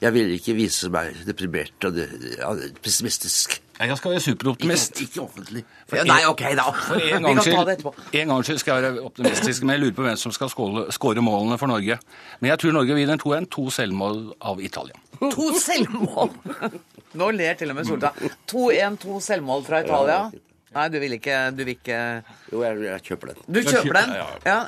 jeg 0.02 0.14
vil 0.14 0.34
ikke 0.36 0.54
vise 0.58 0.90
meg 0.94 1.16
deprimert 1.28 1.88
og 1.88 1.98
pessimistisk. 2.84 3.60
Jeg 3.78 3.98
skal 4.00 4.12
være 4.12 4.22
superoptimist. 4.26 5.02
Ikke, 5.02 5.12
ikke 5.12 5.22
offentlig. 5.22 5.64
Ja, 5.94 6.04
nei, 6.10 6.22
ok, 6.26 6.42
da. 6.58 6.66
For 6.74 6.98
en 6.98 7.28
det 7.38 8.48
skyld, 8.48 8.62
skal 8.64 8.80
jeg 8.80 8.86
være 8.88 9.04
optimistisk, 9.06 9.64
men 9.64 9.76
jeg 9.76 9.84
lurer 9.84 9.98
på 10.00 10.08
hvem 10.08 10.18
som 10.18 10.34
skal 10.34 10.50
skåre 10.50 11.22
målene 11.22 11.60
for 11.62 11.70
Norge. 11.70 12.00
Men 12.40 12.50
jeg 12.52 12.62
tror 12.64 12.78
Norge 12.80 12.98
vinner 12.98 13.22
2-1. 13.22 13.50
To 13.54 13.70
selvmål 13.74 14.24
av 14.42 14.62
Italia. 14.66 14.98
To 15.22 15.48
selvmål! 15.62 16.34
Nå 17.18 17.30
ler 17.38 17.58
til 17.58 17.72
og 17.74 17.78
med 17.78 17.88
Solstad. 17.88 18.18
2-1, 18.52 19.00
to 19.02 19.22
selvmål 19.24 19.66
fra 19.66 19.82
Italia. 19.86 20.20
Nei, 20.76 20.88
du 20.94 20.98
vil 21.02 21.16
ikke, 21.16 21.38
du 21.56 21.64
vil 21.64 21.78
ikke 21.78 22.00
Jo, 22.52 22.62
jeg, 22.66 22.82
jeg 22.86 23.04
kjøper 23.08 23.32
den. 23.32 23.46
Du 23.48 23.62
kjøper 23.64 23.98
den? 24.02 24.16
Ja, 24.46 24.60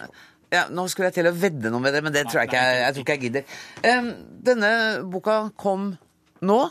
Ja. 0.51 0.65
Nå 0.73 0.87
skulle 0.89 1.11
jeg 1.11 1.19
til 1.19 1.29
å 1.29 1.35
vedde 1.37 1.69
noe 1.73 1.83
med 1.83 1.93
det, 1.93 2.03
men 2.05 2.15
det 2.15 2.25
tror 2.29 2.41
jeg 2.43 2.49
ikke 2.51 2.61
jeg, 2.65 2.77
jeg, 2.83 2.93
tror 2.95 3.03
ikke 3.05 3.17
jeg 3.17 3.25
gidder. 3.27 3.57
Um, 3.85 4.13
denne 4.49 4.71
boka 5.13 5.41
kom 5.59 5.91
nå. 6.41 6.61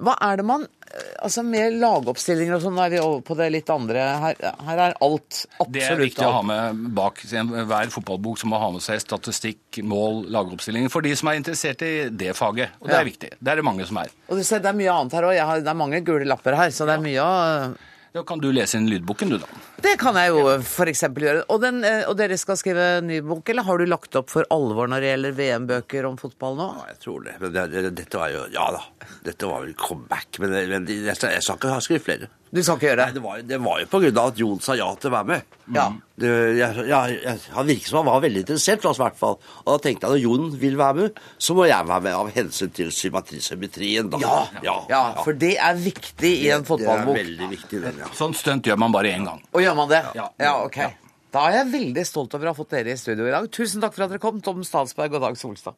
Hva 0.00 0.14
er 0.24 0.40
det 0.40 0.44
man 0.48 0.62
eh, 0.64 1.10
Altså 1.22 1.42
med 1.46 1.76
lagoppstillinger 1.76 2.56
og 2.56 2.62
sånn, 2.64 2.78
er 2.82 2.90
vi 2.94 2.98
over 3.02 3.20
på 3.26 3.36
det 3.38 3.50
litt 3.52 3.68
andre. 3.70 4.02
Her, 4.24 4.40
her 4.66 4.80
er 4.88 4.96
alt. 5.04 5.44
Absolutt 5.60 5.60
alt. 5.60 5.72
Det 5.76 5.84
er 5.92 6.00
viktig 6.00 6.26
å 6.26 6.32
ha 6.38 6.42
med 6.48 6.82
bak 6.96 7.20
hver 7.28 7.92
fotballbok 7.94 8.40
som 8.40 8.50
må 8.54 8.60
ha 8.62 8.70
med 8.74 8.82
seg 8.84 9.02
statistikk, 9.04 9.78
mål, 9.86 10.24
lagoppstillinger. 10.34 10.90
For 10.92 11.04
de 11.04 11.14
som 11.20 11.30
er 11.30 11.38
interessert 11.38 11.84
i 11.86 11.92
det 12.10 12.32
faget. 12.38 12.74
Og 12.80 12.88
det 12.88 12.96
Ja. 12.96 13.00
er 13.04 13.10
viktig. 13.12 13.30
Det 13.38 13.52
er 13.52 13.60
det 13.60 13.66
mange 13.68 13.86
som 13.86 14.00
er. 14.02 14.10
Og 14.28 14.40
du 14.40 14.44
ser, 14.44 14.64
det 14.64 14.72
er 14.72 14.80
mye 14.80 14.94
annet 14.96 15.12
her 15.20 15.28
òg. 15.30 15.62
Det 15.62 15.74
er 15.74 15.82
mange 15.84 16.00
gule 16.04 16.24
lapper 16.26 16.56
her, 16.58 16.70
så 16.74 16.88
det 16.88 16.96
er 16.98 17.04
mye 17.04 17.20
å 17.22 17.74
Da 18.14 18.22
kan 18.22 18.38
du 18.38 18.52
lese 18.54 18.78
inn 18.78 18.84
lydboken, 18.86 19.32
du, 19.32 19.40
da. 19.42 19.48
Det 19.82 19.96
kan 19.98 20.14
jeg 20.14 20.30
jo 20.30 20.42
f.eks. 20.60 21.00
gjøre. 21.02 21.40
Og, 21.50 21.58
den, 21.64 21.80
eh, 21.82 22.04
og, 22.06 22.14
dere 22.20 22.36
skal 22.38 22.54
skrive 22.60 22.84
ny 23.02 23.16
bok, 23.26 23.50
eller 23.50 23.66
har 23.66 23.82
du 23.82 23.88
lagt 23.90 24.14
opp 24.20 24.30
for 24.30 24.46
alvor 24.54 24.86
når 24.86 25.02
det 25.02 25.08
gjelder 25.08 25.34
VM-bøker 25.40 26.06
om 26.06 26.18
fotball 26.20 26.54
nå? 26.60 26.68
Ja, 26.76 26.92
jeg 26.92 27.00
tror 27.02 27.26
det. 27.26 27.34
Men 27.42 27.56
det, 27.56 27.64
det, 27.72 27.90
dette 27.98 28.20
var 28.20 28.30
jo 28.30 28.44
Ja 28.54 28.68
da. 28.76 28.84
Dette 29.26 29.50
var 29.50 29.66
vel 29.66 29.74
comeback. 29.74 30.38
Men, 30.44 30.54
men 30.54 30.86
jeg, 30.86 31.02
jeg, 31.08 31.18
jeg 31.34 31.42
skal 31.42 31.58
ikke 31.58 31.74
ha 31.74 31.82
skrevet 31.82 32.06
flere. 32.06 32.30
Du 32.54 32.60
skal 32.62 32.76
ikke 32.78 32.86
gjøre 32.86 33.00
det? 33.00 33.06
Nei, 33.08 33.14
det 33.16 33.22
var, 33.24 33.38
det 33.50 33.56
var 33.64 33.78
jo 33.82 33.86
på 33.90 34.00
grunn 34.04 34.18
av 34.20 34.28
at 34.30 34.38
Jon 34.38 34.60
sa 34.62 34.76
ja 34.78 34.86
til 35.02 35.10
å 35.10 35.14
være 35.16 35.26
med. 35.26 35.56
Ja. 35.74 35.86
Det, 36.22 36.28
jeg, 36.54 36.84
jeg, 36.86 37.38
han 37.50 37.66
virket 37.66 37.90
som 37.90 37.98
han 37.98 38.06
var 38.06 38.20
veldig 38.22 38.44
interessert, 38.44 38.84
altså, 38.86 39.02
i 39.02 39.04
hvert 39.08 39.18
fall. 39.18 39.34
Og 39.64 39.70
da 39.72 39.78
tenkte 39.82 40.06
jeg 40.06 40.06
at 40.06 40.14
når 40.14 40.22
Jon 40.22 40.52
vil 40.60 40.78
være 40.78 40.96
med, 41.00 41.18
så 41.42 41.56
må 41.58 41.66
jeg 41.66 41.88
være 41.90 42.04
med 42.06 42.18
av 42.20 42.30
hensyn 42.36 42.70
til 42.76 42.92
symmetri, 42.94 43.40
symmetrien. 43.42 44.12
Da. 44.12 44.22
Ja, 44.22 44.36
ja, 44.62 44.76
ja, 44.92 45.02
for 45.26 45.34
det 45.34 45.56
er 45.58 45.80
viktig 45.82 46.30
i 46.44 46.52
en 46.54 46.66
fotballbok. 46.68 47.10
Det 47.18 47.24
er 47.24 47.30
veldig 47.32 47.50
viktig, 47.56 47.82
den, 47.88 48.02
ja. 48.04 48.12
Sånn 48.14 48.38
stunt 48.38 48.70
gjør 48.70 48.78
man 48.84 48.94
bare 48.94 49.16
én 49.16 49.26
gang. 49.26 49.42
Og 49.50 49.64
gjør 49.64 49.80
man 49.82 49.90
det? 49.90 50.04
Ja. 50.14 50.30
ja 50.46 50.56
ok. 50.62 50.78
Da 51.34 51.48
er 51.48 51.58
jeg 51.58 51.72
veldig 51.72 52.06
stolt 52.06 52.38
over 52.38 52.46
å 52.46 52.54
ha 52.54 52.60
fått 52.60 52.76
dere 52.76 52.94
i 52.94 53.00
studio 53.00 53.26
i 53.26 53.34
dag. 53.34 53.50
Tusen 53.50 53.82
takk 53.82 53.96
for 53.96 54.06
at 54.06 54.14
dere 54.14 54.22
kom, 54.22 54.38
Tom 54.44 54.62
Statsberg 54.62 55.18
og 55.18 55.26
Dag 55.26 55.40
Solstad. 55.40 55.74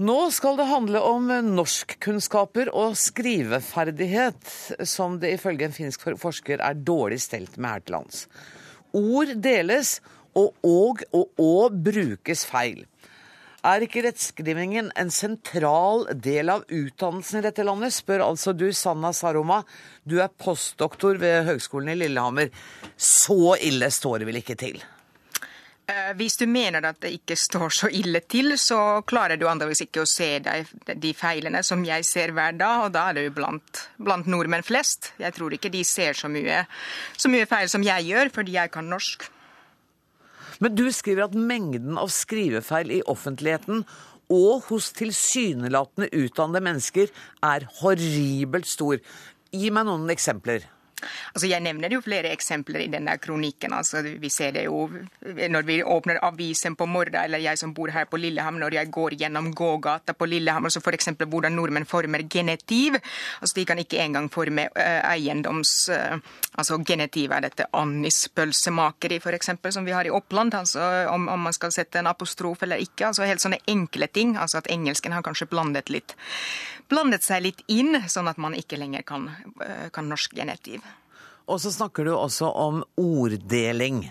Nå 0.00 0.30
skal 0.32 0.56
det 0.56 0.64
handle 0.64 1.00
om 1.04 1.26
norskkunnskaper 1.44 2.70
og 2.72 2.94
skriveferdighet, 2.96 4.52
som 4.88 5.18
det 5.20 5.34
ifølge 5.36 5.66
en 5.66 5.74
finsk 5.76 6.06
forsker 6.16 6.62
er 6.64 6.78
dårlig 6.88 7.18
stelt 7.20 7.58
med 7.60 7.68
her 7.68 7.82
til 7.84 7.94
lands. 7.98 8.22
Ord 8.96 9.34
deles, 9.44 9.98
og 10.32 10.54
og 10.64 11.02
og 11.12 11.42
og 11.44 11.76
brukes 11.84 12.46
feil. 12.48 12.86
Er 13.60 13.84
ikke 13.84 14.06
rettskrivingen 14.06 14.88
en 14.96 15.10
sentral 15.12 16.06
del 16.16 16.48
av 16.48 16.64
utdannelsen 16.64 17.42
i 17.42 17.44
dette 17.44 17.66
landet, 17.68 17.92
spør 17.92 18.24
altså 18.30 18.54
du, 18.56 18.70
Sanna 18.72 19.12
Saroma. 19.12 19.60
Du 20.08 20.16
er 20.16 20.32
postdoktor 20.32 21.20
ved 21.20 21.44
Høgskolen 21.50 21.92
i 21.92 21.98
Lillehammer. 22.06 22.48
Så 22.96 23.58
ille 23.60 23.92
står 23.92 24.22
det 24.22 24.30
vel 24.30 24.40
ikke 24.40 24.56
til? 24.64 24.80
Hvis 26.18 26.36
du 26.40 26.44
mener 26.50 26.84
at 26.88 27.00
det 27.02 27.12
ikke 27.16 27.36
står 27.38 27.72
så 27.74 27.88
ille 27.94 28.20
til, 28.30 28.52
så 28.60 29.00
klarer 29.08 29.38
du 29.40 29.46
antakeligvis 29.48 29.84
ikke 29.86 30.04
å 30.04 30.08
se 30.08 30.28
de, 30.44 30.62
de, 30.92 31.12
feilene 31.16 31.62
som 31.66 31.82
jeg 31.86 32.06
ser 32.06 32.34
hver 32.36 32.56
dag, 32.58 32.86
og 32.86 32.94
da 32.94 33.08
er 33.08 33.18
det 33.18 33.26
jo 33.28 33.34
blant, 33.40 33.82
blant 33.98 34.28
nordmenn 34.30 34.66
flest. 34.66 35.12
Jeg 35.20 35.34
tror 35.36 35.56
ikke 35.56 35.72
de 35.72 35.82
ser 35.86 36.18
så 36.18 36.30
mye, 36.32 36.62
så 37.16 37.32
mye 37.32 37.48
feil 37.50 37.70
som 37.72 37.84
jeg 37.86 38.10
gjør, 38.10 38.32
fordi 38.34 38.56
jeg 38.58 38.74
kan 38.74 38.90
norsk. 38.90 39.26
Men 40.60 40.76
du 40.76 40.84
skriver 40.92 41.26
at 41.26 41.36
mengden 41.36 41.96
av 42.00 42.12
skrivefeil 42.12 42.92
i 42.98 43.04
offentligheten 43.08 43.86
og 44.30 44.66
hos 44.68 44.90
tilsynelatende 44.98 46.10
utdannede 46.14 46.62
mennesker 46.66 47.14
er 47.46 47.66
horribelt 47.80 48.68
stor. 48.68 49.00
Gi 49.50 49.72
meg 49.74 49.88
noen 49.88 50.12
eksempler. 50.12 50.68
Altså 51.34 51.50
jeg 51.50 51.64
nevner 51.64 51.92
jo 51.94 52.02
flere 52.04 52.32
eksempler 52.34 52.84
i 52.84 52.90
denne 52.92 53.16
kronikken. 53.22 53.74
Altså 53.76 54.02
vi 54.02 54.30
ser 54.32 54.54
det 54.56 54.66
jo 54.66 54.88
når 55.20 55.66
vi 55.68 55.80
åpner 55.82 56.20
avisen 56.26 56.76
på 56.76 56.88
morgenen, 56.90 57.24
eller 57.24 57.42
jeg 57.42 57.60
som 57.60 57.74
bor 57.74 57.92
her 57.94 58.08
på 58.10 58.20
Lillehammer, 58.20 58.64
når 58.64 58.78
jeg 58.80 58.92
går 58.94 59.16
gjennom 59.20 59.52
gågata 59.56 60.14
på 60.16 60.28
Lillehammer, 60.30 60.72
så 60.72 60.82
f.eks. 60.82 61.12
hvordan 61.26 61.56
nordmenn 61.56 61.88
former 61.88 62.24
genetiv. 62.30 62.98
Altså 63.40 63.56
De 63.56 63.66
kan 63.66 63.78
ikke 63.78 64.00
engang 64.02 64.30
forme 64.32 64.68
uh, 64.76 65.00
eiendoms... 65.12 65.74
Uh, 65.90 66.18
altså 66.58 66.78
Genetiv 66.84 67.32
er 67.32 67.40
dette 67.46 67.66
annispølsemakeri, 67.72 69.20
f.eks., 69.20 69.50
som 69.70 69.84
vi 69.84 69.92
har 69.92 70.04
i 70.04 70.10
Oppland. 70.10 70.54
altså 70.54 70.80
om, 71.10 71.28
om, 71.28 71.40
man 71.40 71.52
skal 71.52 71.72
sette 71.72 71.98
en 71.98 72.06
apostrof 72.10 72.62
eller 72.62 72.82
ikke. 72.82 73.06
altså 73.06 73.22
Helt 73.28 73.40
sånne 73.40 73.60
enkle 73.66 74.06
ting. 74.08 74.36
altså 74.36 74.58
At 74.58 74.70
engelsken 74.70 75.12
har 75.12 75.22
kanskje 75.22 75.46
blandet 75.50 75.90
litt 75.90 76.16
blandet 76.90 77.22
seg 77.22 77.44
litt 77.44 77.60
inn, 77.70 77.94
sånn 78.10 78.26
at 78.26 78.38
man 78.42 78.56
ikke 78.58 78.74
lenger 78.80 79.04
kan, 79.06 79.28
kan 79.94 80.08
norsk 80.10 80.34
genetiv. 80.34 80.82
Og 81.46 81.60
så 81.62 81.70
snakker 81.70 82.04
du 82.06 82.12
også 82.16 82.50
om 82.50 82.82
orddeling. 82.98 84.08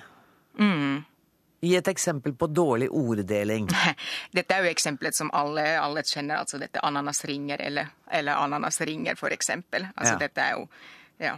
Mm. 0.59 1.03
Gi 1.59 1.73
et 1.75 1.87
eksempel 1.91 2.33
på 2.39 2.47
dårlig 2.47 2.87
orddeling. 2.95 3.67
Dette 4.35 4.55
er 4.55 4.63
jo 4.63 4.71
eksempelet 4.71 5.15
som 5.15 5.31
alle, 5.35 5.65
alle 5.79 6.03
kjenner. 6.07 6.39
altså 6.39 6.59
dette 6.59 6.79
Ananasringer 6.83 7.59
eller, 7.67 7.91
eller 8.11 8.39
ananasringer, 8.39 9.19
eksempel. 9.31 9.87
Altså 9.95 10.13
Ja. 10.13 10.19
dette 10.19 10.41
er 10.41 10.51
jo 10.55 10.67
Ja. 11.19 11.37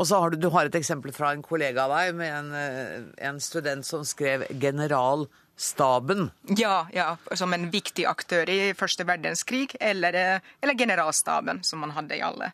Og 0.00 0.08
så 0.08 0.18
har 0.18 0.32
du, 0.32 0.38
du 0.40 0.48
har 0.54 0.66
et 0.68 0.78
eksempel 0.78 1.12
fra 1.14 1.32
en 1.34 1.44
kollega 1.44 1.84
av 1.84 1.92
deg 1.96 2.14
med 2.18 2.32
en, 2.32 2.54
eh, 2.56 3.26
en 3.28 3.40
student 3.40 3.86
som 3.86 4.04
skrev 4.08 4.46
'generalstaben'. 4.48 6.30
Ja, 6.58 6.86
ja, 6.92 7.16
som 7.34 7.52
en 7.52 7.70
viktig 7.70 8.06
aktør 8.08 8.48
i 8.48 8.72
første 8.72 9.04
verdenskrig, 9.04 9.76
eller, 9.80 10.14
eh, 10.14 10.40
eller 10.62 10.74
generalstaben, 10.74 11.62
som 11.64 11.80
man 11.80 11.90
hadde 11.90 12.16
i 12.16 12.22
alle, 12.22 12.52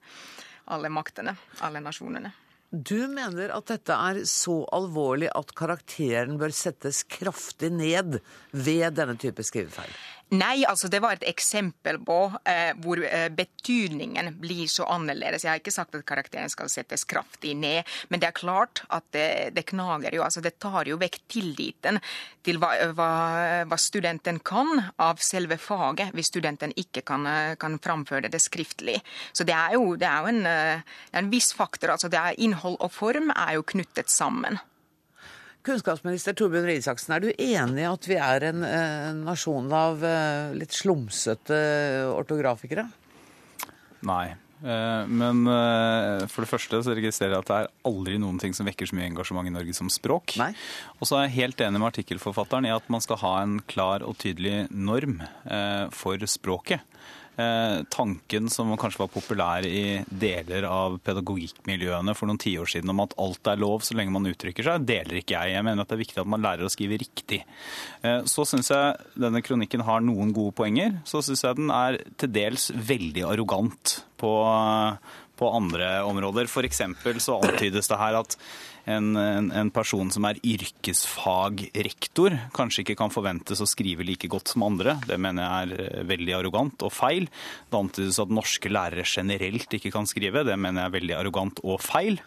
alle 0.66 0.88
maktene, 0.88 1.36
alle 1.60 1.80
nasjonene. 1.80 2.32
Du 2.70 3.08
mener 3.08 3.48
at 3.48 3.70
dette 3.70 3.94
er 3.96 4.18
så 4.28 4.66
alvorlig 4.76 5.30
at 5.32 5.54
karakteren 5.56 6.36
bør 6.36 6.52
settes 6.52 7.00
kraftig 7.08 7.70
ned 7.72 8.20
ved 8.52 8.92
denne 8.98 9.16
type 9.16 9.40
skrivefeil? 9.40 9.88
Nei, 10.28 10.60
altså 10.68 10.90
det 10.92 11.00
var 11.00 11.16
et 11.16 11.24
eksempel 11.30 11.96
på 12.04 12.18
eh, 12.44 12.74
hvor 12.84 13.00
eh, 13.00 13.30
betydningen 13.32 14.34
blir 14.36 14.68
så 14.68 14.84
annerledes. 14.92 15.46
Jeg 15.46 15.54
har 15.54 15.62
ikke 15.62 15.72
sagt 15.72 15.96
at 15.96 16.04
karakteren 16.08 16.52
skal 16.52 16.68
settes 16.68 17.06
kraftig 17.08 17.54
ned, 17.56 17.88
men 18.12 18.20
det 18.20 18.28
er 18.28 18.36
klart 18.36 18.82
at 18.92 19.06
det, 19.16 19.54
det 19.56 19.64
knager 19.70 20.18
jo. 20.18 20.26
altså 20.26 20.44
Det 20.44 20.58
tar 20.60 20.90
jo 20.90 21.00
vekk 21.00 21.16
tilliten 21.32 22.00
til 22.44 22.60
hva, 22.60 22.74
hva, 22.92 23.10
hva 23.70 23.80
studenten 23.80 24.42
kan 24.44 24.90
av 25.00 25.24
selve 25.24 25.56
faget, 25.60 26.12
hvis 26.12 26.28
studenten 26.28 26.76
ikke 26.76 27.06
kan, 27.08 27.24
eh, 27.26 27.56
kan 27.56 27.80
framføre 27.80 28.28
det 28.28 28.42
skriftlig. 28.44 29.00
Så 29.32 29.48
det 29.48 29.56
er 29.56 29.78
jo, 29.78 29.94
det 29.96 30.12
er 30.12 30.20
jo 30.20 30.34
en, 30.34 30.46
eh, 30.46 30.96
en 31.16 31.32
viss 31.32 31.54
faktor. 31.56 31.96
altså 31.96 32.12
det 32.12 32.20
er 32.20 32.36
Innhold 32.36 32.76
og 32.80 32.92
form 32.92 33.32
er 33.32 33.56
jo 33.56 33.64
knyttet 33.64 34.12
sammen. 34.12 34.60
Kunnskapsminister 35.68 36.36
Torbjørn 36.38 36.66
Røe 36.68 36.80
Isaksen, 36.80 37.14
er 37.14 37.24
du 37.24 37.30
enig 37.30 37.84
i 37.84 37.88
at 37.88 38.08
vi 38.08 38.16
er 38.16 38.48
en 38.50 38.64
eh, 38.64 39.12
nasjon 39.20 39.68
av 39.74 40.04
eh, 40.06 40.56
litt 40.56 40.72
slumsete 40.76 41.58
ortografikere? 42.16 42.86
Nei. 44.08 44.30
Eh, 44.64 45.04
Men 45.06 45.44
eh, 45.46 46.24
for 46.30 46.42
det 46.42 46.50
første 46.50 46.80
så 46.82 46.94
registrerer 46.96 47.36
jeg 47.36 47.44
at 47.44 47.50
det 47.50 47.58
er 47.60 47.70
aldri 47.90 48.16
noen 48.18 48.40
ting 48.42 48.56
som 48.56 48.66
vekker 48.66 48.90
så 48.90 48.96
mye 48.98 49.10
engasjement 49.10 49.46
i 49.50 49.54
Norge 49.54 49.76
som 49.76 49.90
språk. 49.92 50.38
Og 50.98 51.06
så 51.06 51.18
er 51.20 51.28
jeg 51.28 51.36
helt 51.38 51.62
enig 51.66 51.82
med 51.82 51.90
artikkelforfatteren 51.92 52.66
i 52.66 52.74
at 52.74 52.88
man 52.90 53.04
skal 53.04 53.20
ha 53.22 53.34
en 53.44 53.58
klar 53.70 54.06
og 54.06 54.18
tydelig 54.22 54.66
norm 54.72 55.20
eh, 55.22 55.86
for 55.94 56.24
språket. 56.26 56.82
Eh, 57.38 57.84
tanken 57.94 58.48
som 58.50 58.72
kanskje 58.74 58.98
var 59.04 59.10
populær 59.14 59.66
i 59.66 60.00
deler 60.10 60.64
av 60.66 60.96
pedagogikkmiljøene 61.06 62.10
for 62.18 62.26
noen 62.26 62.40
tiår 62.42 62.66
siden 62.72 62.90
om 62.90 63.04
at 63.04 63.14
alt 63.22 63.50
er 63.52 63.60
lov 63.62 63.84
så 63.86 63.94
lenge 63.94 64.10
man 64.10 64.26
uttrykker 64.26 64.66
seg, 64.66 64.88
deler 64.88 65.20
ikke 65.20 65.36
jeg. 65.36 65.54
Jeg 65.54 65.66
mener 65.68 65.84
at 65.84 65.92
det 65.92 65.94
er 65.94 66.02
viktig 66.02 66.18
at 66.24 66.32
man 66.34 66.42
lærer 66.42 66.66
å 66.66 66.72
skrive 66.74 66.98
riktig. 66.98 67.44
Eh, 68.02 68.26
så 68.26 68.42
syns 68.48 68.72
jeg 68.74 69.22
denne 69.22 69.44
kronikken 69.46 69.86
har 69.86 70.02
noen 70.02 70.34
gode 70.34 70.56
poenger. 70.58 70.98
Så 71.06 71.22
syns 71.22 71.46
jeg 71.46 71.60
den 71.60 71.70
er 71.70 72.00
til 72.18 72.34
dels 72.34 72.72
veldig 72.74 73.28
arrogant 73.30 74.00
på, 74.18 74.34
på 75.38 75.52
andre 75.54 76.02
områder. 76.06 76.50
Eksempel 76.68 77.20
så 77.22 77.38
antydes 77.40 77.88
det 77.88 77.98
her 78.00 78.18
at 78.18 78.36
en, 78.88 79.12
en, 79.20 79.50
en 79.52 79.70
person 79.74 80.08
som 80.10 80.24
er 80.24 80.38
yrkesfagrektor, 80.42 82.34
kanskje 82.56 82.84
ikke 82.84 82.96
kan 83.02 83.12
forventes 83.12 83.60
å 83.60 83.68
skrive 83.68 84.06
like 84.06 84.30
godt 84.32 84.54
som 84.54 84.64
andre. 84.66 84.96
Det 85.06 85.18
mener 85.20 85.44
jeg 85.44 85.66
er 85.66 85.82
eh, 85.84 86.06
veldig 86.08 86.36
arrogant 86.38 86.86
og 86.86 86.94
feil. 86.96 87.28
Det 87.68 87.78
antydes 87.78 88.20
at 88.22 88.32
norske 88.32 88.72
lærere 88.72 89.04
generelt 89.08 89.76
ikke 89.76 89.92
kan 89.94 90.08
skrive. 90.08 90.46
Det 90.48 90.56
mener 90.56 90.84
jeg 90.84 90.90
er 90.90 90.96
veldig 90.98 91.18
arrogant 91.18 91.60
og 91.64 91.82
feil. 91.84 92.20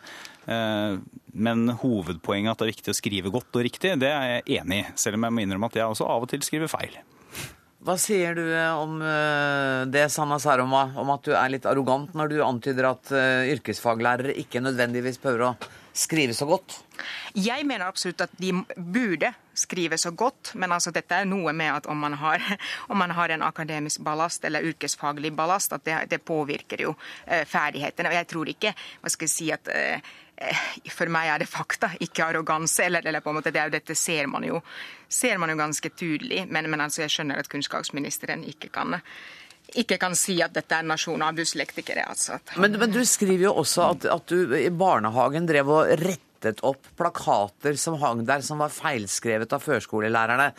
Eh, 0.45 0.99
Men 1.31 1.69
hovedpoenget 1.81 2.51
at 2.51 2.59
det 2.59 2.65
er 2.67 2.73
viktig 2.73 2.91
å 2.91 2.97
skrive 2.97 3.31
godt 3.31 3.55
og 3.55 3.63
riktig, 3.63 3.93
det 4.01 4.09
er 4.11 4.25
jeg 4.35 4.61
enig 4.61 4.81
i. 4.81 4.87
Selv 4.99 5.15
om 5.15 5.23
jeg 5.23 5.33
må 5.33 5.45
innrømme 5.45 5.69
at 5.71 5.77
jeg 5.79 5.87
også 5.87 6.09
av 6.11 6.25
og 6.25 6.29
til 6.29 6.43
skriver 6.43 6.67
feil. 6.71 6.97
Hva 7.81 7.95
sier 7.97 8.35
du 8.37 8.43
eh, 8.45 8.77
om 8.77 8.99
eh, 9.01 9.89
det, 9.89 10.05
Sanna 10.13 10.37
Saroma, 10.39 10.83
om 11.01 11.09
at 11.15 11.25
du 11.25 11.33
er 11.33 11.49
litt 11.49 11.65
arrogant 11.65 12.13
når 12.13 12.29
du 12.29 12.41
antyder 12.45 12.91
at 12.91 13.09
eh, 13.17 13.53
yrkesfaglærere 13.55 14.35
ikke 14.37 14.61
nødvendigvis 14.61 15.17
prøver 15.21 15.47
å 15.47 15.55
skrive 15.97 16.35
så 16.37 16.45
godt? 16.45 16.77
Jeg 17.33 17.65
mener 17.65 17.87
absolutt 17.87 18.21
at 18.27 18.35
de 18.37 18.53
burde 18.77 19.33
skrive 19.57 19.97
så 19.97 20.13
godt, 20.13 20.53
men 20.61 20.75
altså 20.75 20.93
dette 20.93 21.23
er 21.23 21.25
noe 21.25 21.55
med 21.57 21.73
at 21.79 21.89
om 21.89 21.97
man 22.05 22.19
har, 22.21 22.45
om 22.93 23.01
man 23.01 23.15
har 23.17 23.33
en 23.33 23.47
akademisk 23.49 24.05
ballast 24.05 24.45
eller 24.45 24.67
yrkesfaglig 24.69 25.33
ballast, 25.33 25.73
at 25.73 25.87
det, 25.87 25.97
det 26.13 26.21
påvirker 26.21 26.85
jo 26.85 26.93
ferdighetene. 27.25 28.13
Og 28.13 28.19
jeg 28.19 28.29
tror 28.29 28.53
ikke 28.53 28.75
hva 29.01 29.09
skal 29.09 29.25
jeg 29.25 29.33
si 29.33 29.49
at 29.57 29.73
for 30.91 31.11
meg 31.13 31.29
er 31.31 31.43
det 31.43 31.49
fakta, 31.49 31.91
ikke 32.01 32.25
arroganse. 32.29 32.85
Eller, 32.87 33.05
eller 33.07 33.23
på 33.23 33.31
en 33.31 33.39
måte, 33.39 33.53
det 33.53 33.61
er 33.61 33.69
jo 33.69 33.75
dette 33.77 33.97
ser 33.97 34.29
man 34.31 34.45
jo, 34.47 34.61
ser 35.09 35.41
man 35.41 35.53
jo 35.53 35.59
ganske 35.59 35.93
tydelig. 35.93 36.45
Men, 36.49 36.69
men 36.71 36.83
altså, 36.87 37.03
jeg 37.05 37.15
skjønner 37.15 37.41
at 37.43 37.51
kunnskapsministeren 37.51 38.45
ikke 38.49 38.71
kan 38.73 38.99
ikke 39.77 39.95
kan 40.01 40.15
si 40.19 40.35
at 40.43 40.51
dette 40.55 40.75
er 40.75 40.83
en 40.83 40.91
nasjon 40.91 41.21
av 41.23 41.35
dyslektikere. 41.37 42.03
Altså. 42.11 42.41
Men, 42.59 42.75
men 42.81 42.91
du 42.91 42.99
skriver 43.07 43.47
jo 43.47 43.53
også 43.61 43.85
at, 43.93 44.07
at 44.11 44.31
du 44.31 44.55
i 44.57 44.69
barnehagen 44.73 45.47
drev 45.47 45.71
og 45.71 45.93
rettet 46.01 46.59
opp 46.67 46.89
plakater 46.99 47.77
som 47.79 47.99
hang 48.01 48.25
der, 48.27 48.43
som 48.43 48.59
var 48.59 48.73
feilskrevet 48.73 49.53
av 49.55 49.63
førskolelærerne. 49.63 50.51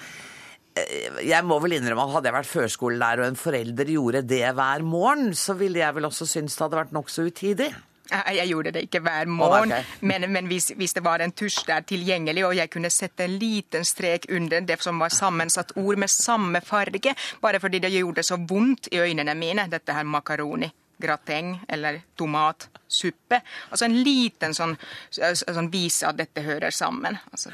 eh, 0.78 1.22
jeg 1.28 1.44
må 1.44 1.58
vel 1.60 1.76
innrømme 1.76 2.06
at 2.06 2.14
hadde 2.16 2.30
jeg 2.30 2.38
vært 2.38 2.52
førskolelærer 2.54 3.24
og 3.24 3.32
en 3.32 3.40
forelder 3.42 3.94
gjorde 3.98 4.24
det 4.32 4.44
hver 4.56 4.86
morgen, 4.86 5.34
så 5.36 5.58
ville 5.60 5.82
jeg 5.82 5.98
vel 5.98 6.08
også 6.08 6.28
synes 6.30 6.56
det 6.56 6.64
hadde 6.64 6.80
vært 6.84 6.96
nokså 6.96 7.28
utidig. 7.28 7.72
Jeg 8.12 8.48
gjorde 8.48 8.72
det 8.74 8.84
ikke 8.86 9.00
hver 9.04 9.30
morgen, 9.30 9.72
men, 10.00 10.26
men 10.32 10.50
hvis, 10.50 10.72
hvis, 10.76 10.92
det 10.92 11.04
var 11.04 11.24
en 11.24 11.32
tusj 11.32 11.64
der 11.68 11.86
tilgjengelig, 11.88 12.44
og 12.46 12.56
jeg 12.56 12.70
kunne 12.70 12.90
sette 12.92 13.24
en 13.24 13.38
liten 13.40 13.84
strek 13.88 14.28
under 14.30 14.60
det 14.60 14.78
som 14.82 15.00
var 15.00 15.14
sammensatt 15.14 15.72
ord 15.76 15.96
med 15.96 16.12
samme 16.12 16.60
farge, 16.64 17.14
bare 17.42 17.60
fordi 17.60 17.80
det 17.82 17.92
gjorde 17.94 18.22
så 18.26 18.36
vondt 18.36 18.88
i 18.92 19.00
øynene 19.00 19.34
mine, 19.34 19.68
dette 19.72 19.96
her 19.96 20.04
makaroni 20.04 20.70
grateng 21.01 21.55
eller 21.68 22.01
tomatsuppe. 22.18 23.40
Altså 23.70 23.86
en 23.88 23.97
liten 24.05 24.55
sånn, 24.57 24.76
sånn 25.11 25.70
vise 25.72 26.09
at 26.09 26.18
dette 26.18 26.45
hører 26.45 26.74
sammen. 26.74 27.18
Altså. 27.30 27.53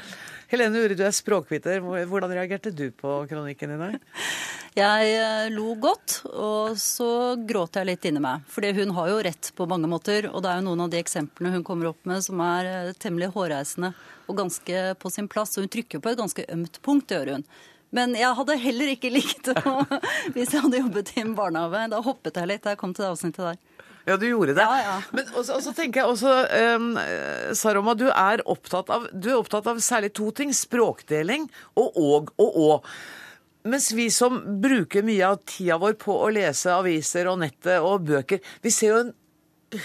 Helene 0.49 0.81
Uri, 0.81 0.97
du 0.97 1.03
er 1.05 1.13
språkviter. 1.13 1.81
Hvordan 1.81 2.33
reagerte 2.33 2.73
du 2.73 2.89
på 2.95 3.21
kronikken 3.29 3.75
i 3.75 3.79
dag? 3.83 3.99
Jeg 4.79 5.13
eh, 5.17 5.47
lo 5.51 5.73
godt, 5.81 6.19
og 6.29 6.77
så 6.79 7.35
gråt 7.35 7.79
jeg 7.79 7.87
litt 7.89 8.05
inni 8.05 8.21
meg. 8.23 8.45
For 8.47 8.63
hun 8.77 8.93
har 8.95 9.09
jo 9.09 9.17
rett 9.25 9.49
på 9.57 9.65
mange 9.67 9.89
måter, 9.91 10.29
og 10.29 10.43
det 10.45 10.51
er 10.51 10.59
jo 10.61 10.67
noen 10.67 10.83
av 10.85 10.91
de 10.93 11.01
eksemplene 11.01 11.57
hun 11.57 11.65
kommer 11.67 11.89
opp 11.89 12.05
med 12.07 12.21
som 12.23 12.39
er 12.45 12.69
eh, 12.69 12.91
temmelig 13.01 13.31
hårreisende 13.33 13.89
og 14.29 14.37
ganske 14.37 14.83
på 15.01 15.11
sin 15.11 15.27
plass. 15.27 15.57
Og 15.57 15.65
hun 15.65 15.73
trykker 15.73 16.03
på 16.03 16.13
et 16.13 16.21
ganske 16.21 16.45
ømt 16.53 16.79
punkt, 16.85 17.11
gjør 17.11 17.33
hun. 17.33 17.47
Men 17.95 18.13
jeg 18.17 18.37
hadde 18.37 18.57
heller 18.61 18.91
ikke 18.93 19.09
likt 19.09 19.47
det 19.49 19.61
Hvis 20.35 20.53
jeg 20.53 20.61
hadde 20.61 20.81
jobbet 20.83 21.13
i 21.15 21.23
en 21.23 21.35
barnehage, 21.37 21.87
da 21.93 22.01
hoppet 22.05 22.37
jeg 22.37 22.51
litt 22.51 22.65
da 22.65 22.75
jeg 22.75 22.81
kom 22.81 22.93
til 22.93 23.07
det 23.07 23.13
avsnittet 23.15 23.45
der. 23.47 23.61
Ja, 24.07 24.17
du 24.17 24.25
gjorde 24.25 24.55
det. 24.57 24.65
Ja, 24.65 24.77
ja. 24.81 24.97
Men 25.13 25.27
også, 25.37 25.59
også, 25.59 25.73
tenker 25.77 26.01
jeg 26.01 26.09
også, 26.09 26.33
um, 26.79 26.91
Saroma, 27.57 27.93
du 27.97 28.07
er, 28.09 28.41
av, 28.41 29.07
du 29.13 29.29
er 29.29 29.37
opptatt 29.37 29.67
av 29.69 29.81
særlig 29.83 30.13
to 30.17 30.31
ting. 30.33 30.53
Språkdeling 30.55 31.49
og 31.77 31.97
og 31.99 32.31
og 32.41 32.59
og. 32.63 32.89
Mens 33.69 33.91
vi 33.93 34.07
som 34.13 34.39
bruker 34.63 35.05
mye 35.05 35.33
av 35.33 35.41
tida 35.49 35.77
vår 35.81 35.97
på 35.99 36.15
å 36.15 36.29
lese 36.33 36.71
aviser 36.73 37.27
og 37.29 37.41
nettet 37.43 37.83
og 37.83 38.07
bøker, 38.07 38.39
vi 38.63 38.71
ser 38.73 38.93
jo 38.93 39.01
en 39.03 39.13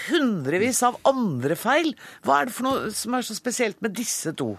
hundrevis 0.07 0.81
av 0.87 0.97
andre 1.05 1.57
feil. 1.59 1.91
Hva 2.25 2.39
er 2.39 2.49
det 2.49 2.55
for 2.55 2.69
noe 2.69 2.93
som 2.95 3.17
er 3.17 3.27
så 3.27 3.35
spesielt 3.37 3.81
med 3.85 3.93
disse 3.99 4.33
to? 4.39 4.55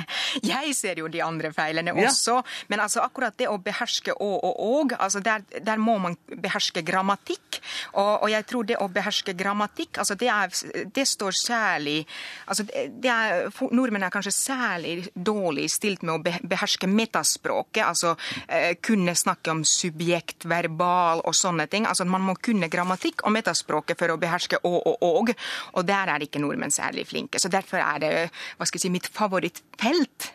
Jeg 0.52 0.74
ser 0.76 1.00
jo 1.02 1.10
de 1.12 1.22
andre 1.24 1.52
feilene 1.54 1.94
også, 1.94 2.38
ja. 2.40 2.66
men 2.72 2.82
altså 2.84 3.02
akkurat 3.04 3.36
det 3.38 3.48
å 3.50 3.58
beherske 3.62 4.14
å 4.14 4.30
og 4.42 4.60
og, 4.62 4.94
altså 4.98 5.20
der, 5.24 5.42
der, 5.60 5.80
må 5.80 5.96
man 6.00 6.16
beherske 6.28 6.82
grammatikk. 6.86 7.60
Og, 7.92 8.22
og, 8.22 8.28
jeg 8.30 8.46
tror 8.48 8.66
det 8.68 8.78
å 8.80 8.88
beherske 8.92 9.34
grammatikk, 9.38 9.98
altså 10.02 10.16
det, 10.18 10.28
er, 10.32 10.86
det 10.94 11.04
står 11.08 11.36
særlig 11.36 11.98
altså 12.46 12.64
det 12.66 13.10
er, 13.10 13.48
Nordmenn 13.72 14.06
er 14.06 14.12
kanskje 14.12 14.32
særlig 14.34 14.94
dårlig 15.14 15.68
stilt 15.72 16.04
med 16.06 16.14
å 16.16 16.36
beherske 16.48 16.88
metaspråket, 16.90 17.82
altså 17.86 18.14
eh, 18.46 18.74
kunne 18.82 19.14
snakke 19.18 19.52
om 19.52 19.62
subjekt, 19.68 20.46
verbal 20.48 21.22
og 21.26 21.36
sånne 21.36 21.68
ting. 21.70 21.86
Altså 21.88 22.06
Man 22.08 22.24
må 22.26 22.36
kunne 22.42 22.70
grammatikk 22.72 23.26
og 23.26 23.34
metaspråket 23.36 23.98
for 23.98 24.14
å 24.14 24.18
beherske 24.20 24.60
å 24.62 24.72
og 24.82 25.02
og, 25.02 25.32
og 25.76 25.86
der 25.86 26.10
er 26.12 26.24
ikke 26.24 26.40
nordmenn 26.42 26.72
særlig 26.74 27.06
flinke. 27.10 27.40
Så 27.42 27.50
derfor 27.52 27.82
er 27.82 28.02
det 28.02 28.12
hva 28.58 28.66
skal 28.66 28.78
jeg 28.78 28.86
si, 28.86 28.92
mitt 28.92 29.08
favoritt 29.12 29.62
felt. 29.82 30.30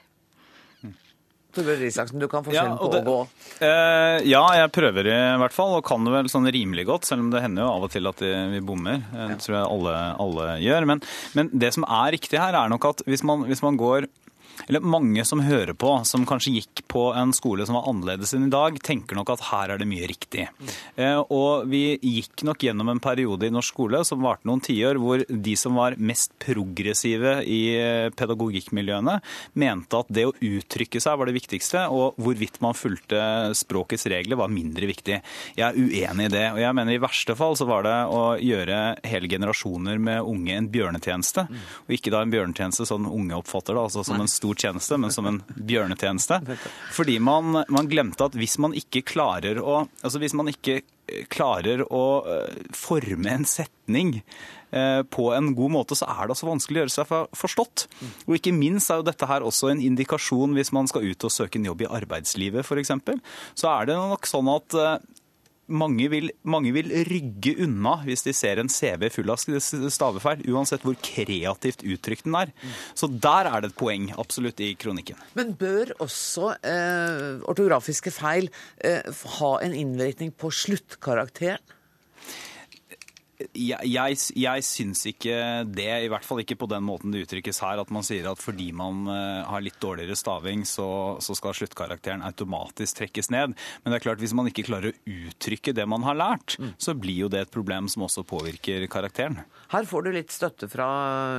Torbjørn 1.57 1.87
Isaksen, 1.87 2.21
du 2.21 2.27
kan 2.29 2.45
forskjellen 2.45 2.75
ja, 2.75 2.77
på 2.77 2.99
å 2.99 3.01
gå. 3.01 3.17
Eh, 3.65 4.27
ja, 4.29 4.43
jeg 4.59 4.69
prøver 4.75 5.09
i 5.09 5.17
hvert 5.41 5.55
fall, 5.55 5.73
og 5.79 5.85
kan 5.87 6.05
det 6.05 6.13
vel 6.13 6.29
sånn 6.29 6.45
rimelig 6.53 6.85
godt. 6.89 7.07
Selv 7.09 7.25
om 7.25 7.31
det 7.33 7.41
hender 7.41 7.65
jo 7.65 7.71
av 7.71 7.87
og 7.87 7.93
til 7.95 8.09
at 8.11 8.21
vi 8.21 8.61
bommer. 8.61 9.01
Det 9.09 9.25
ja. 9.33 9.39
tror 9.41 9.57
jeg 9.57 9.71
alle, 9.71 9.95
alle 10.27 10.47
gjør. 10.61 10.87
Men, 10.91 11.01
men, 11.39 11.49
det 11.65 11.73
som 11.73 11.87
er 11.87 12.13
riktig 12.13 12.37
her, 12.37 12.57
er 12.59 12.69
nok 12.69 12.91
at 12.91 13.01
hvis 13.09 13.25
man, 13.25 13.47
hvis 13.49 13.63
man 13.65 13.79
går 13.79 14.05
eller 14.67 14.83
mange 14.83 15.25
som 15.27 15.43
hører 15.45 15.75
på, 15.77 15.93
som 16.07 16.25
kanskje 16.27 16.57
gikk 16.57 16.83
på 16.91 17.09
en 17.17 17.33
skole 17.35 17.65
som 17.67 17.77
var 17.77 17.87
annerledes 17.91 18.33
enn 18.35 18.47
i 18.47 18.53
dag, 18.53 18.79
tenker 18.83 19.17
nok 19.17 19.35
at 19.35 19.45
her 19.51 19.75
er 19.75 19.81
det 19.81 19.89
mye 19.89 20.07
riktig. 20.09 20.47
Eh, 20.95 21.19
og 21.33 21.67
vi 21.69 21.97
gikk 22.01 22.45
nok 22.47 22.65
gjennom 22.67 22.91
en 22.93 23.03
periode 23.03 23.47
i 23.47 23.53
norsk 23.53 23.75
skole 23.75 23.99
som 24.07 24.23
varte 24.23 24.47
noen 24.47 24.61
tiår, 24.63 24.97
hvor 25.01 25.23
de 25.27 25.55
som 25.59 25.75
var 25.77 25.97
mest 25.99 26.31
progressive 26.41 27.41
i 27.43 27.61
pedagogikkmiljøene, 28.17 29.17
mente 29.59 29.99
at 29.99 30.11
det 30.13 30.27
å 30.29 30.33
uttrykke 30.33 31.01
seg 31.03 31.19
var 31.19 31.29
det 31.29 31.35
viktigste, 31.35 31.83
og 31.91 32.17
hvorvidt 32.21 32.61
man 32.63 32.77
fulgte 32.77 33.19
språkets 33.57 34.07
regler 34.11 34.39
var 34.39 34.51
mindre 34.53 34.87
viktig. 34.89 35.19
Jeg 35.57 35.65
er 35.65 35.75
uenig 35.75 36.29
i 36.29 36.33
det. 36.33 36.45
Og 36.53 36.61
jeg 36.61 36.77
mener 36.77 36.95
i 36.95 37.01
verste 37.03 37.35
fall 37.37 37.57
så 37.59 37.67
var 37.69 37.83
det 37.87 37.95
å 38.13 38.23
gjøre 38.39 38.79
hele 39.07 39.29
generasjoner 39.31 39.99
med 40.01 40.23
unge 40.23 40.55
en 40.55 40.69
bjørnetjeneste. 40.71 41.47
Og 41.87 41.97
ikke 41.97 42.13
da 42.13 42.23
en 42.23 42.33
bjørnetjeneste 42.33 42.87
sånn 42.87 43.09
unge 43.09 43.37
oppfatter 43.37 43.75
det, 43.75 43.83
altså 43.83 44.05
som 44.07 44.21
en 44.23 44.31
stor 44.31 44.46
stor 44.47 44.55
tjeneste, 44.67 44.97
men 44.97 45.11
som 45.11 45.25
en 45.27 45.41
bjørnetjeneste. 45.55 46.41
Fordi 46.95 47.19
man, 47.19 47.63
man 47.69 47.89
glemte 47.89 48.27
at 48.27 48.37
hvis 48.37 48.57
man 48.61 48.75
ikke 48.77 49.05
klarer 49.07 49.59
å 49.61 49.87
Altså 50.03 50.19
hvis 50.21 50.33
man 50.37 50.47
ikke 50.49 50.79
eh, 50.81 51.25
klarer 51.31 51.83
å 51.83 52.03
eh, 52.25 52.61
forme 52.75 53.29
en 53.29 53.45
setning 53.47 54.21
eh, 54.71 55.01
på 55.03 55.27
en 55.35 55.51
god 55.57 55.73
måte, 55.73 55.97
så 55.97 56.07
er 56.09 56.25
det 56.25 56.35
altså 56.35 56.49
vanskelig 56.49 56.79
å 56.79 56.83
gjøre 56.83 56.93
seg 56.93 57.35
forstått. 57.37 57.85
Og 58.27 58.37
ikke 58.37 58.55
minst 58.55 58.91
er 58.91 59.01
jo 59.01 59.07
dette 59.07 59.29
her 59.29 59.45
også 59.45 59.71
en 59.71 59.83
indikasjon 59.83 60.55
hvis 60.57 60.73
man 60.75 60.89
skal 60.89 61.07
ut 61.07 61.27
og 61.27 61.33
søke 61.33 61.59
en 61.59 61.67
jobb 61.69 61.85
i 61.85 61.91
arbeidslivet 61.99 62.65
f.eks. 62.65 62.93
Så 63.57 63.71
er 63.71 63.89
det 63.89 63.99
nok 63.99 64.29
sånn 64.29 64.51
at 64.53 64.77
mange 65.67 66.07
vil, 66.11 66.31
mange 66.47 66.71
vil, 66.75 66.89
rygge 67.07 67.53
unna 67.63 67.97
hvis 68.07 68.25
de 68.25 68.33
ser 68.35 68.61
en 68.61 68.71
CV 68.71 69.07
full 69.13 69.31
av 69.33 69.41
stavefeil, 69.41 70.43
uansett 70.51 70.85
hvor 70.87 70.97
kreativt 71.03 71.85
uttrykt 71.85 72.27
den 72.27 72.37
er. 72.39 72.53
Så 72.97 73.09
der 73.11 73.49
er 73.51 73.63
det 73.63 73.71
et 73.71 73.79
poeng, 73.79 74.09
absolutt, 74.17 74.61
i 74.63 74.73
kronikken. 74.79 75.19
Men 75.37 75.53
bør 75.59 75.93
også 76.03 76.53
eh, 76.65 77.43
ortografiske 77.47 78.13
feil 78.15 78.49
eh, 78.83 79.03
ha 79.37 79.51
en 79.63 79.75
innvirkning 79.77 80.33
på 80.33 80.51
sluttkarakteren? 80.53 81.61
Jeg, 83.37 83.85
jeg, 83.85 84.17
jeg 84.41 84.63
syns 84.65 85.03
ikke 85.11 85.35
det, 85.69 85.89
i 86.07 86.09
hvert 86.09 86.25
fall 86.25 86.41
ikke 86.41 86.57
på 86.57 86.69
den 86.71 86.81
måten 86.87 87.13
det 87.13 87.27
uttrykkes 87.27 87.61
her. 87.61 87.81
At 87.83 87.91
man 87.93 88.05
sier 88.05 88.31
at 88.31 88.41
fordi 88.41 88.71
man 88.73 89.03
uh, 89.05 89.45
har 89.45 89.61
litt 89.61 89.77
dårligere 89.83 90.17
staving, 90.17 90.65
så, 90.65 90.87
så, 91.21 91.37
skal 91.37 91.53
sluttkarakteren 91.59 92.25
automatisk 92.25 93.03
trekkes 93.03 93.29
ned. 93.33 93.53
Men 93.83 93.93
det 93.93 93.99
er 93.99 94.05
klart, 94.07 94.23
hvis 94.23 94.33
man 94.37 94.49
ikke 94.49 94.65
klarer 94.65 94.89
å 94.89 95.15
uttrykke 95.29 95.75
det 95.77 95.85
man 95.89 96.05
har 96.07 96.17
lært, 96.17 96.57
mm. 96.57 96.73
så 96.81 96.97
blir 96.97 97.27
jo 97.27 97.31
det 97.31 97.45
et 97.45 97.53
problem 97.53 97.91
som 97.93 98.07
også 98.07 98.25
påvirker 98.27 98.89
karakteren. 98.89 99.43
Her 99.69 99.85
får 99.85 100.07
du 100.07 100.13
litt 100.17 100.33
støtte 100.33 100.71
fra 100.71 100.87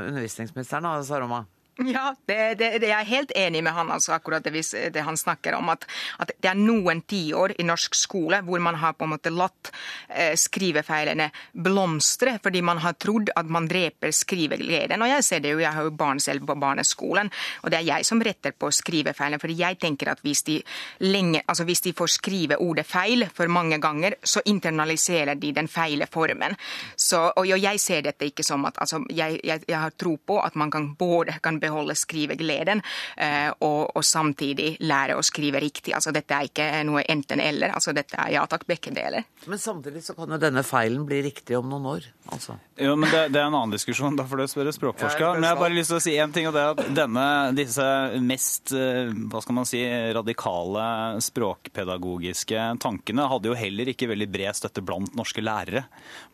undervisningsministeren, 0.07 0.87
da, 0.87 0.99
Saroma? 1.07 1.43
Ja, 1.79 2.15
det, 2.27 2.55
det, 2.59 2.69
det, 2.83 2.89
jeg 2.91 2.99
er 2.99 3.07
helt 3.07 3.33
enig 3.39 3.61
med 3.63 3.71
han 3.77 3.91
altså, 3.95 4.11
akkurat 4.17 4.43
det, 4.43 4.65
det 4.91 5.03
han 5.07 5.17
snakker 5.17 5.55
om. 5.55 5.69
At, 5.71 5.85
at, 6.19 6.33
det 6.43 6.51
er 6.51 6.59
noen 6.59 7.05
tiår 7.07 7.55
i 7.55 7.67
norsk 7.67 7.95
skole 7.95 8.41
hvor 8.43 8.59
man 8.63 8.81
har 8.83 8.97
på 8.99 9.07
en 9.07 9.13
måte 9.13 9.31
latt 9.31 9.71
eh, 10.09 10.35
skrivefeilene 10.35 11.29
blomstre 11.55 12.35
fordi 12.43 12.65
man 12.67 12.83
har 12.83 12.97
trodd 12.99 13.31
at 13.31 13.47
man 13.47 13.69
dreper 13.71 14.11
skrivegleden. 14.11 15.05
Og 15.07 15.13
jeg 15.13 15.27
ser 15.27 15.45
det 15.45 15.53
jo, 15.55 15.61
jeg 15.63 15.71
har 15.77 15.87
jo 15.87 15.93
barn 15.95 16.19
selv 16.23 16.49
på 16.49 16.57
barneskolen, 16.59 17.31
og 17.63 17.71
det 17.71 17.79
er 17.79 17.87
jeg 17.93 18.09
som 18.11 18.25
retter 18.27 18.57
på 18.59 18.73
skrivefeilene. 18.75 19.39
fordi 19.39 19.61
jeg 19.61 19.79
tenker 19.79 20.11
at 20.11 20.25
hvis 20.27 20.43
de, 20.51 20.59
lenge, 21.07 21.45
altså 21.47 21.69
hvis 21.69 21.85
de 21.87 21.95
får 21.95 22.15
skrive 22.17 22.59
ordet 22.59 22.87
feil 22.91 23.29
for 23.35 23.47
mange 23.47 23.79
ganger, 23.79 24.19
så 24.25 24.43
internaliserer 24.51 25.39
de 25.39 25.55
den 25.55 25.71
feile 25.71 26.11
formen. 26.11 26.59
Så, 26.97 27.23
og 27.37 27.47
jeg 27.47 27.79
ser 27.79 28.03
dette 28.11 28.27
ikke 28.27 28.43
som 28.43 28.67
at 28.67 28.83
altså, 28.83 29.05
jeg, 29.15 29.39
jeg, 29.45 29.63
jeg 29.69 29.79
har 29.79 29.95
tro 29.95 30.17
på 30.19 30.43
at 30.43 30.59
man 30.59 30.75
kan 30.75 30.91
både 30.99 31.39
kan 31.43 31.63
beholde 31.69 31.97
skrivegleden 31.99 32.83
eh, 33.17 33.51
og, 33.65 33.95
og, 33.95 34.05
samtidig 34.05 34.75
lære 34.83 35.19
å 35.19 35.25
skrive 35.25 35.63
riktig. 35.63 35.95
Altså, 35.97 36.13
dette 36.15 36.35
er 36.35 36.49
ikke 36.49 36.69
noe 36.89 37.05
enten-eller. 37.09 37.75
Altså, 37.77 37.95
dette 37.97 38.19
er 38.19 38.35
ja 38.39 38.45
takk, 38.51 38.67
begge 38.69 38.93
deler. 38.97 39.27
Men 39.47 39.61
samtidig 39.61 40.03
så 40.07 40.17
kan 40.19 40.35
jo 40.35 40.41
denne 40.41 40.65
feilen 40.67 41.05
bli 41.09 41.23
riktig 41.29 41.59
om 41.59 41.69
noen 41.71 41.89
år. 41.95 42.09
Altså. 42.33 42.59
Jo, 42.79 42.95
men 42.99 43.11
det, 43.13 43.23
det, 43.35 43.41
er 43.41 43.49
en 43.49 43.57
annen 43.57 43.77
diskusjon. 43.77 44.17
Da 44.19 44.27
får 44.29 44.43
du 44.43 44.47
spørre 44.51 44.75
språkforsker. 44.75 45.39
Men 45.39 45.49
jeg 45.49 45.55
har 45.55 45.63
bare 45.63 45.77
lyst 45.77 45.93
til 45.93 46.01
å 46.01 46.05
si 46.05 46.17
én 46.19 46.35
ting, 46.35 46.49
og 46.51 46.57
det 46.57 46.65
er 46.65 46.75
at 46.75 46.93
denne, 46.97 47.27
disse 47.57 47.87
mest 48.25 48.75
eh, 48.77 49.13
hva 49.29 49.43
skal 49.45 49.59
man 49.61 49.69
si, 49.69 49.83
radikale 50.17 50.89
språkpedagogiske 51.25 52.69
tankene 52.83 53.27
hadde 53.31 53.51
jo 53.51 53.57
heller 53.59 53.91
ikke 53.93 54.09
veldig 54.11 54.29
bred 54.33 54.57
støtte 54.57 54.83
blant 54.85 55.15
norske 55.19 55.43
lærere. 55.45 55.85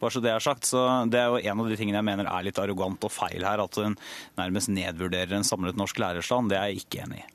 Bare 0.01 0.15
så 0.15 0.23
det 0.25 0.33
er 0.33 0.45
sagt. 0.45 0.69
Så 0.69 0.83
det 1.11 1.21
er 1.21 1.33
jo 1.33 1.41
en 1.41 1.63
av 1.63 1.71
de 1.71 1.79
tingene 1.79 2.01
jeg 2.01 2.09
mener 2.11 2.31
er 2.31 2.47
litt 2.47 2.61
arrogant 2.61 3.07
og 3.07 3.13
feil 3.13 3.45
her. 3.47 3.63
At 3.65 3.79
hun 3.81 3.97
nærmest 4.39 4.73
nedvurderer 4.73 5.24
representerer 5.25 5.39
en 5.39 5.45
samlet 5.45 5.77
norsk 5.77 5.99
lærerstand, 5.99 6.51
det 6.51 6.59
er 6.59 6.69
jeg 6.69 6.85
ikke 6.85 7.05
enig 7.05 7.23
i. 7.23 7.34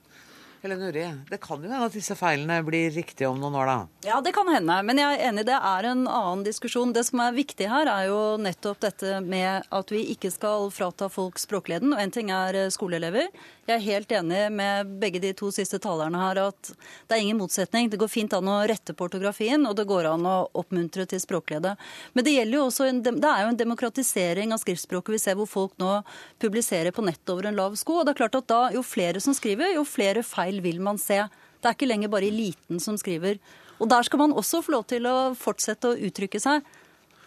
Helen 0.61 0.81
Uri, 0.81 1.05
det 1.29 1.37
kan 1.39 1.61
jo 1.63 1.69
hende 1.71 1.85
at 1.87 1.93
disse 1.95 2.15
feilene 2.19 2.57
blir 2.67 2.89
riktige 2.91 3.29
om 3.29 3.37
noen 3.39 3.55
år, 3.61 3.69
da? 3.69 4.09
Ja, 4.09 4.17
det 4.19 4.33
kan 4.35 4.49
hende. 4.51 4.75
Men 4.83 4.99
jeg 4.99 5.15
er 5.15 5.29
enig, 5.29 5.45
det 5.47 5.55
er 5.55 5.85
en 5.87 6.01
annen 6.03 6.41
diskusjon. 6.43 6.91
Det 6.91 7.05
som 7.07 7.21
er 7.23 7.37
viktig 7.37 7.69
her, 7.71 7.87
er 7.87 8.09
jo 8.09 8.19
nettopp 8.43 8.81
dette 8.83 9.21
med 9.23 9.69
at 9.71 9.93
vi 9.95 10.01
ikke 10.11 10.31
skal 10.35 10.67
frata 10.75 11.07
folk 11.07 11.39
språkleden. 11.39 11.93
Og 11.95 12.03
en 12.03 12.11
ting 12.11 12.33
er 12.35 12.59
skoleelever. 12.75 13.31
Jeg 13.69 13.75
er 13.77 13.85
helt 13.85 14.11
enig 14.17 14.41
med 14.51 14.91
begge 14.99 15.21
de 15.23 15.31
to 15.37 15.51
siste 15.53 15.79
talerne 15.79 16.19
her 16.19 16.41
at 16.41 16.71
det 16.73 17.15
er 17.15 17.21
ingen 17.21 17.39
motsetning. 17.39 17.87
Det 17.87 17.99
går 18.01 18.11
fint 18.11 18.35
an 18.35 18.49
å 18.49 18.57
rette 18.67 18.95
på 18.97 19.07
ortografien, 19.07 19.63
og 19.69 19.77
det 19.77 19.87
går 19.87 20.09
an 20.09 20.27
å 20.27 20.37
oppmuntre 20.59 21.05
til 21.07 21.21
språkglede. 21.23 21.75
Men 22.17 22.25
det, 22.25 22.33
gjelder 22.35 22.57
jo 22.57 22.65
også 22.65 22.89
en, 22.89 23.03
det 23.05 23.13
er 23.29 23.45
jo 23.45 23.53
en 23.53 23.61
demokratisering 23.63 24.51
av 24.55 24.59
skriftspråket 24.63 25.15
vi 25.15 25.21
ser 25.21 25.39
hvor 25.39 25.47
folk 25.47 25.77
nå 25.79 25.99
publiserer 26.41 26.91
på 26.91 27.05
nett 27.05 27.31
over 27.31 27.47
en 27.47 27.59
lav 27.61 27.77
sko. 27.79 28.01
Og 28.01 28.09
det 28.09 28.15
er 28.17 28.21
klart 28.25 28.39
at 28.41 28.49
da, 28.49 28.61
jo 28.75 28.83
flere 28.83 29.21
som 29.23 29.37
skriver, 29.37 29.75
jo 29.77 29.85
flere 29.87 30.25
feil 30.25 30.48
vil 30.57 30.81
man 30.81 30.97
se. 30.97 31.21
Det 31.61 31.69
er 31.69 31.77
ikke 31.77 31.89
lenger 31.89 32.09
bare 32.09 32.29
eliten 32.31 32.81
som 32.81 32.97
skriver. 32.97 33.37
Og 33.79 33.89
der 33.91 34.03
skal 34.03 34.19
man 34.19 34.33
også 34.33 34.63
få 34.65 34.73
lov 34.73 34.87
til 34.89 35.05
å 35.05 35.31
fortsette 35.37 35.93
å 35.93 35.99
uttrykke 36.09 36.41
seg. 36.41 36.65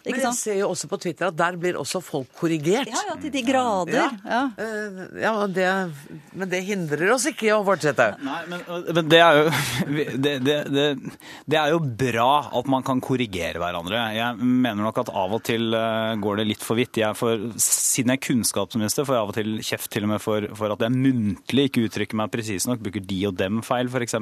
Men 0.03 0.19
jeg 0.19 0.35
ser 0.35 0.57
jo 0.59 0.69
også 0.73 0.89
på 0.91 0.99
Twitter 1.05 1.29
at 1.29 1.37
der 1.39 1.55
blir 1.59 1.77
også 1.79 2.01
folk 2.03 2.31
korrigert. 2.35 2.89
Ja, 2.91 3.03
ja, 3.07 3.15
til 3.21 3.31
de 3.31 3.43
grader. 3.47 3.95
Ja. 3.95 4.09
Ja. 4.27 4.41
Uh, 4.57 5.19
ja 5.21 5.33
det, 5.47 5.67
men 6.35 6.51
det 6.51 6.59
hindrer 6.67 7.13
oss 7.15 7.27
ikke 7.29 7.47
i 7.47 7.53
å 7.55 7.61
fortsette. 7.63 8.09
Nei, 8.23 8.41
men, 8.51 8.65
men 8.67 9.11
det, 9.11 9.21
er 9.23 9.39
jo, 9.39 9.53
det, 10.25 10.33
det, 10.43 10.57
det, 11.47 11.59
er 11.59 11.71
jo 11.71 11.79
bra 11.79 12.31
at 12.59 12.67
man 12.71 12.83
kan 12.85 12.99
korrigere 13.03 13.61
hverandre. 13.63 14.01
Jeg 14.17 14.39
mener 14.43 14.83
nok 14.83 14.99
at 15.05 15.13
av 15.23 15.37
og 15.37 15.43
til 15.47 15.71
uh, 15.71 16.13
går 16.19 16.41
det 16.41 16.47
litt 16.51 16.65
for 16.65 16.79
vidt. 16.79 16.99
Jeg 16.99 17.15
får, 17.19 17.47
siden 17.63 18.11
jeg 18.11 18.19
er 18.19 18.25
kunnskapsminister, 18.27 19.07
får 19.07 19.17
jeg 19.17 19.23
av 19.23 19.33
og 19.33 19.39
til 19.39 19.55
kjeft 19.63 19.91
til 19.93 20.07
og 20.07 20.13
med 20.15 20.23
for, 20.23 20.49
for 20.59 20.75
at 20.75 20.83
jeg 20.83 20.97
muntlig 20.97 21.69
ikke 21.69 21.87
uttrykker 21.87 22.19
meg 22.19 22.33
presis 22.33 22.67
nok, 22.67 22.83
bruker 22.83 23.07
de 23.07 23.21
og 23.29 23.39
dem 23.39 23.63
feil 23.63 23.87
f.eks. 23.87 24.19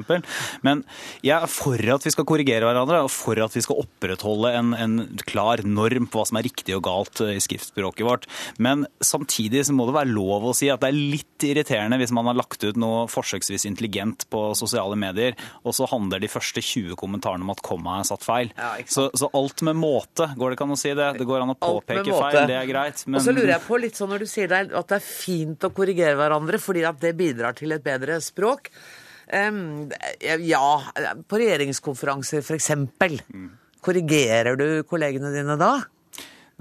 Men 0.62 0.86
jeg 1.26 1.36
er 1.40 1.50
for 1.50 1.94
at 1.96 2.06
vi 2.06 2.14
skal 2.14 2.28
korrigere 2.28 2.70
hverandre, 2.70 3.02
og 3.02 3.10
for 3.12 3.42
at 3.42 3.58
vi 3.58 3.64
skal 3.64 3.82
opprettholde 3.82 4.54
en, 4.60 4.72
en 4.78 4.96
klar 5.26 5.62
norm 5.74 6.08
på 6.10 6.20
hva 6.20 6.28
som 6.28 6.38
er 6.40 6.46
riktig 6.46 6.76
og 6.76 6.84
galt 6.86 7.22
i 7.24 7.38
skriftspråket 7.42 8.06
vårt. 8.06 8.28
Men 8.62 8.86
samtidig 9.02 9.64
så 9.66 9.76
må 9.76 9.86
det 9.88 9.96
være 9.96 10.12
lov 10.12 10.48
å 10.50 10.54
si 10.56 10.70
at 10.72 10.82
det 10.82 10.92
er 10.92 10.98
litt 10.98 11.46
irriterende 11.46 11.98
hvis 12.00 12.14
man 12.14 12.28
har 12.30 12.38
lagt 12.38 12.64
ut 12.64 12.78
noe 12.80 13.04
forsøksvis 13.10 13.66
intelligent 13.68 14.26
på 14.32 14.44
sosiale 14.58 14.96
medier, 14.98 15.36
og 15.66 15.76
så 15.76 15.88
handler 15.90 16.22
de 16.22 16.30
første 16.32 16.62
20 16.62 16.96
kommentarene 17.00 17.46
om 17.46 17.52
at 17.54 17.62
komma 17.64 17.98
er 18.00 18.08
satt 18.08 18.24
feil. 18.26 18.52
Ja, 18.56 18.74
så, 18.86 19.08
så, 19.18 19.30
alt 19.36 19.64
med 19.66 19.78
måte, 19.80 20.28
går 20.38 20.52
det 20.52 20.58
ikke 20.58 20.68
an 20.68 20.76
å 20.76 20.80
si 20.80 20.94
det? 20.96 21.10
Det 21.18 21.28
går 21.28 21.44
an 21.44 21.54
å 21.54 21.58
påpeke 21.58 22.08
feil, 22.08 22.42
det 22.50 22.58
er 22.58 22.68
greit. 22.70 23.04
Men... 23.08 23.20
Og 23.20 23.26
så 23.26 23.34
lurer 23.34 23.56
jeg 23.56 23.66
på 23.66 23.80
litt 23.82 23.98
sånn 23.98 24.12
når 24.12 24.26
du 24.26 24.30
sier 24.30 24.50
det, 24.52 24.64
at 24.70 24.92
det 24.92 24.98
er 24.98 25.06
fint 25.06 25.68
å 25.68 25.72
korrigere 25.74 26.18
hverandre 26.18 26.60
fordi 26.62 26.84
at 26.88 27.00
det 27.02 27.14
bidrar 27.18 27.56
til 27.58 27.74
et 27.74 27.84
bedre 27.84 28.20
språk. 28.22 28.70
Um, 29.32 29.88
ja, 30.44 30.66
på 31.28 31.40
regjeringskonferanser 31.40 32.42
f.eks. 32.42 32.70
Mm. 32.76 33.50
Korrigerer 33.82 34.58
du 34.58 34.84
kollegene 34.86 35.32
dine 35.34 35.58
da? 35.58 35.72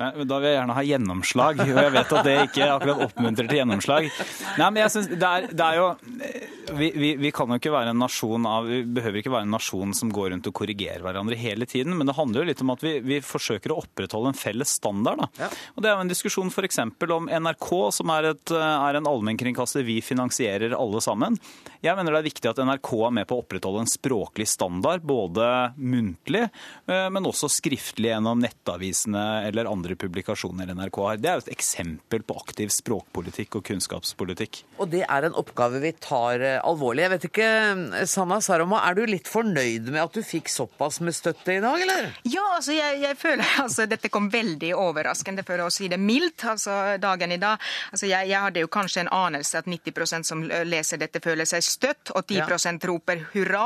Nei, 0.02 0.26
Da 0.28 0.40
vil 0.40 0.50
jeg 0.50 0.58
gjerne 0.60 0.78
ha 0.78 0.86
gjennomslag, 0.88 1.62
og 1.66 1.82
jeg 1.86 1.94
vet 1.98 2.16
at 2.18 2.28
det 2.28 2.38
ikke 2.48 2.70
akkurat 2.78 3.06
oppmuntrer 3.08 3.52
til 3.52 3.62
gjennomslag. 3.62 4.10
Nei, 4.58 4.68
men 4.70 4.82
jeg 4.84 4.96
synes 4.96 5.12
det 5.14 5.30
er, 5.30 5.48
det 5.52 5.68
er 5.68 5.80
jo 5.82 5.88
vi, 6.72 6.92
vi, 6.96 7.16
vi, 7.16 7.32
kan 7.36 7.50
jo 7.52 7.58
ikke 7.60 7.74
være 7.74 7.92
en 7.94 8.02
nasjon 8.02 8.46
av, 8.48 8.68
vi 8.68 8.82
behøver 8.96 9.22
ikke 9.22 9.34
være 9.34 9.48
en 9.48 9.56
nasjon 9.56 9.94
som 9.98 10.12
går 10.14 10.32
rundt 10.34 10.48
og 10.50 10.56
korrigerer 10.56 11.04
hverandre 11.04 11.38
hele 11.40 11.68
tiden, 11.70 11.96
men 11.98 12.08
det 12.08 12.16
handler 12.18 12.42
jo 12.42 12.50
litt 12.52 12.64
om 12.64 12.74
at 12.74 12.86
vi, 12.86 12.94
vi 13.06 13.20
forsøker 13.26 13.74
å 13.74 13.82
opprettholde 13.84 14.32
en 14.32 14.40
felles 14.40 14.76
standard. 14.80 15.22
Da. 15.22 15.46
Ja. 15.46 15.50
Og 15.76 15.84
Det 15.84 15.90
er 15.92 15.98
jo 15.98 16.06
en 16.06 16.12
diskusjon 16.12 16.52
f.eks. 16.52 16.80
om 17.18 17.30
NRK, 17.32 17.70
som 17.98 18.14
er, 18.16 18.32
et, 18.34 18.54
er 18.56 19.00
en 19.00 19.10
allmennkringkaster 19.12 19.86
vi 19.88 20.00
finansierer 20.06 20.76
alle 20.78 21.04
sammen. 21.04 21.38
Jeg 21.84 21.98
mener 21.98 22.16
det 22.16 22.22
er 22.22 22.30
viktig 22.30 22.52
at 22.52 22.62
NRK 22.62 22.92
er 23.08 23.16
med 23.20 23.30
på 23.30 23.38
å 23.38 23.44
opprettholde 23.44 23.86
en 23.86 23.92
språklig 23.92 24.48
standard, 24.50 25.04
både 25.08 25.46
muntlig, 25.78 26.46
eh, 26.88 27.08
men 27.12 27.28
også 27.28 27.50
skriftlig 27.52 28.14
gjennom 28.14 28.42
nettavisene 28.44 29.26
eller 29.50 29.70
andre 29.72 29.91
andre 29.92 29.96
publikasjoner 29.96 30.74
NRK 30.74 30.98
har. 31.04 31.18
Det 31.20 31.30
er 31.30 31.38
jo 31.38 31.44
et 31.46 31.54
eksempel 31.56 32.24
på 32.24 32.36
aktiv 32.40 32.72
språkpolitikk 32.72 33.58
og 33.60 33.66
kunnskapspolitikk. 33.68 34.64
Og 34.80 34.90
det 34.92 35.04
er 35.04 35.28
en 35.28 35.36
oppgave 35.36 35.82
vi 35.84 35.92
tar 36.00 36.42
eh, 36.42 36.60
alvorlig. 36.64 37.04
Jeg 37.04 37.12
vet 37.12 37.28
ikke, 37.30 37.50
Sanna 38.08 38.40
Saroma, 38.42 38.82
er 38.88 38.96
du 38.96 39.04
litt 39.10 39.28
fornøyd 39.28 39.90
med 39.92 40.02
at 40.04 40.16
du 40.16 40.24
fikk 40.24 40.50
såpass 40.52 41.02
med 41.02 41.16
støtte 41.16 41.58
i 41.58 41.62
dag, 41.64 41.82
eller? 41.82 42.12
Ja, 42.24 42.46
altså 42.58 42.76
jeg, 42.76 43.02
jeg 43.04 43.18
føler 43.20 43.46
altså 43.66 43.88
dette 43.90 44.12
kom 44.12 44.30
veldig 44.32 44.74
overraskende, 44.78 45.46
for 45.48 45.66
å 45.66 45.70
si 45.74 45.90
det 45.92 46.00
mildt, 46.00 46.46
altså 46.48 46.78
dagen 47.02 47.36
i 47.36 47.40
dag. 47.42 47.62
Altså 47.92 48.10
jeg, 48.10 48.32
jeg 48.32 48.46
hadde 48.48 48.64
jo 48.64 48.72
kanskje 48.72 49.06
en 49.06 49.14
anelse 49.16 49.60
at 49.60 49.70
90% 49.70 50.28
som 50.28 50.46
leser 50.46 51.02
dette, 51.02 51.22
føler 51.22 51.48
seg 51.50 51.66
støtt, 51.66 52.14
og 52.16 52.26
10 52.26 52.40
ja. 52.40 52.78
roper 52.88 53.26
hurra. 53.34 53.66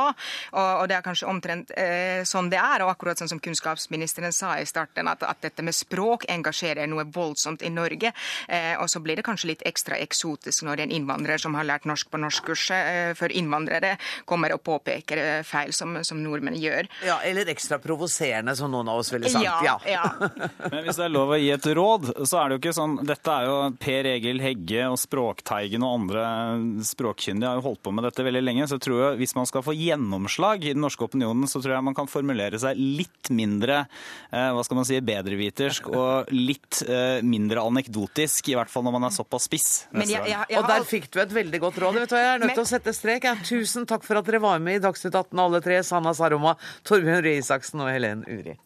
Og, 0.55 0.59
og, 0.81 0.85
det 0.89 0.97
er 0.97 1.05
kanskje 1.05 1.29
omtrent 1.29 1.71
eh, 1.77 2.23
sånn 2.27 2.49
det 2.51 2.59
er. 2.59 2.83
Og 2.85 2.91
akkurat 2.91 3.19
sånn 3.19 3.31
som 3.31 3.41
kunnskapsministeren 3.43 4.33
sa 4.35 4.55
i 4.59 4.67
starten, 4.67 5.07
at, 5.11 5.23
at 5.23 5.43
dette 5.45 5.63
med 5.65 5.75
språk 5.75 6.14
språk 6.15 6.25
engasjerer 6.29 6.87
noe 6.87 7.05
voldsomt 7.11 7.61
i 7.61 7.69
Norge. 7.69 8.11
Eh, 8.47 8.75
og 8.79 8.89
så 8.89 8.99
blir 8.99 9.15
det 9.15 9.25
kanskje 9.25 9.51
litt 9.53 9.63
ekstra 9.65 9.97
eksotisk 9.97 10.63
når 10.63 10.85
en 10.85 10.91
innvandrer 10.91 11.37
som 11.37 11.55
har 11.55 11.65
lært 11.65 11.85
norsk 11.85 12.09
på 12.11 12.17
norskkurset 12.17 12.91
eh, 12.91 13.13
for 13.15 13.31
innvandrere, 13.31 13.97
kommer 14.25 14.53
og 14.53 14.63
påpeker 14.63 15.17
eh, 15.17 15.43
feil 15.43 15.73
som, 15.73 15.97
som 16.03 16.21
nordmenn 16.23 16.55
gjør. 16.55 16.87
Ja, 17.05 17.19
Eller 17.23 17.47
ekstra 17.51 17.79
provoserende, 17.79 18.55
som 18.55 18.71
noen 18.71 18.89
av 18.89 19.01
oss 19.01 19.11
ville 19.13 19.29
sagt. 19.29 19.45
Ja, 19.65 19.77
ja. 19.85 20.05
Men 20.71 20.85
hvis 20.85 20.99
det 20.99 21.07
er 21.07 21.13
lov 21.13 21.35
å 21.35 21.39
gi 21.39 21.51
et 21.51 21.65
råd, 21.65 22.11
så 22.25 22.41
er 22.41 22.49
det 22.49 22.57
jo 22.57 22.63
ikke 22.63 22.75
sånn 22.75 22.97
Dette 23.05 23.33
er 23.33 23.49
jo 23.49 23.57
Per 23.81 24.09
Egil 24.09 24.41
Hegge 24.43 24.87
og 24.91 24.99
Språkteigen 24.99 25.83
og 25.85 25.99
andre 25.99 26.25
språkkyndige 26.85 27.49
har 27.49 27.59
jo 27.59 27.67
holdt 27.69 27.83
på 27.85 27.93
med 27.95 28.07
dette 28.07 28.25
veldig 28.25 28.43
lenge. 28.43 28.69
Så 28.69 28.79
jeg 28.79 28.85
tror 28.87 29.01
jeg 29.01 29.21
hvis 29.21 29.35
man 29.37 29.49
skal 29.49 29.65
få 29.65 29.75
gjennomslag 29.75 30.63
i 30.63 30.73
den 30.73 30.83
norske 30.85 31.05
opinionen, 31.05 31.47
så 31.49 31.61
tror 31.61 31.77
jeg 31.77 31.87
man 31.87 31.97
kan 31.97 32.09
formulere 32.09 32.59
seg 32.61 32.79
litt 32.79 33.31
mindre 33.35 33.83
hva 34.29 34.63
skal 34.65 34.77
man 34.77 34.87
si, 34.87 34.97
bedrevitersk 35.05 35.89
og 35.95 36.31
litt 36.35 36.81
eh, 36.85 37.23
mindre 37.25 37.63
anekdotisk, 37.65 38.51
i 38.51 38.57
hvert 38.57 38.71
fall 38.71 38.85
når 38.85 38.95
man 38.97 39.07
er 39.07 39.15
såpass 39.15 39.47
spiss. 39.49 39.69
Jeg, 39.93 40.11
jeg, 40.15 40.29
jeg, 40.33 40.59
og 40.59 40.69
der 40.69 40.87
fikk 40.87 41.09
du 41.13 41.21
et 41.23 41.35
veldig 41.35 41.61
godt 41.63 41.79
råd. 41.83 42.01
Vet 42.03 42.13
du, 42.13 42.17
jeg 42.19 42.31
er 42.33 42.43
nødt 42.43 42.55
til 42.57 42.65
å 42.65 42.69
sette 42.69 42.95
strek. 42.95 43.27
Tusen 43.47 43.87
takk 43.89 44.05
for 44.05 44.19
at 44.19 44.29
dere 44.29 44.43
var 44.43 44.61
med 44.63 44.79
i 44.79 44.83
Dagsnytt 44.83 45.15
18 45.15 45.45
alle 45.45 45.63
tre. 45.65 45.81
Sanna 45.85 46.15
Saroma, 46.17 46.55
Torbjørn 46.87 47.23
Røe 47.25 47.41
Isaksen 47.41 47.83
og 47.83 47.91
Helen 47.93 48.25
Uri. 48.27 48.57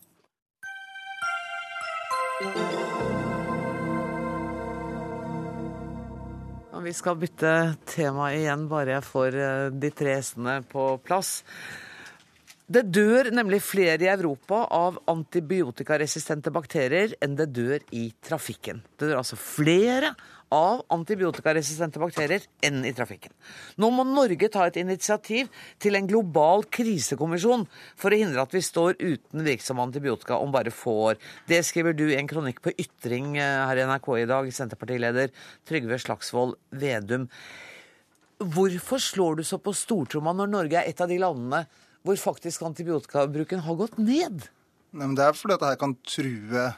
Vi 6.80 6.94
skal 6.96 7.18
bytte 7.20 7.76
tema 7.86 8.30
igjen, 8.32 8.64
bare 8.72 8.96
jeg 8.96 9.06
får 9.06 9.36
eh, 9.36 9.66
de 9.76 9.90
tre 9.94 10.16
gjestene 10.16 10.62
på 10.72 10.94
plass. 11.04 11.42
Det 12.70 12.84
dør 12.94 13.32
nemlig 13.34 13.64
flere 13.66 14.04
i 14.06 14.12
Europa 14.12 14.60
av 14.78 15.00
antibiotikaresistente 15.10 16.52
bakterier 16.54 17.16
enn 17.18 17.34
det 17.34 17.48
dør 17.50 17.82
i 17.98 18.12
trafikken. 18.22 18.84
Det 18.94 19.08
dør 19.10 19.24
altså 19.24 19.40
flere 19.42 20.12
av 20.54 20.84
antibiotikaresistente 20.94 21.98
bakterier 22.02 22.46
enn 22.66 22.84
i 22.86 22.92
trafikken. 22.94 23.34
Nå 23.82 23.90
må 23.94 24.06
Norge 24.06 24.52
ta 24.54 24.68
et 24.70 24.78
initiativ 24.84 25.50
til 25.82 25.98
en 25.98 26.12
global 26.12 26.68
krisekommisjon 26.70 27.66
for 27.98 28.14
å 28.14 28.22
hindre 28.22 28.46
at 28.46 28.54
vi 28.54 28.62
står 28.62 29.02
uten 29.02 29.46
virksom 29.50 29.82
antibiotika 29.82 30.38
om 30.38 30.54
bare 30.54 30.70
få 30.70 30.96
år. 31.10 31.20
Det 31.50 31.64
skriver 31.66 31.98
du 31.98 32.06
i 32.12 32.20
en 32.22 32.30
kronikk 32.30 32.62
på 32.62 32.78
Ytring 32.78 33.34
eh, 33.42 33.66
her 33.66 33.82
i 33.82 33.90
NRK 33.90 34.14
i 34.20 34.30
dag, 34.30 34.54
Senterpartileder 34.54 35.34
Trygve 35.66 35.98
Slagsvold 36.06 36.54
Vedum. 36.70 37.26
Hvorfor 38.40 39.02
slår 39.02 39.42
du 39.42 39.48
så 39.48 39.58
på 39.58 39.74
stortromma 39.74 40.38
når 40.38 40.54
Norge 40.54 40.84
er 40.84 40.94
et 40.94 41.02
av 41.02 41.10
de 41.10 41.18
landene 41.18 41.66
hvor 42.10 42.22
faktisk 42.34 42.64
antibiotikabruken 42.66 43.62
har 43.66 43.78
gått 43.78 44.00
ned? 44.02 44.48
Nei, 44.98 45.12
det 45.14 45.26
er 45.28 45.38
fordi 45.38 45.56
at 45.56 45.66
dette 45.66 45.82
kan 45.82 45.94
true 46.08 46.72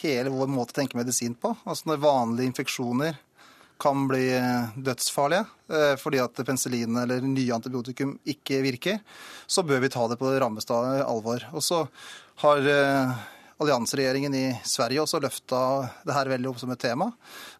hele 0.00 0.32
vår 0.32 0.48
måte 0.48 0.72
å 0.72 0.78
tenke 0.80 0.96
medisin 0.96 1.34
på. 1.36 1.52
Altså 1.68 1.90
Når 1.90 2.00
vanlige 2.00 2.48
infeksjoner 2.48 3.18
kan 3.82 4.06
bli 4.08 4.28
eh, 4.36 4.70
dødsfarlige 4.78 5.42
eh, 5.74 5.94
fordi 5.98 6.20
at 6.22 6.38
penicillin 6.38 7.00
eller 7.02 7.24
nye 7.26 7.56
antibiotikum 7.56 8.14
ikke 8.30 8.62
virker, 8.64 9.00
så 9.50 9.64
bør 9.66 9.82
vi 9.82 9.90
ta 9.92 10.06
det 10.08 10.16
på 10.20 10.30
rammeste 10.40 10.76
alvor. 11.02 11.44
Og 11.52 11.64
så 11.66 11.82
har 12.44 12.72
eh, 12.72 13.16
allianseregjeringen 13.62 14.34
i 14.36 14.44
Sverige 14.68 15.02
også 15.04 15.20
løfta 15.22 15.58
det 16.06 16.16
her 16.16 16.30
veldig 16.32 16.50
opp 16.50 16.60
som 16.60 16.72
et 16.74 16.80
tema. 16.82 17.08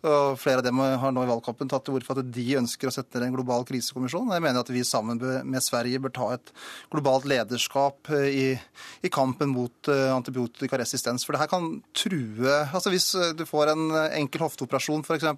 Og 0.02 0.38
flere 0.40 0.60
av 0.60 0.66
dem 0.66 0.80
har 0.82 1.14
nå 1.14 1.24
i 1.24 1.30
valgkampen 1.30 1.70
tatt 1.70 1.86
til 1.86 1.96
orde 1.96 2.06
for 2.08 2.18
at 2.20 2.30
de 2.34 2.46
ønsker 2.58 2.90
å 2.90 2.94
sette 2.94 3.20
ned 3.20 3.30
en 3.30 3.36
global 3.36 3.66
krisekommisjon. 3.68 4.32
Jeg 4.34 4.44
mener 4.44 4.62
at 4.62 4.72
vi 4.74 4.84
sammen 4.86 5.20
med 5.20 5.64
Sverige 5.64 6.02
bør 6.02 6.14
ta 6.16 6.28
et 6.36 6.52
globalt 6.92 7.28
lederskap 7.30 8.10
eh, 8.12 8.28
i, 8.28 8.46
i 9.06 9.12
kampen 9.12 9.52
mot 9.54 9.90
eh, 9.92 10.10
antibiotikaresistens. 10.12 11.26
For 11.26 11.36
det 11.36 11.44
her 11.44 11.52
kan 11.52 11.70
true 11.96 12.58
Altså 12.72 12.92
hvis 12.92 13.12
eh, 13.16 13.32
du 13.38 13.46
får 13.48 13.72
en 13.72 13.88
enkel 14.18 14.44
hofteoperasjon 14.44 15.06
f.eks., 15.06 15.28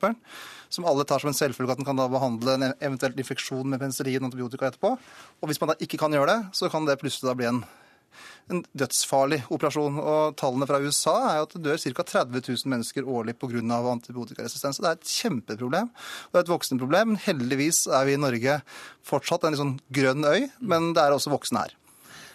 som 0.75 0.89
alle 0.89 1.05
tar 1.07 1.23
som 1.23 1.31
en 1.31 1.37
selvfølge 1.37 1.77
at 1.77 1.81
den 1.81 1.87
kan 1.87 1.99
da 1.99 2.09
behandle 2.11 2.57
en 2.57 2.67
eventuell 2.73 3.15
infeksjon 3.21 3.69
med 3.69 3.83
penicillin 3.83 4.23
og 4.23 4.31
antibiotika 4.31 4.71
etterpå, 4.71 4.97
og 4.97 5.51
hvis 5.51 5.61
man 5.63 5.71
da 5.71 5.79
ikke 5.85 6.01
kan 6.01 6.15
gjøre 6.15 6.33
det, 6.33 6.41
så 6.57 6.71
kan 6.73 6.89
det 6.89 6.99
plutselig 7.03 7.31
da 7.31 7.37
bli 7.39 7.51
en 7.53 7.65
en 8.53 8.65
dødsfarlig 8.77 9.43
operasjon. 9.53 10.01
Og 10.01 10.35
Tallene 10.41 10.69
fra 10.69 10.81
USA 10.83 11.15
er 11.31 11.45
at 11.45 11.55
det 11.57 11.63
dør 11.65 11.81
ca. 11.81 12.07
30 12.13 12.43
000 12.49 12.73
mennesker 12.73 13.09
årlig 13.09 13.37
pga. 13.41 13.63
antibiotikaresistens. 13.95 14.81
Det 14.81 14.91
er 14.91 14.99
et 14.99 15.15
kjempeproblem. 15.21 15.89
Det 16.33 16.41
er 16.41 16.45
et 16.45 16.53
voksende 16.53 16.83
problem. 16.83 17.17
Heldigvis 17.25 17.87
er 17.87 18.05
vi 18.09 18.19
i 18.19 18.21
Norge 18.21 18.61
fortsatt 19.05 19.45
en 19.45 19.55
litt 19.55 19.63
sånn 19.63 19.79
grønn 19.95 20.25
øy, 20.25 20.51
men 20.61 20.93
det 20.97 21.05
er 21.05 21.17
også 21.17 21.33
voksne 21.35 21.65
her. 21.65 21.77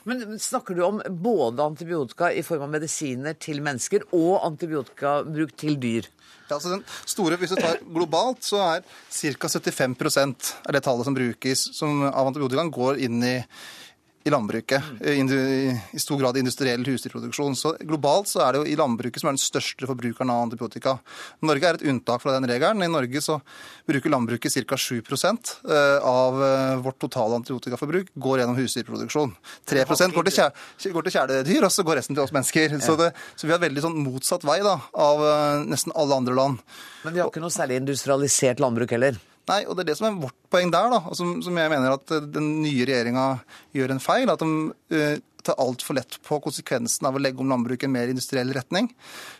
Men 0.07 0.39
Snakker 0.39 0.77
du 0.77 0.83
om 0.85 1.01
både 1.21 1.65
antibiotika 1.65 2.31
i 2.33 2.43
form 2.45 2.63
av 2.65 2.71
medisiner 2.77 3.35
til 3.37 3.59
mennesker 3.61 4.07
og 4.15 4.39
antibiotikabruk 4.47 5.53
til 5.59 5.75
dyr? 5.81 6.07
Ja, 6.49 6.55
altså 6.57 6.71
den 6.71 6.85
store, 7.05 7.37
Hvis 7.37 7.51
du 7.53 7.59
tar 7.61 7.77
globalt, 7.85 8.41
så 8.41 8.57
er 8.63 8.81
ca. 8.81 9.47
75% 9.47 10.53
av 10.65 10.73
det 10.73 10.81
tallet 10.81 11.05
som 11.05 11.13
brukes 11.13 11.67
som, 11.77 12.01
av 12.09 12.31
antibiotikaen, 12.31 12.71
går 12.73 13.03
inn 13.05 13.21
i 13.21 13.35
i 14.23 14.31
landbruket. 14.33 14.83
I 15.01 15.99
stor 15.99 16.19
grad 16.19 16.37
industriell 16.37 16.83
husdyrproduksjon. 16.85 17.55
Så 17.55 17.73
globalt 17.79 18.27
så 18.27 18.41
er 18.43 18.53
det 18.53 18.61
jo 18.61 18.67
i 18.67 18.77
landbruket 18.79 19.21
som 19.21 19.29
er 19.31 19.37
den 19.37 19.41
største 19.41 19.87
forbrukeren 19.87 20.31
av 20.33 20.47
antibiotika. 20.47 20.97
Norge 21.45 21.69
er 21.69 21.79
et 21.79 21.85
unntak 21.87 22.23
fra 22.23 22.35
den 22.35 22.47
regelen. 22.49 22.83
I 22.83 22.91
Norge 22.91 23.21
så 23.23 23.39
bruker 23.87 24.11
landbruket 24.11 24.57
ca. 24.69 24.79
7% 24.79 25.53
av 26.03 26.41
vårt 26.83 26.99
totale 26.99 27.39
antibiotikaforbruk 27.39 28.11
går 28.15 28.43
gjennom 28.43 28.59
husdyrproduksjon. 28.59 29.33
3% 29.71 30.17
går 30.17 30.29
til, 30.29 30.93
går 30.93 31.07
til 31.07 31.17
kjæledyr, 31.17 31.63
og 31.69 31.73
så 31.73 31.87
går 31.87 32.01
resten 32.01 32.17
til 32.17 32.25
oss 32.25 32.35
mennesker. 32.35 32.77
Så, 32.83 32.97
det, 32.99 33.13
så 33.39 33.47
vi 33.47 33.55
har 33.55 33.63
veldig 33.63 33.87
sånn 33.87 33.97
motsatt 34.03 34.45
vei 34.47 34.59
da, 34.65 34.77
av 34.99 35.23
nesten 35.69 35.95
alle 35.95 36.19
andre 36.19 36.35
land. 36.35 36.63
Men 37.05 37.15
vi 37.15 37.23
har 37.23 37.31
ikke 37.31 37.43
noe 37.43 37.53
særlig 37.53 37.79
industrialisert 37.79 38.59
landbruk 38.59 38.97
heller? 38.97 39.19
Nei, 39.49 39.63
og 39.65 39.77
det 39.77 39.85
er 39.85 39.91
det 39.91 39.97
som 39.97 40.09
er 40.09 40.19
vårt 40.19 40.37
poeng 40.51 40.69
der, 40.73 40.91
da, 40.93 41.15
som, 41.17 41.39
som 41.45 41.57
jeg 41.57 41.71
mener 41.71 41.95
at 41.95 42.11
den 42.33 42.59
nye 42.61 42.85
regjeringa 42.85 43.25
gjør 43.73 43.95
en 43.95 44.03
feil. 44.03 44.29
At 44.29 44.43
de 44.43 44.49
uh, 44.93 45.15
tar 45.45 45.57
altfor 45.61 45.97
lett 45.97 46.17
på 46.25 46.37
konsekvensen 46.43 47.07
av 47.07 47.17
å 47.17 47.21
legge 47.21 47.41
om 47.41 47.49
landbruket 47.49 47.87
i 47.87 47.89
en 47.89 47.95
mer 47.95 48.11
industriell 48.11 48.51
retning. 48.55 48.91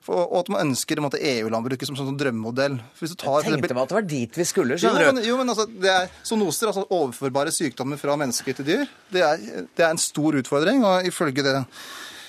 For, 0.06 0.26
og 0.26 0.41
at 0.41 0.52
man 0.54 0.70
ønsker 0.70 1.02
EU-landbruket 1.02 1.89
som 1.89 1.97
sånn 2.00 2.18
drømmemodell. 2.20 2.80
jeg 3.00 3.16
tenkte 3.20 3.76
meg 3.76 3.84
at 3.84 3.93
det 3.93 4.00
var 4.00 4.10
dit 4.10 4.41
vi 4.41 4.47
skulle, 4.47 4.80
skjønner 4.80 5.06
jo, 5.06 5.14
men, 5.14 5.24
jo, 5.28 5.39
men 5.41 5.54
altså, 5.54 5.68
det 5.70 5.93
er 5.93 6.12
Zoonoser, 6.24 6.72
altså 6.72 6.86
overførbare 6.88 7.54
sykdommer 7.54 8.00
fra 8.02 8.18
mennesker 8.20 8.58
til 8.58 8.70
dyr, 8.70 8.86
det 9.14 9.26
er, 9.26 9.41
det 9.68 9.86
er 9.86 9.91
en 9.91 10.02
stor 10.02 10.39
utfordring. 10.39 10.86
og 10.86 11.10
ifølge 11.10 11.45
det 11.45 11.58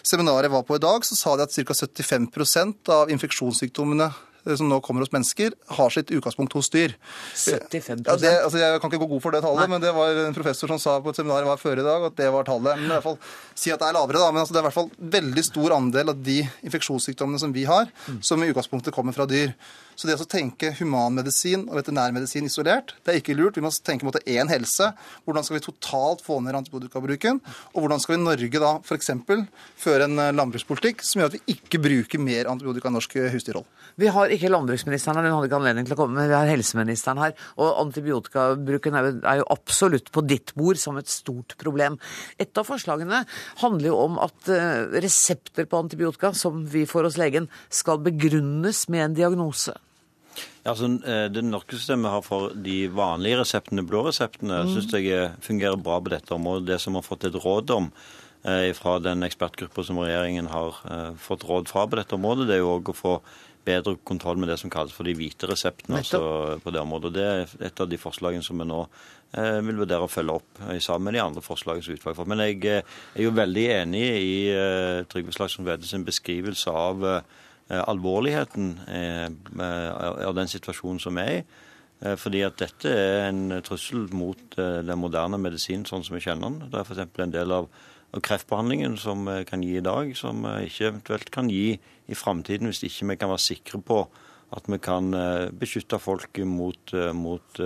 seminaret 0.03 0.49
jeg 0.49 0.57
var 0.57 0.67
på 0.67 0.77
i 0.79 0.83
dag, 0.83 1.05
så 1.05 1.17
sa 1.17 1.37
de 1.37 1.47
at 1.47 1.55
ca. 1.55 1.77
75 1.77 2.91
av 2.91 3.13
infeksjonssykdommene 3.13 4.11
Eh, 4.11 4.30
som 4.57 4.71
nå 4.71 4.81
kommer 4.85 5.05
hos 5.05 5.13
mennesker, 5.15 5.55
har 5.77 5.95
sitt 5.95 6.13
utgangspunkt 6.15 6.55
hos 6.57 6.71
dyr. 6.73 6.95
75 7.35 8.05
ja, 8.07 8.17
det, 8.21 8.33
altså 8.45 8.63
Jeg 8.63 8.81
kan 8.81 8.93
ikke 8.93 9.03
gå 9.05 9.11
god 9.15 9.25
for 9.25 9.37
det 9.37 9.43
tallet, 9.45 9.65
Nei. 9.65 9.75
men 9.75 9.85
det 9.85 9.93
var 9.97 10.23
en 10.25 10.37
professor 10.37 10.73
som 10.73 10.81
sa 10.83 10.97
på 11.03 11.13
et 11.13 11.21
seminar 11.21 11.45
jeg 11.45 11.51
var 11.51 11.61
før 11.61 11.83
i 11.83 11.87
dag, 11.87 12.09
at 12.11 12.19
det 12.21 12.31
var 12.35 12.49
tallet. 12.49 12.81
Men 12.81 12.91
i 12.91 12.95
hvert 12.97 13.09
fall 13.11 13.21
Si 13.61 13.69
at 13.69 13.83
det 13.83 13.91
er 13.91 13.97
lavere, 13.99 14.23
da. 14.23 14.31
Men 14.33 14.41
altså, 14.41 14.55
det 14.55 14.61
er 14.61 14.65
i 14.65 14.69
hvert 14.71 14.79
fall 14.79 15.11
veldig 15.19 15.43
stor 15.45 15.77
andel 15.77 16.15
av 16.15 16.25
de 16.25 16.39
infeksjonssykdommene 16.65 17.41
som 17.43 17.53
vi 17.53 17.67
har, 17.69 17.91
mm. 18.07 18.21
som 18.25 18.41
i 18.41 18.49
utgangspunktet 18.49 18.95
kommer 18.97 19.17
fra 19.17 19.27
dyr. 19.29 19.53
Så 20.01 20.09
det 20.09 20.15
å 20.17 20.25
tenke 20.25 20.71
humanmedisin 20.79 21.67
og 21.69 21.77
veterinærmedisin 21.77 22.47
isolert, 22.49 22.95
det 23.05 23.13
er 23.13 23.19
ikke 23.21 23.35
lurt. 23.37 23.59
Vi 23.59 23.65
må 23.65 23.69
tenke 23.85 24.07
måte 24.09 24.23
én 24.25 24.49
helse. 24.49 24.87
Hvordan 25.27 25.45
skal 25.45 25.59
vi 25.59 25.65
totalt 25.67 26.25
få 26.25 26.39
ned 26.41 26.57
antibiotikabruken? 26.57 27.43
Og 27.75 27.85
hvordan 27.85 28.01
skal 28.01 28.15
vi 28.15 28.21
i 28.23 28.23
Norge 28.23 28.63
da 28.63 28.71
f.eks. 28.81 29.13
føre 29.83 30.09
en 30.09 30.17
eh, 30.23 30.33
landbrukspolitikk 30.39 31.05
som 31.05 31.21
gjør 31.21 31.35
at 31.35 31.37
vi 31.37 31.59
ikke 31.59 31.83
bruker 31.85 32.23
mer 32.23 32.49
antibiotika 32.49 32.89
i 32.89 32.97
norsk 32.97 33.19
husdyrhold? 33.35 33.69
Vi 34.01 34.09
har 34.09 34.30
ikke 34.35 34.51
landbruksministeren 34.53 35.19
her, 35.19 35.29
hun 35.29 35.39
hadde 35.39 35.51
ikke 35.51 35.61
anledning 35.61 35.89
til 35.89 35.97
å 35.97 36.01
komme, 36.01 36.17
men 36.19 36.31
vi 36.31 36.37
har 36.37 36.51
helseministeren 36.51 37.21
her. 37.23 37.35
Og 37.59 37.83
antibiotikabruken 37.85 38.97
er 38.97 39.09
jo, 39.09 39.13
er 39.33 39.43
jo 39.43 39.51
absolutt 39.57 40.11
på 40.15 40.25
ditt 40.27 40.55
bord 40.59 40.81
som 40.81 40.99
et 41.01 41.11
stort 41.11 41.57
problem. 41.61 41.99
Et 42.41 42.51
av 42.61 42.69
forslagene 42.69 43.25
handler 43.65 43.91
jo 43.91 44.01
om 44.07 44.19
at 44.23 44.51
eh, 44.55 44.89
resepter 45.03 45.69
på 45.71 45.85
antibiotika 45.85 46.33
som 46.37 46.65
vi 46.71 46.87
får 46.89 47.11
hos 47.11 47.21
legen, 47.21 47.51
skal 47.71 48.03
begrunnes 48.03 48.87
med 48.93 49.09
en 49.09 49.17
diagnose. 49.23 49.77
Ja, 50.63 50.75
altså, 50.75 50.91
eh, 51.09 51.27
det 51.33 51.43
norske 51.45 51.77
systemet 51.79 52.13
har 52.13 52.25
for 52.25 52.53
de 52.55 52.85
vanlige 52.93 53.41
reseptene, 53.41 53.87
blå 53.87 54.05
reseptene, 54.07 54.63
mm. 54.67 54.73
syns 54.75 54.93
jeg 54.93 55.31
fungerer 55.45 55.81
bra 55.81 56.01
på 56.01 56.13
dette 56.13 56.35
området. 56.37 56.69
Det 56.69 56.81
som 56.83 56.99
har 56.99 57.07
fått 57.07 57.25
et 57.29 57.39
råd 57.41 57.73
om 57.77 57.89
eh, 58.45 58.71
fra 58.77 58.99
den 59.03 59.25
ekspertgruppa 59.27 59.85
som 59.87 60.01
regjeringen 60.03 60.51
har 60.53 60.83
eh, 60.85 61.13
fått 61.21 61.47
råd 61.49 61.71
fra 61.71 61.87
på 61.89 62.01
dette 62.01 62.17
området, 62.17 62.49
det 62.49 62.59
er 62.59 62.63
jo 62.65 62.75
òg 62.77 62.93
å 62.93 62.97
få 62.97 63.15
bedre 63.65 63.97
kontroll 64.05 64.39
med 64.41 64.49
det 64.51 64.59
som 64.61 64.71
kalles 64.73 64.95
for 64.95 65.07
de 65.09 65.15
hvite 65.17 65.49
reseptene 65.51 66.01
altså, 66.01 66.21
på 66.63 66.73
det 66.73 66.81
området. 66.83 67.13
Det 67.15 67.25
er 67.27 67.55
et 67.69 67.83
av 67.83 67.89
de 67.91 67.99
forslagene 68.01 68.45
som 68.45 68.61
vi 68.61 68.67
nå 68.69 68.81
eh, 68.85 69.59
vil 69.67 69.83
vurdere 69.83 70.07
å 70.07 70.11
følge 70.11 70.39
opp 70.41 70.63
eh, 70.67 70.81
sammen 70.83 71.11
med 71.11 71.19
de 71.19 71.25
andre 71.25 71.45
forslagene 71.45 71.85
som 71.87 71.97
utvalget 71.97 72.21
får. 72.21 72.31
Men 72.33 72.45
jeg 72.47 72.61
eh, 72.71 72.99
er 73.15 73.27
jo 73.27 73.35
veldig 73.37 73.67
enig 73.77 74.05
i 74.07 74.35
eh, 74.55 75.03
Trygve 75.11 75.37
Slagsvold 75.37 75.69
Vedde 75.71 75.91
sin 75.91 76.07
beskrivelse 76.07 76.73
av 76.73 77.07
eh, 77.11 77.83
alvorligheten 77.85 78.73
eh, 78.89 79.27
av 79.61 80.37
den 80.39 80.51
situasjonen 80.51 81.03
som 81.03 81.21
er 81.23 81.41
i. 81.41 81.43
Fordi 82.01 82.41
at 82.47 82.55
dette 82.57 82.89
er 82.89 83.27
en 83.27 83.59
trussel 83.61 84.07
mot 84.17 84.55
den 84.57 84.97
moderne 84.97 85.37
medisinen 85.37 85.83
sånn 85.85 86.01
som 86.01 86.15
vi 86.17 86.23
kjenner 86.25 86.49
den. 86.49 86.71
Det 86.73 86.79
er 86.81 86.87
f.eks. 86.87 87.19
en 87.21 87.35
del 87.35 87.53
av, 87.53 87.67
kreftbehandlingen 88.19 88.97
som 88.99 89.23
vi 89.29 89.45
kan 89.47 89.63
gi 89.63 89.77
i 89.79 89.85
dag, 89.85 90.11
som 90.19 90.43
vi 90.47 90.67
ikke 90.67 90.89
eventuelt 90.89 91.31
kan 91.31 91.51
gi 91.51 91.79
i 92.11 92.19
framtiden 92.19 92.71
hvis 92.71 92.83
ikke 92.89 93.13
vi 93.13 93.19
kan 93.21 93.31
være 93.31 93.45
sikre 93.45 93.81
på 93.87 94.01
at 94.51 94.67
vi 94.67 94.81
kan 94.83 95.15
beskytte 95.55 96.01
folk 96.03 96.41
mot, 96.43 96.91
mot 97.15 97.61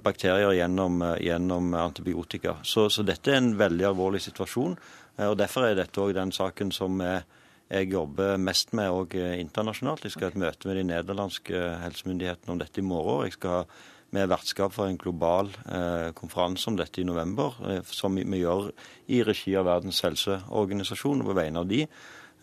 bakterier 0.00 0.54
gjennom, 0.56 1.02
gjennom 1.20 1.74
antibiotika. 1.76 2.54
Så, 2.64 2.86
så, 2.88 3.04
dette 3.04 3.34
er 3.34 3.42
en 3.42 3.50
veldig 3.60 3.90
alvorlig 3.90 4.22
situasjon. 4.24 4.78
og 5.26 5.36
Derfor 5.36 5.68
er 5.68 5.76
dette 5.76 6.00
òg 6.00 6.14
den 6.16 6.32
saken 6.32 6.72
som 6.72 7.04
jeg, 7.04 7.26
jeg 7.70 7.90
jobber 7.94 8.36
mest 8.40 8.74
med 8.76 8.92
òg 8.92 9.16
eh, 9.16 9.38
internasjonalt. 9.40 10.04
Jeg 10.04 10.14
skal 10.14 10.28
ha 10.28 10.34
et 10.34 10.42
møte 10.42 10.68
med 10.68 10.78
de 10.78 10.86
nederlandske 10.90 11.62
helsemyndighetene 11.80 12.52
om 12.52 12.60
dette 12.60 12.82
i 12.82 12.86
morgen. 12.86 13.24
Jeg 13.28 13.38
skal 13.38 13.64
med 14.14 14.30
vertskap 14.30 14.74
for 14.74 14.88
en 14.88 14.98
global 15.00 15.50
eh, 15.66 16.10
konferanse 16.16 16.68
om 16.70 16.76
dette 16.78 17.02
i 17.02 17.06
november, 17.06 17.56
eh, 17.68 17.80
som 17.86 18.14
vi, 18.16 18.26
vi, 18.26 18.42
gjør 18.44 18.70
i 19.14 19.22
regi 19.26 19.56
av 19.58 19.66
Verdens 19.68 20.02
helseorganisasjon 20.06 21.24
på 21.26 21.36
vegne 21.36 21.64
av 21.64 21.70
de. 21.70 21.80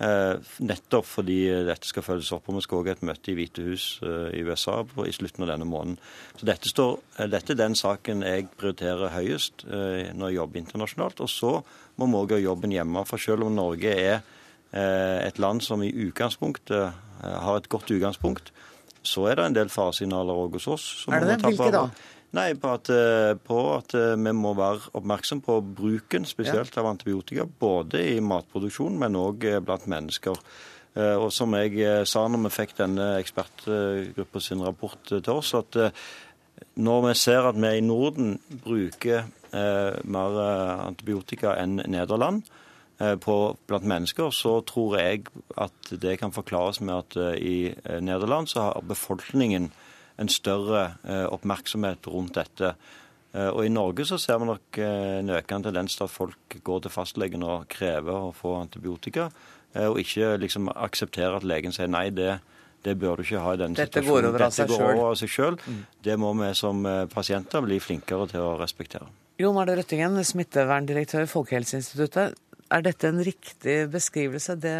Eh, 0.01 0.51
nettopp 0.65 1.07
fordi 1.07 1.39
dette 1.67 1.87
skal 1.87 2.05
følges 2.05 2.33
opp. 2.35 2.49
og 2.49 2.59
Vi 2.59 2.65
skal 2.65 2.81
òg 2.81 2.91
ha 2.91 2.97
et 2.97 3.05
møte 3.07 3.31
i 3.31 3.37
Hvite 3.37 3.65
hus 3.69 3.85
eh, 4.03 4.27
i 4.39 4.43
USA 4.47 4.81
på, 4.87 5.07
i 5.07 5.15
slutten 5.15 5.47
av 5.47 5.53
denne 5.53 5.69
måneden. 5.69 5.97
Så 6.39 6.49
dette, 6.49 6.69
står, 6.69 6.99
eh, 7.17 7.31
dette, 7.31 7.55
er 7.55 7.63
den 7.63 7.79
saken 7.79 8.27
jeg 8.27 8.49
prioriterer 8.57 9.15
høyest 9.15 9.65
når 9.67 10.27
jeg 10.27 10.39
jobber 10.41 10.63
internasjonalt. 10.63 11.23
Og 11.23 11.31
så 11.31 11.55
må 11.97 12.11
vi 12.11 12.21
òg 12.21 12.35
gjøre 12.35 12.47
jobben 12.49 12.75
hjemme. 12.75 13.07
For 13.09 13.21
selv 13.21 13.47
om 13.47 13.57
Norge 13.57 13.95
er 13.95 14.21
Eh, 14.71 15.27
et 15.27 15.39
land 15.39 15.59
som 15.59 15.81
i 15.83 15.91
utgangspunktet 15.91 16.79
eh, 16.79 17.39
har 17.43 17.57
et 17.59 17.67
godt 17.69 17.91
utgangspunkt, 17.91 18.53
så 19.03 19.27
er 19.29 19.39
det 19.39 19.45
en 19.45 19.57
del 19.57 19.71
faresignaler 19.73 20.37
òg 20.37 20.57
hos 20.59 20.67
oss. 20.71 20.87
er 21.09 21.25
det 21.25 21.37
det? 21.37 21.51
Hvilke 21.51 21.71
da? 21.73 21.85
Nei, 22.31 22.53
på 22.55 22.69
at, 22.71 22.89
eh, 22.89 23.33
på 23.35 23.59
at, 23.75 23.91
vi 23.93 24.31
må 24.31 24.53
være 24.55 24.93
oppmerksom 24.95 25.41
på 25.43 25.57
bruken 25.75 26.25
spesielt 26.25 26.77
av 26.79 26.87
antibiotika. 26.93 27.45
Både 27.45 28.05
i 28.13 28.19
matproduksjon, 28.23 28.97
men 28.99 29.19
òg 29.19 29.43
blant 29.65 29.87
mennesker. 29.91 30.37
Og 30.91 31.29
som 31.31 31.53
jeg 31.55 32.03
sa 32.03 32.25
når 32.27 32.41
vi 32.43 32.49
fikk 32.51 32.73
denne 32.75 33.05
ekspertgruppa 33.21 34.41
sin 34.43 34.59
rapport 34.59 34.99
til 35.07 35.29
oss, 35.31 35.53
at 35.55 35.77
når 36.75 37.05
vi 37.05 37.13
ser 37.15 37.47
at 37.47 37.55
vi 37.55 37.77
i 37.77 37.83
Norden 37.83 38.33
bruker 38.63 39.23
mer 40.03 40.41
antibiotika 40.83 41.55
enn 41.63 41.79
Nederland, 41.87 42.43
Eh, 42.43 42.60
på, 43.23 43.35
blant 43.67 43.87
mennesker, 43.87 44.29
så 44.35 44.59
tror 44.67 44.97
jeg 44.99 45.25
at 45.57 45.93
det 46.01 46.17
kan 46.21 46.33
forklares 46.33 46.81
med 46.81 46.93
at 46.95 47.17
eh, 47.17 47.37
i 47.39 47.55
eh, 47.71 48.01
Nederland 48.03 48.49
så 48.51 48.67
har 48.67 48.87
befolkningen 48.87 49.71
en 50.21 50.29
større 50.29 50.81
oppmerksomhet 51.33 52.05
rundt 52.11 52.35
dette. 52.35 52.75
Og 53.33 53.63
I 53.65 53.71
Norge 53.73 54.03
så 54.05 54.19
ser 54.21 54.37
vi 54.37 54.45
nok 54.45 54.77
en 54.83 55.31
økende 55.33 55.71
tendens 55.71 55.95
til 55.97 56.03
at 56.03 56.13
folk 56.13 56.57
går 56.67 56.83
til 56.83 56.93
fastlegen 56.93 57.45
og 57.47 57.63
krever 57.71 58.27
å 58.27 58.33
få 58.35 58.51
antibiotika, 58.59 59.29
og 59.87 59.97
ikke 60.03 60.35
liksom 60.43 60.69
aksepterer 60.75 61.39
at 61.39 61.47
legen 61.47 61.73
sier 61.73 61.89
nei, 61.89 62.11
det, 62.13 62.35
det 62.85 62.97
bør 63.01 63.17
du 63.17 63.25
ikke 63.25 63.41
ha 63.41 63.55
i 63.55 63.61
denne 63.63 63.79
Dette 63.79 64.03
situasjonen. 64.03 64.29
Går 64.29 64.45
Dette 64.45 64.67
går 64.69 64.85
over 64.91 65.07
av 65.07 65.17
seg 65.23 65.33
sjøl. 65.33 65.57
Mm. 65.63 65.81
Det 66.11 66.19
må 66.21 66.35
vi 66.43 66.53
som 66.59 66.85
pasienter 67.15 67.65
bli 67.65 67.81
flinkere 67.81 68.29
til 68.35 68.45
å 68.45 68.53
respektere. 68.61 69.09
Jon 69.41 69.57
Arne 69.57 69.79
Røttingen, 69.79 70.21
smitteverndirektør 70.27 71.25
i 71.25 71.29
Folkehelseinstituttet. 71.31 72.37
Er 72.71 72.83
dette 72.85 73.09
en 73.09 73.19
riktig 73.23 73.75
beskrivelse, 73.91 74.55
det 74.63 74.75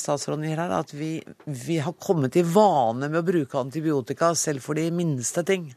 statsråden 0.00 0.48
gir 0.48 0.58
her? 0.58 0.72
At 0.80 0.90
vi, 0.96 1.20
vi 1.46 1.78
har 1.78 1.94
kommet 2.02 2.34
i 2.40 2.42
vane 2.42 3.06
med 3.06 3.20
å 3.20 3.26
bruke 3.26 3.60
antibiotika 3.60 4.32
selv 4.34 4.64
for 4.64 4.78
de 4.78 4.88
minste 4.90 5.44
ting? 5.46 5.68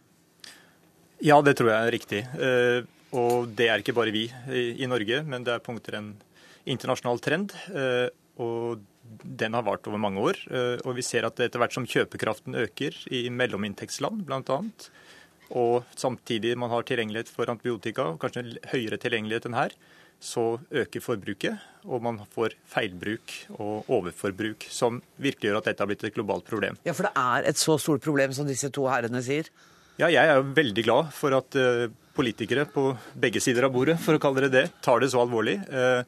Ja, 1.22 1.38
det 1.46 1.58
tror 1.60 1.70
jeg 1.70 1.84
er 1.84 1.94
riktig. 1.94 2.24
Eh, 2.40 2.80
og 3.20 3.52
det 3.58 3.68
er 3.70 3.84
ikke 3.84 3.94
bare 3.98 4.14
vi 4.16 4.26
i 4.82 4.88
Norge, 4.90 5.22
men 5.28 5.46
det 5.46 5.54
er 5.56 5.66
punkter 5.66 6.00
en 6.00 6.14
internasjonal 6.70 7.22
trend. 7.22 7.54
Eh, 7.70 8.08
og 8.42 8.82
den 9.24 9.58
har 9.58 9.66
vart 9.68 9.86
over 9.90 10.02
mange 10.02 10.24
år. 10.26 10.42
Eh, 10.50 10.82
og 10.86 10.98
vi 10.98 11.06
ser 11.06 11.28
at 11.28 11.38
etter 11.44 11.62
hvert 11.62 11.76
som 11.76 11.88
kjøpekraften 11.90 12.58
øker 12.66 12.98
i 13.14 13.28
mellominntektsland 13.34 14.26
bl.a., 14.26 14.60
og 15.50 15.88
samtidig 15.98 16.52
man 16.62 16.70
har 16.70 16.84
tilgjengelighet 16.86 17.32
for 17.34 17.50
antibiotika, 17.50 18.04
kanskje 18.22 18.60
høyere 18.70 19.00
tilgjengelighet 19.02 19.48
enn 19.50 19.56
her, 19.58 19.74
så 20.20 20.60
øker 20.70 21.04
forbruket, 21.04 21.60
og 21.88 22.04
man 22.04 22.20
får 22.34 22.58
feilbruk 22.68 23.34
og 23.56 23.88
overforbruk, 23.88 24.66
som 24.72 25.00
virkelig 25.22 25.50
gjør 25.50 25.60
at 25.62 25.70
dette 25.70 25.84
har 25.84 25.90
blitt 25.90 26.04
et 26.04 26.16
globalt 26.16 26.48
problem. 26.48 26.80
Ja, 26.84 26.96
For 26.96 27.08
det 27.08 27.14
er 27.16 27.48
et 27.50 27.60
så 27.62 27.78
stort 27.80 28.04
problem 28.04 28.36
som 28.36 28.48
disse 28.50 28.70
to 28.76 28.84
herrene 28.92 29.24
sier? 29.24 29.48
Ja, 30.00 30.10
jeg 30.12 30.20
er 30.20 30.40
jo 30.40 30.52
veldig 30.56 30.84
glad 30.84 31.14
for 31.16 31.36
at 31.36 31.56
uh, 31.60 31.88
politikere 32.16 32.68
på 32.72 32.92
begge 33.20 33.42
sider 33.44 33.68
av 33.68 33.74
bordet, 33.76 33.98
for 34.04 34.16
å 34.16 34.22
kalle 34.22 34.46
det 34.48 34.52
det, 34.56 34.66
tar 34.84 35.00
det 35.00 35.12
så 35.12 35.24
alvorlig. 35.24 35.58
Uh, 35.72 36.04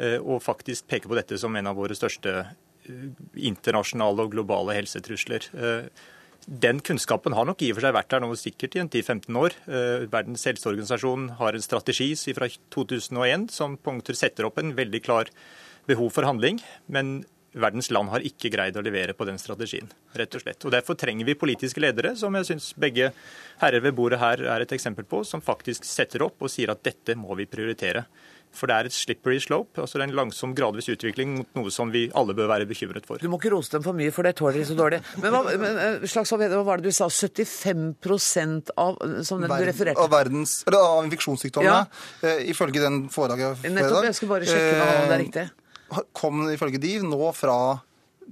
uh, 0.00 0.18
og 0.20 0.44
faktisk 0.44 0.88
peker 0.90 1.08
på 1.08 1.18
dette 1.18 1.40
som 1.40 1.56
en 1.56 1.72
av 1.72 1.76
våre 1.80 1.96
største 1.96 2.44
internasjonale 2.84 4.26
og 4.26 4.34
globale 4.34 4.74
helsetrusler. 4.76 5.46
Den 6.46 6.80
kunnskapen 6.84 7.32
har 7.32 7.46
nok 7.48 7.62
i 7.64 7.70
og 7.72 7.78
for 7.78 7.86
seg 7.86 7.94
vært 7.96 8.10
der 8.12 8.20
nå 8.20 8.30
sikkert 8.36 8.74
i 8.76 8.82
en 8.82 8.90
10-15 8.90 9.38
år. 9.40 9.54
Eh, 9.64 10.06
Verdens 10.12 10.44
helseorganisasjon 10.44 11.30
har 11.38 11.56
en 11.56 11.64
strategi 11.64 12.10
fra 12.36 12.50
2001 12.74 13.48
som 13.54 13.78
punkter 13.80 14.18
setter 14.18 14.48
opp 14.48 14.60
en 14.60 14.74
veldig 14.76 15.00
klar 15.06 15.30
behov 15.88 16.12
for 16.12 16.28
handling. 16.28 16.60
Men 16.92 17.22
verdens 17.54 17.88
land 17.94 18.10
har 18.12 18.24
ikke 18.26 18.50
greid 18.52 18.76
å 18.76 18.82
levere 18.84 19.14
på 19.16 19.26
den 19.28 19.38
strategien, 19.40 19.88
rett 20.18 20.34
og 20.36 20.42
slett. 20.42 20.64
Og 20.66 20.74
Derfor 20.74 20.98
trenger 20.98 21.28
vi 21.28 21.38
politiske 21.38 21.80
ledere, 21.80 22.14
som 22.18 22.34
jeg 22.36 22.48
syns 22.50 22.72
begge 22.76 23.12
herrer 23.62 23.84
ved 23.84 23.94
bordet 23.96 24.20
her 24.20 24.42
er 24.56 24.64
et 24.64 24.74
eksempel 24.74 25.06
på, 25.08 25.22
som 25.24 25.44
faktisk 25.44 25.86
setter 25.86 26.26
opp 26.26 26.42
og 26.42 26.52
sier 26.52 26.74
at 26.74 26.82
dette 26.84 27.16
må 27.16 27.36
vi 27.38 27.48
prioritere. 27.48 28.04
For 28.54 28.70
det 28.70 28.76
er 28.76 28.88
et 28.88 28.94
slippery 28.94 29.40
slope, 29.42 29.74
altså 29.80 29.98
det 29.98 30.04
er 30.04 30.12
en 30.12 30.16
langsom, 30.18 30.54
gradvis 30.56 30.88
utvikling 30.92 31.38
mot 31.40 31.58
noe 31.58 31.72
som 31.74 31.90
vi 31.94 32.06
alle 32.14 32.36
bør 32.38 32.50
være 32.52 32.68
bekymret 32.70 33.08
for. 33.08 33.18
Du 33.18 33.30
må 33.32 33.40
ikke 33.40 33.52
rose 33.54 33.72
dem 33.74 33.82
for 33.84 33.96
mye, 33.98 34.12
for 34.14 34.26
det 34.26 34.36
tåler 34.38 34.60
de 34.60 34.68
så 34.68 34.78
dårlig. 34.78 35.00
Men 35.22 35.34
hva, 35.34 35.42
men, 35.50 35.80
eh, 35.82 36.06
slags, 36.10 36.30
hva 36.30 36.62
var 36.66 36.82
det 36.82 36.92
du 36.92 36.94
sa? 36.94 37.10
75% 37.10 38.70
av 38.78 39.02
som 39.26 39.42
den 39.42 39.50
du 39.50 39.66
refererte 39.66 40.00
Av, 40.00 40.12
verdens, 40.12 40.60
eller 40.68 40.86
av 40.86 41.02
infeksjonssykdommene, 41.08 41.82
ja. 41.82 42.30
uh, 42.30 42.46
ifølge 42.50 42.82
den 42.82 43.04
foredraget 43.12 43.60
fredag 43.60 43.76
Nettopp, 43.80 44.08
jeg 44.08 44.18
skulle 44.20 44.36
bare 44.36 44.48
sjekke 44.48 44.72
uh, 44.78 44.94
om 44.94 45.06
det 45.10 45.18
er 45.18 45.22
riktig 45.26 45.46
kom 46.16 46.46
ifølge 46.52 46.80
DIV 46.82 47.06
nå 47.06 47.30
fra 47.36 47.56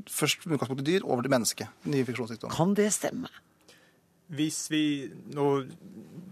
først 0.08 0.46
med 0.46 0.56
utgangspunkt 0.56 0.84
i 0.84 0.90
dyr 0.94 1.06
over 1.06 1.24
til 1.24 1.32
menneske. 1.34 1.68
Nye 1.84 2.04
infeksjonssykdommer. 2.04 2.54
Kan 2.56 2.74
det 2.78 2.88
stemme? 2.94 3.30
Hvis 4.32 4.64
vi 4.72 5.10
nå 5.36 5.64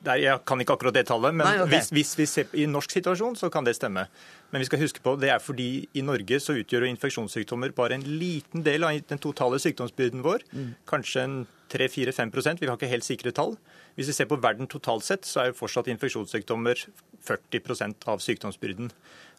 der, 0.04 0.16
Jeg 0.16 0.40
kan 0.48 0.60
ikke 0.60 0.72
akkurat 0.72 0.94
det 0.96 1.06
tallet, 1.06 1.34
men 1.34 1.44
Nei, 1.44 1.58
okay. 1.60 1.74
hvis, 1.74 1.90
hvis, 1.92 2.12
vi 2.16 2.26
ser 2.26 2.54
i 2.56 2.64
norsk 2.66 2.90
situasjon, 2.90 3.36
så 3.36 3.50
kan 3.52 3.64
det 3.64 3.76
stemme. 3.76 4.06
Men 4.50 4.62
vi 4.62 4.68
skal 4.68 4.80
huske 4.80 5.02
på 5.04 5.12
det 5.20 5.28
er 5.30 5.38
fordi 5.38 5.88
i 5.92 6.00
Norge 6.00 6.40
så 6.40 6.56
utgjør 6.56 6.88
infeksjonssykdommer 6.88 7.74
bare 7.76 7.98
en 7.98 8.06
liten 8.08 8.64
del 8.64 8.86
av 8.88 8.96
den 8.96 9.20
totale 9.20 9.60
sykdomsbyrden 9.60 10.24
vår. 10.24 10.46
Mm. 10.52 10.70
Kanskje 10.88 11.26
en 11.26 11.36
3-4-5% 11.70 12.60
Vi 12.60 12.66
har 12.66 12.78
ikke 12.78 12.90
helt 12.90 13.06
sikre 13.06 13.30
tall. 13.36 13.58
Hvis 13.94 14.08
vi 14.10 14.16
ser 14.16 14.30
på 14.30 14.40
verden 14.40 14.66
totalt 14.70 15.04
sett, 15.04 15.28
så 15.28 15.42
er 15.42 15.50
jo 15.50 15.58
fortsatt 15.60 15.90
infeksjonssykdommer 15.92 16.86
40% 17.26 18.08
av 18.08 18.24
sykdomsbyrden. 18.24 18.90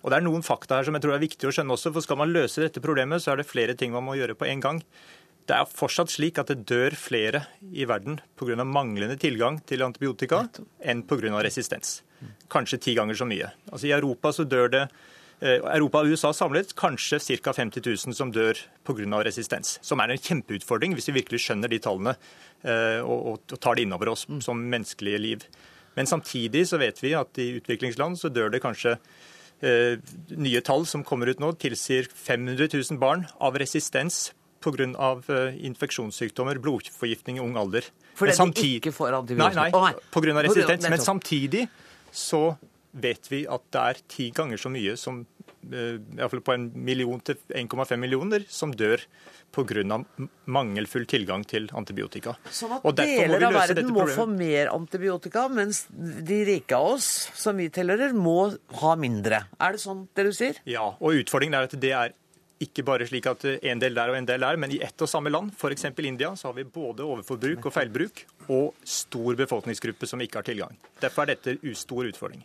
Og 0.01 0.09
Det 0.09 0.17
er 0.17 0.25
noen 0.25 0.45
fakta 0.45 0.79
her 0.79 0.87
som 0.87 0.95
jeg 0.97 1.03
tror 1.03 1.15
er 1.15 1.23
viktig 1.23 1.49
å 1.49 1.53
skjønne 1.53 1.75
også. 1.75 1.93
for 1.93 2.01
Skal 2.01 2.17
man 2.17 2.33
løse 2.33 2.61
dette 2.61 2.81
problemet, 2.81 3.21
så 3.21 3.33
er 3.33 3.41
det 3.41 3.49
flere 3.49 3.75
ting 3.75 3.91
man 3.91 4.03
må 4.03 4.15
gjøre 4.15 4.37
på 4.37 4.47
en 4.47 4.61
gang. 4.61 4.83
Det 5.49 5.57
er 5.57 5.69
fortsatt 5.69 6.11
slik 6.13 6.39
at 6.41 6.51
det 6.51 6.65
dør 6.69 6.95
flere 6.97 7.45
i 7.73 7.85
verden 7.89 8.19
pga. 8.39 8.63
manglende 8.63 9.17
tilgang 9.17 9.59
til 9.65 9.83
antibiotika 9.83 10.45
enn 10.79 11.03
pga. 11.03 11.41
resistens. 11.41 12.01
Kanskje 12.49 12.79
ti 12.79 12.93
ganger 12.95 13.15
så 13.15 13.25
mye. 13.25 13.49
Altså 13.71 13.87
I 13.87 13.95
Europa 13.97 14.31
så 14.31 14.43
dør 14.43 14.69
det 14.69 14.83
eh, 15.41 15.57
Europa 15.57 16.03
og 16.03 16.13
USA 16.13 16.31
samlet 16.33 16.75
kanskje 16.75 17.19
ca. 17.41 17.53
50 17.53 17.81
000 18.07 18.13
som 18.13 18.31
dør 18.31 18.53
pga. 18.85 19.23
resistens. 19.23 19.79
Som 19.81 19.99
er 19.99 20.11
en 20.11 20.17
kjempeutfordring 20.21 20.93
hvis 20.93 21.09
vi 21.09 21.19
virkelig 21.21 21.41
skjønner 21.41 21.67
de 21.67 21.79
tallene 21.79 22.15
eh, 22.63 23.01
og, 23.01 23.41
og 23.51 23.59
tar 23.59 23.75
det 23.75 23.83
innover 23.87 24.09
oss 24.09 24.27
som 24.39 24.57
menneskelige 24.57 25.17
liv. 25.17 25.45
Men 25.95 26.07
samtidig 26.07 26.67
så 26.67 26.77
vet 26.77 27.01
vi 27.03 27.13
at 27.13 27.37
i 27.37 27.57
utviklingsland 27.57 28.17
så 28.19 28.29
dør 28.29 28.49
det 28.53 28.61
kanskje 28.63 28.95
Eh, 29.61 29.99
nye 30.41 30.61
tall 30.65 30.87
som 30.89 31.03
kommer 31.05 31.29
ut 31.29 31.41
nå, 31.41 31.51
tilsier 31.61 32.07
500 32.09 32.71
000 32.73 32.97
barn 33.01 33.27
av 33.37 33.59
resistens 33.61 34.31
pga. 34.61 34.89
Eh, 35.35 35.59
infeksjonssykdommer, 35.69 36.61
blodforgiftning 36.63 37.41
i 37.41 37.43
ung 37.43 37.57
alder. 37.59 37.87
Fordi 38.19 38.35
de 38.37 38.67
ikke 38.77 38.93
får 38.95 39.17
antibiotika? 39.21 39.67
Nei, 39.67 39.71
nei, 39.73 39.93
pga. 40.13 40.43
resistens. 40.47 40.89
Men 40.89 40.99
samtidig 41.03 41.67
så 42.11 42.57
vet 42.91 43.29
vi 43.31 43.45
at 43.47 43.63
det 43.71 43.81
er 43.81 44.01
ti 44.11 44.31
ganger 44.35 44.59
så 44.59 44.69
mye 44.71 44.97
som 44.99 45.21
hvert 45.61 46.17
iallfall 46.17 46.41
på 46.41 46.53
en 46.55 46.71
million 46.73 47.19
til 47.23 47.37
1,5 47.53 47.97
millioner 47.99 48.45
som 48.49 48.71
dør 48.73 49.01
pga. 49.51 50.05
mangelfull 50.45 51.05
tilgang 51.05 51.43
til 51.45 51.67
antibiotika. 51.73 52.35
Sånn 52.49 52.77
at 52.77 52.95
deler 52.97 53.43
av 53.47 53.53
verden 53.53 53.91
må 53.93 54.07
få 54.07 54.25
mer 54.29 54.71
antibiotika, 54.71 55.47
mens 55.49 55.85
de 55.89 56.43
rike 56.47 56.75
av 56.75 56.95
oss, 56.95 57.29
som 57.35 57.57
vi 57.57 57.69
tilhører, 57.69 58.13
må 58.13 58.55
ha 58.81 58.95
mindre. 58.95 59.43
Er 59.59 59.75
det 59.75 59.83
sånn 59.83 60.07
det 60.15 60.25
du 60.29 60.31
sier? 60.35 60.61
Ja, 60.65 60.93
og 60.99 61.19
utfordringen 61.19 61.59
er 61.59 61.67
at 61.67 61.75
det 61.79 61.91
er 61.91 62.15
ikke 62.61 62.85
bare 62.85 63.07
slik 63.09 63.27
at 63.29 63.45
en 63.47 63.81
del 63.81 63.95
der 63.97 64.11
og 64.11 64.17
en 64.19 64.27
del 64.27 64.43
der, 64.45 64.59
men 64.61 64.73
i 64.73 64.81
ett 64.85 65.01
og 65.01 65.09
samme 65.09 65.31
land, 65.33 65.53
f.eks. 65.57 65.87
India, 66.05 66.33
så 66.37 66.49
har 66.49 66.57
vi 66.59 66.67
både 66.67 67.05
overforbruk 67.05 67.65
og 67.65 67.73
feilbruk 67.73 68.23
og 68.53 68.77
stor 68.85 69.37
befolkningsgruppe 69.39 70.09
som 70.09 70.21
ikke 70.21 70.41
har 70.41 70.47
tilgang. 70.47 70.77
Derfor 71.01 71.25
er 71.25 71.35
dette 71.35 71.75
stor 71.77 72.09
utfordring. 72.09 72.43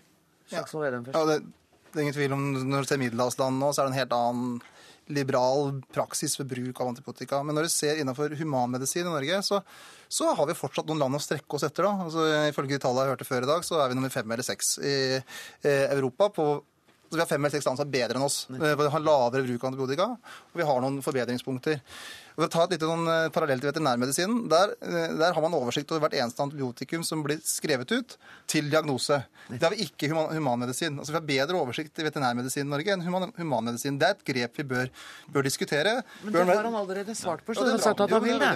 Ja. 0.52 0.62
ja 0.62 1.24
det, 1.28 1.40
det, 1.42 1.98
er 1.98 2.04
ingen 2.04 2.14
tvil 2.14 2.34
om 2.36 2.42
Når 2.70 2.84
du 2.84 2.88
ser 2.88 3.00
middelhavsland 3.02 3.58
nå, 3.58 3.72
så 3.74 3.82
er 3.82 3.88
det 3.88 3.94
en 3.96 4.00
helt 4.00 4.14
annen 4.14 4.58
liberal 5.06 5.80
praksis 5.94 6.34
ved 6.40 6.48
bruk 6.50 6.80
av 6.80 6.90
antibiotika. 6.90 7.42
Men 7.46 7.58
når 7.58 7.68
du 7.68 7.74
ser 7.74 8.00
innenfor 8.00 8.32
humanmedisin 8.38 9.06
i 9.06 9.10
Norge, 9.10 9.42
så, 9.46 9.60
så, 10.08 10.32
har 10.34 10.48
vi 10.48 10.56
fortsatt 10.58 10.88
noen 10.88 11.04
land 11.04 11.18
å 11.18 11.22
strekke 11.22 11.58
oss 11.58 11.66
etter. 11.66 11.86
da. 11.86 12.06
Altså, 12.06 12.24
ifølge 12.50 12.74
de 12.74 12.82
tallene 12.82 13.06
jeg 13.06 13.14
hørte 13.14 13.28
før 13.28 13.46
i 13.46 13.50
dag, 13.52 13.66
så 13.66 13.82
er 13.82 13.92
vi 13.92 13.98
nummer 13.98 14.14
fem 14.14 14.34
eller 14.34 14.46
seks 14.46 14.78
i 14.82 14.96
eh, 15.18 15.84
Europa 15.94 16.30
på 16.40 16.48
så 17.08 17.16
Vi 17.16 17.22
har 17.22 17.30
fem 17.30 17.44
eller 17.44 17.54
seks 17.54 17.66
land 17.68 17.78
som 17.78 17.86
er 17.86 17.92
bedre 17.92 18.18
enn 18.18 18.26
oss. 18.26 18.38
Vi 18.50 18.90
har 18.92 19.02
lavere 19.02 19.46
bruk 19.46 19.64
av 19.64 19.70
antibiotika, 19.70 20.08
og 20.52 20.60
vi 20.60 20.66
har 20.66 20.80
noen 20.82 21.02
forbedringspunkter. 21.04 21.80
For 22.36 22.44
å 22.44 22.52
ta 22.52 22.66
et 22.66 22.74
lite 22.74 22.84
sånn 22.84 23.06
eh, 23.08 23.26
parallell 23.32 23.62
til 23.62 23.70
veterinærmedisinen. 23.70 24.42
Der, 24.52 24.74
eh, 24.84 25.12
der, 25.16 25.32
har 25.32 25.40
man 25.40 25.54
oversikt 25.56 25.92
over 25.94 26.04
hvert 26.04 26.16
eneste 26.18 26.42
antibiotikum 26.44 27.04
som 27.06 27.22
blir 27.24 27.38
skrevet 27.48 27.94
ut 27.96 28.16
til 28.52 28.68
diagnose. 28.68 29.22
Det 29.48 29.62
har 29.62 29.72
vi 29.72 29.86
ikke 29.86 30.04
i 30.04 30.10
human, 30.10 30.28
humanmedisin. 30.34 30.98
Altså, 31.00 31.14
vi 31.14 31.16
har 31.16 31.24
bedre 31.30 31.60
oversikt 31.62 31.96
i 31.96 32.04
veterinærmedisin 32.04 32.66
i 32.66 32.68
Norge 32.68 32.92
enn 32.92 33.04
human, 33.06 33.32
humanmedisin. 33.38 33.96
Det 33.96 34.10
er 34.10 34.18
et 34.18 34.26
grep 34.28 34.60
vi 34.60 34.66
bør, 34.68 34.90
bør 35.32 35.46
diskutere. 35.48 35.94
Men 36.26 36.36
det 36.36 36.44
har 36.50 36.68
han 36.68 36.76
allerede 36.76 37.16
svart 37.16 37.40
på, 37.46 37.56
så 37.56 37.64
ja, 37.64 37.70
du 37.70 37.76
har 37.78 37.84
sagt 37.86 38.04
at 38.04 38.12
han 38.12 38.24
vil 38.26 38.42
det. 38.42 38.52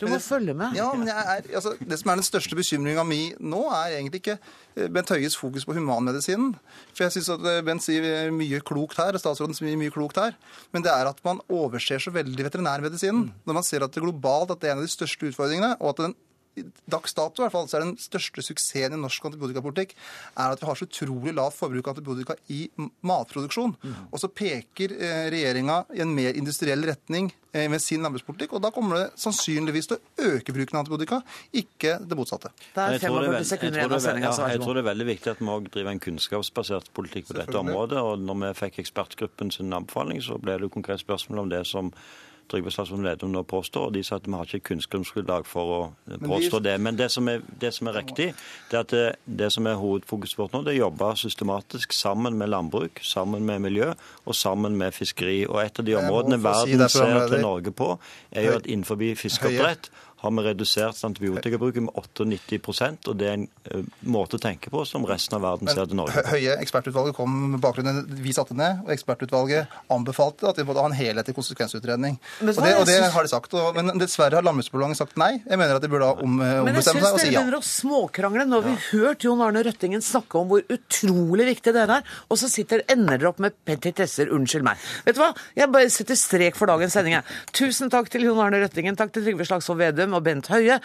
Du 0.00 0.08
må 0.08 0.16
det, 0.16 0.22
følge 0.26 0.56
med. 0.64 0.74
Ja, 0.80 0.88
men 0.96 1.12
er, 1.12 1.46
altså, 1.54 1.76
Det 1.78 2.00
som 2.02 2.10
er 2.10 2.18
den 2.18 2.26
største 2.26 2.58
bekymringa 2.58 3.06
mi 3.06 3.20
nå, 3.38 3.62
er 3.78 4.00
egentlig 4.00 4.24
ikke 4.24 4.38
eh, 4.40 4.90
Bent 4.90 5.14
Høies 5.14 5.38
fokus 5.38 5.68
på 5.68 5.78
humanmedisinen. 5.78 6.56
For 6.96 7.06
jeg 7.06 7.20
syns 7.20 7.30
at 7.36 7.46
Bent 7.68 7.86
sier 7.86 8.34
mye 8.34 8.58
klokt 8.66 8.98
her, 8.98 9.14
og 9.14 9.22
statsråden 9.22 9.54
sier 9.54 9.78
mye 9.78 9.94
klokt 9.94 10.18
her. 10.18 10.34
Men 10.74 10.82
det 10.82 10.90
er 10.90 11.14
at 11.14 11.22
man 11.22 11.38
overser 11.46 12.02
så 12.02 12.10
veldig 12.10 12.50
veterinærmedisinen. 12.50 13.19
Når 13.46 13.56
man 13.60 13.66
ser 13.66 13.84
at 13.86 13.94
det 13.94 14.02
globalt 14.04 14.50
at 14.54 14.60
det 14.60 14.70
er 14.70 14.76
en 14.76 14.82
av 14.82 14.88
de 14.88 14.92
største 14.92 15.30
utfordringene, 15.30 15.76
og 15.80 15.94
at 15.94 16.04
den 16.06 16.18
dags 16.90 17.14
dato 17.14 17.40
i 17.40 17.44
hvert 17.44 17.54
fall, 17.54 17.68
så 17.70 17.78
er 17.78 17.84
den 17.84 17.96
største 18.00 18.42
suksessen 18.44 18.96
i 18.96 19.00
norsk 19.00 19.26
antibiotikapolitikk 19.28 19.92
er 19.94 20.54
at 20.54 20.60
vi 20.60 20.68
har 20.68 20.78
så 20.78 20.86
utrolig 20.88 21.34
lavt 21.36 21.56
forbruk 21.56 21.86
av 21.86 21.94
antibiotika 21.94 22.36
i 22.52 22.64
matproduksjon. 23.06 23.76
Mm. 23.78 23.98
Og 24.10 24.22
så 24.22 24.30
peker 24.34 24.94
eh, 24.96 25.28
regjeringa 25.32 25.82
i 25.94 26.02
en 26.04 26.12
mer 26.14 26.36
industriell 26.38 26.82
retning 26.90 27.30
eh, 27.54 27.68
med 27.70 27.82
sin 27.82 28.02
landbrukspolitikk, 28.04 28.56
og 28.58 28.64
da 28.64 28.72
kommer 28.74 28.98
det 28.98 29.20
sannsynligvis 29.22 29.92
til 29.92 29.98
å 30.00 30.30
øke 30.34 30.54
bruken 30.56 30.78
av 30.78 30.84
antibiotika, 30.84 31.20
ikke 31.62 31.96
det 32.02 32.18
motsatte. 32.18 32.52
Det 32.74 32.88
45 33.04 33.46
sekunder 33.52 33.82
igjen 33.82 33.96
av 33.96 34.04
sendinga. 34.06 34.32
Jeg 34.56 34.64
tror 34.64 34.78
det 34.78 34.84
er 34.84 34.90
veldig 34.90 35.10
viktig 35.12 35.34
at 35.34 35.44
vi 35.44 35.52
òg 35.54 35.68
driver 35.70 35.94
en 35.94 36.02
kunnskapsbasert 36.08 36.90
politikk 36.96 37.30
på 37.30 37.38
dette 37.38 37.60
området. 37.60 38.02
og 38.02 38.26
når 38.26 38.42
vi 38.42 38.56
fikk 38.64 38.82
ekspertgruppen 38.82 39.54
sin 39.54 39.70
anbefaling, 39.76 40.22
så 40.24 40.40
ble 40.42 40.58
det 40.58 40.74
konkret 40.74 41.02
spørsmål 41.02 41.46
om 41.46 41.54
det 41.54 41.62
som 41.70 41.94
Trygve 42.50 42.72
Slagsvold 42.74 43.06
Vedum 43.06 43.32
nå 43.34 43.42
påstår. 43.48 43.86
og 43.88 43.94
De 43.94 44.02
sa 44.04 44.18
at 44.18 44.26
vi 44.26 44.34
har 44.34 44.48
ikke 44.48 44.72
kunnskapsgrunnlag 44.72 45.46
for 45.48 45.74
å 45.74 45.80
påstå 46.24 46.60
det. 46.64 46.76
Men 46.80 46.98
det 46.98 47.10
som 47.14 47.28
er, 47.30 47.44
det 47.60 47.72
som 47.76 47.90
er 47.90 47.98
riktig, 48.00 48.30
det 48.70 48.78
er 48.78 48.84
at 48.84 48.94
det, 48.94 49.04
det 49.40 49.52
som 49.54 49.66
er 49.70 49.78
hovedfokuset 49.80 50.38
vårt 50.38 50.56
nå, 50.56 50.64
det 50.66 50.74
er 50.74 50.80
å 50.80 50.84
jobbe 50.88 51.12
systematisk 51.20 51.94
sammen 51.96 52.38
med 52.40 52.52
landbruk, 52.52 53.02
sammen 53.06 53.46
med 53.46 53.62
miljø 53.68 53.92
og 54.24 54.36
sammen 54.36 54.76
med 54.80 54.94
fiskeri. 54.96 55.42
Og 55.48 55.62
et 55.62 55.82
av 55.82 55.86
de 55.86 55.96
områdene 56.00 56.40
verden 56.42 56.86
ser 56.88 57.26
til 57.30 57.44
Norge 57.44 57.74
på, 57.76 57.94
er 58.30 58.50
jo 58.50 58.60
at 58.60 58.70
innenfor 58.70 59.00
fiskeoppdrett 59.20 59.90
har 60.20 60.34
vi 60.36 60.44
redusert 60.44 61.04
antibiotikabruken 61.06 61.88
med 61.88 61.94
98% 61.96 63.08
og 63.10 63.16
det 63.20 63.28
er 63.28 63.36
en 63.38 63.46
uh, 63.72 63.84
måte 64.12 64.36
å 64.36 64.42
tenke 64.42 64.70
på 64.72 64.82
som 64.88 65.04
resten 65.08 65.38
av 65.38 65.44
verden 65.44 65.70
ser 65.70 65.88
til 65.88 65.98
Norge. 65.98 66.24
Høye 66.30 66.56
ekspertutvalget 66.60 67.16
kom 67.16 67.36
med 67.54 67.60
bakgrunnen 67.62 68.02
Vi 68.20 68.34
satte 68.36 68.56
ned, 68.56 68.82
og 68.84 68.92
ekspertutvalget 68.94 69.72
anbefalte 69.92 70.50
at 70.50 70.60
vi 70.60 70.66
måtte 70.68 70.84
ha 70.84 70.90
en 70.90 70.96
helhetlig 70.96 71.34
konsekvensutredning. 71.36 72.18
Og 72.40 72.50
det, 72.50 72.74
og 72.76 72.86
det, 72.88 72.98
har 73.14 73.26
de 73.26 73.32
sagt. 73.32 73.54
Og, 73.56 73.76
men 73.76 73.92
dessverre 74.00 74.38
har 74.38 74.46
Landbruksdepartementet 74.46 75.00
sagt 75.00 75.18
nei. 75.20 75.32
Jeg 75.44 75.60
mener 75.60 75.78
at 75.78 75.84
de 75.84 75.90
burde 75.92 76.10
ha 76.10 76.16
om, 76.24 76.36
eh, 76.44 76.60
ombestemt 76.62 77.00
seg 77.00 77.06
og 77.06 77.06
si 77.06 77.06
ja. 77.06 77.06
Men 77.06 77.16
jeg 77.16 77.16
syns 77.16 77.24
dere 77.24 77.32
begynner 77.32 77.58
å 77.58 77.68
småkrangle. 77.70 78.46
Nå 78.50 78.60
har 78.60 78.66
vi 78.68 78.76
hørt 78.90 79.26
Jon 79.26 79.44
Arne 79.44 79.64
Røttingen 79.66 80.04
snakke 80.04 80.40
om 80.40 80.50
hvor 80.52 80.64
utrolig 80.76 81.48
viktig 81.50 81.74
det 81.76 81.86
er, 81.86 82.06
og 82.28 82.40
så 82.40 82.50
sitter, 82.52 82.84
ender 82.92 83.16
dere 83.18 83.32
opp 83.32 83.40
med 83.42 83.56
petitesser. 83.68 84.32
Unnskyld 84.36 84.66
meg. 84.66 84.80
Vet 85.06 85.18
du 85.18 85.22
hva? 85.22 85.32
Jeg 85.58 85.72
bare 85.72 85.90
setter 85.92 86.18
strek 86.18 86.58
for 86.58 86.70
dagens 86.70 86.96
sending. 86.96 87.18
Tusen 87.56 87.92
takk 87.92 88.10
til 88.12 88.28
Jon 88.28 88.40
Arne 88.42 88.62
Røttingen. 88.62 88.98
Takk 88.98 89.14
til 89.14 89.26
Trygve 89.26 89.48
Slagsvold 89.48 89.80
Vedum 89.80 90.09
Vedum 90.10 90.18
og 90.18 90.26
Bent 90.26 90.50
Høie. 90.50 90.80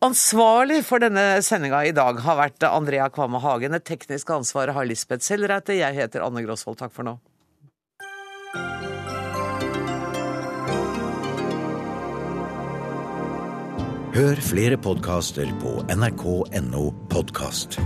Ansvarlig 0.00 0.80
for 0.86 1.02
denne 1.02 1.42
sendinga 1.44 1.82
i 1.84 1.92
dag 1.92 2.20
har 2.24 2.38
vært 2.38 2.64
Andrea 2.64 3.10
Kvamme 3.12 3.40
Hagen. 3.42 3.74
Det 3.76 3.84
tekniske 3.84 4.32
ansvaret 4.32 4.74
har 4.74 4.86
Lisbeth 4.86 5.24
Sellreite. 5.24 5.76
Jeg 5.76 5.96
heter 5.98 6.24
Anne 6.24 6.44
Grosvold. 6.46 6.78
Takk 6.80 6.94
for 6.94 7.04
nå. 7.04 7.18
Hør 14.10 14.40
flere 14.42 14.76
podkaster 14.80 15.52
på 15.62 15.78
nrk.no 15.94 16.88
podkast. 17.12 17.78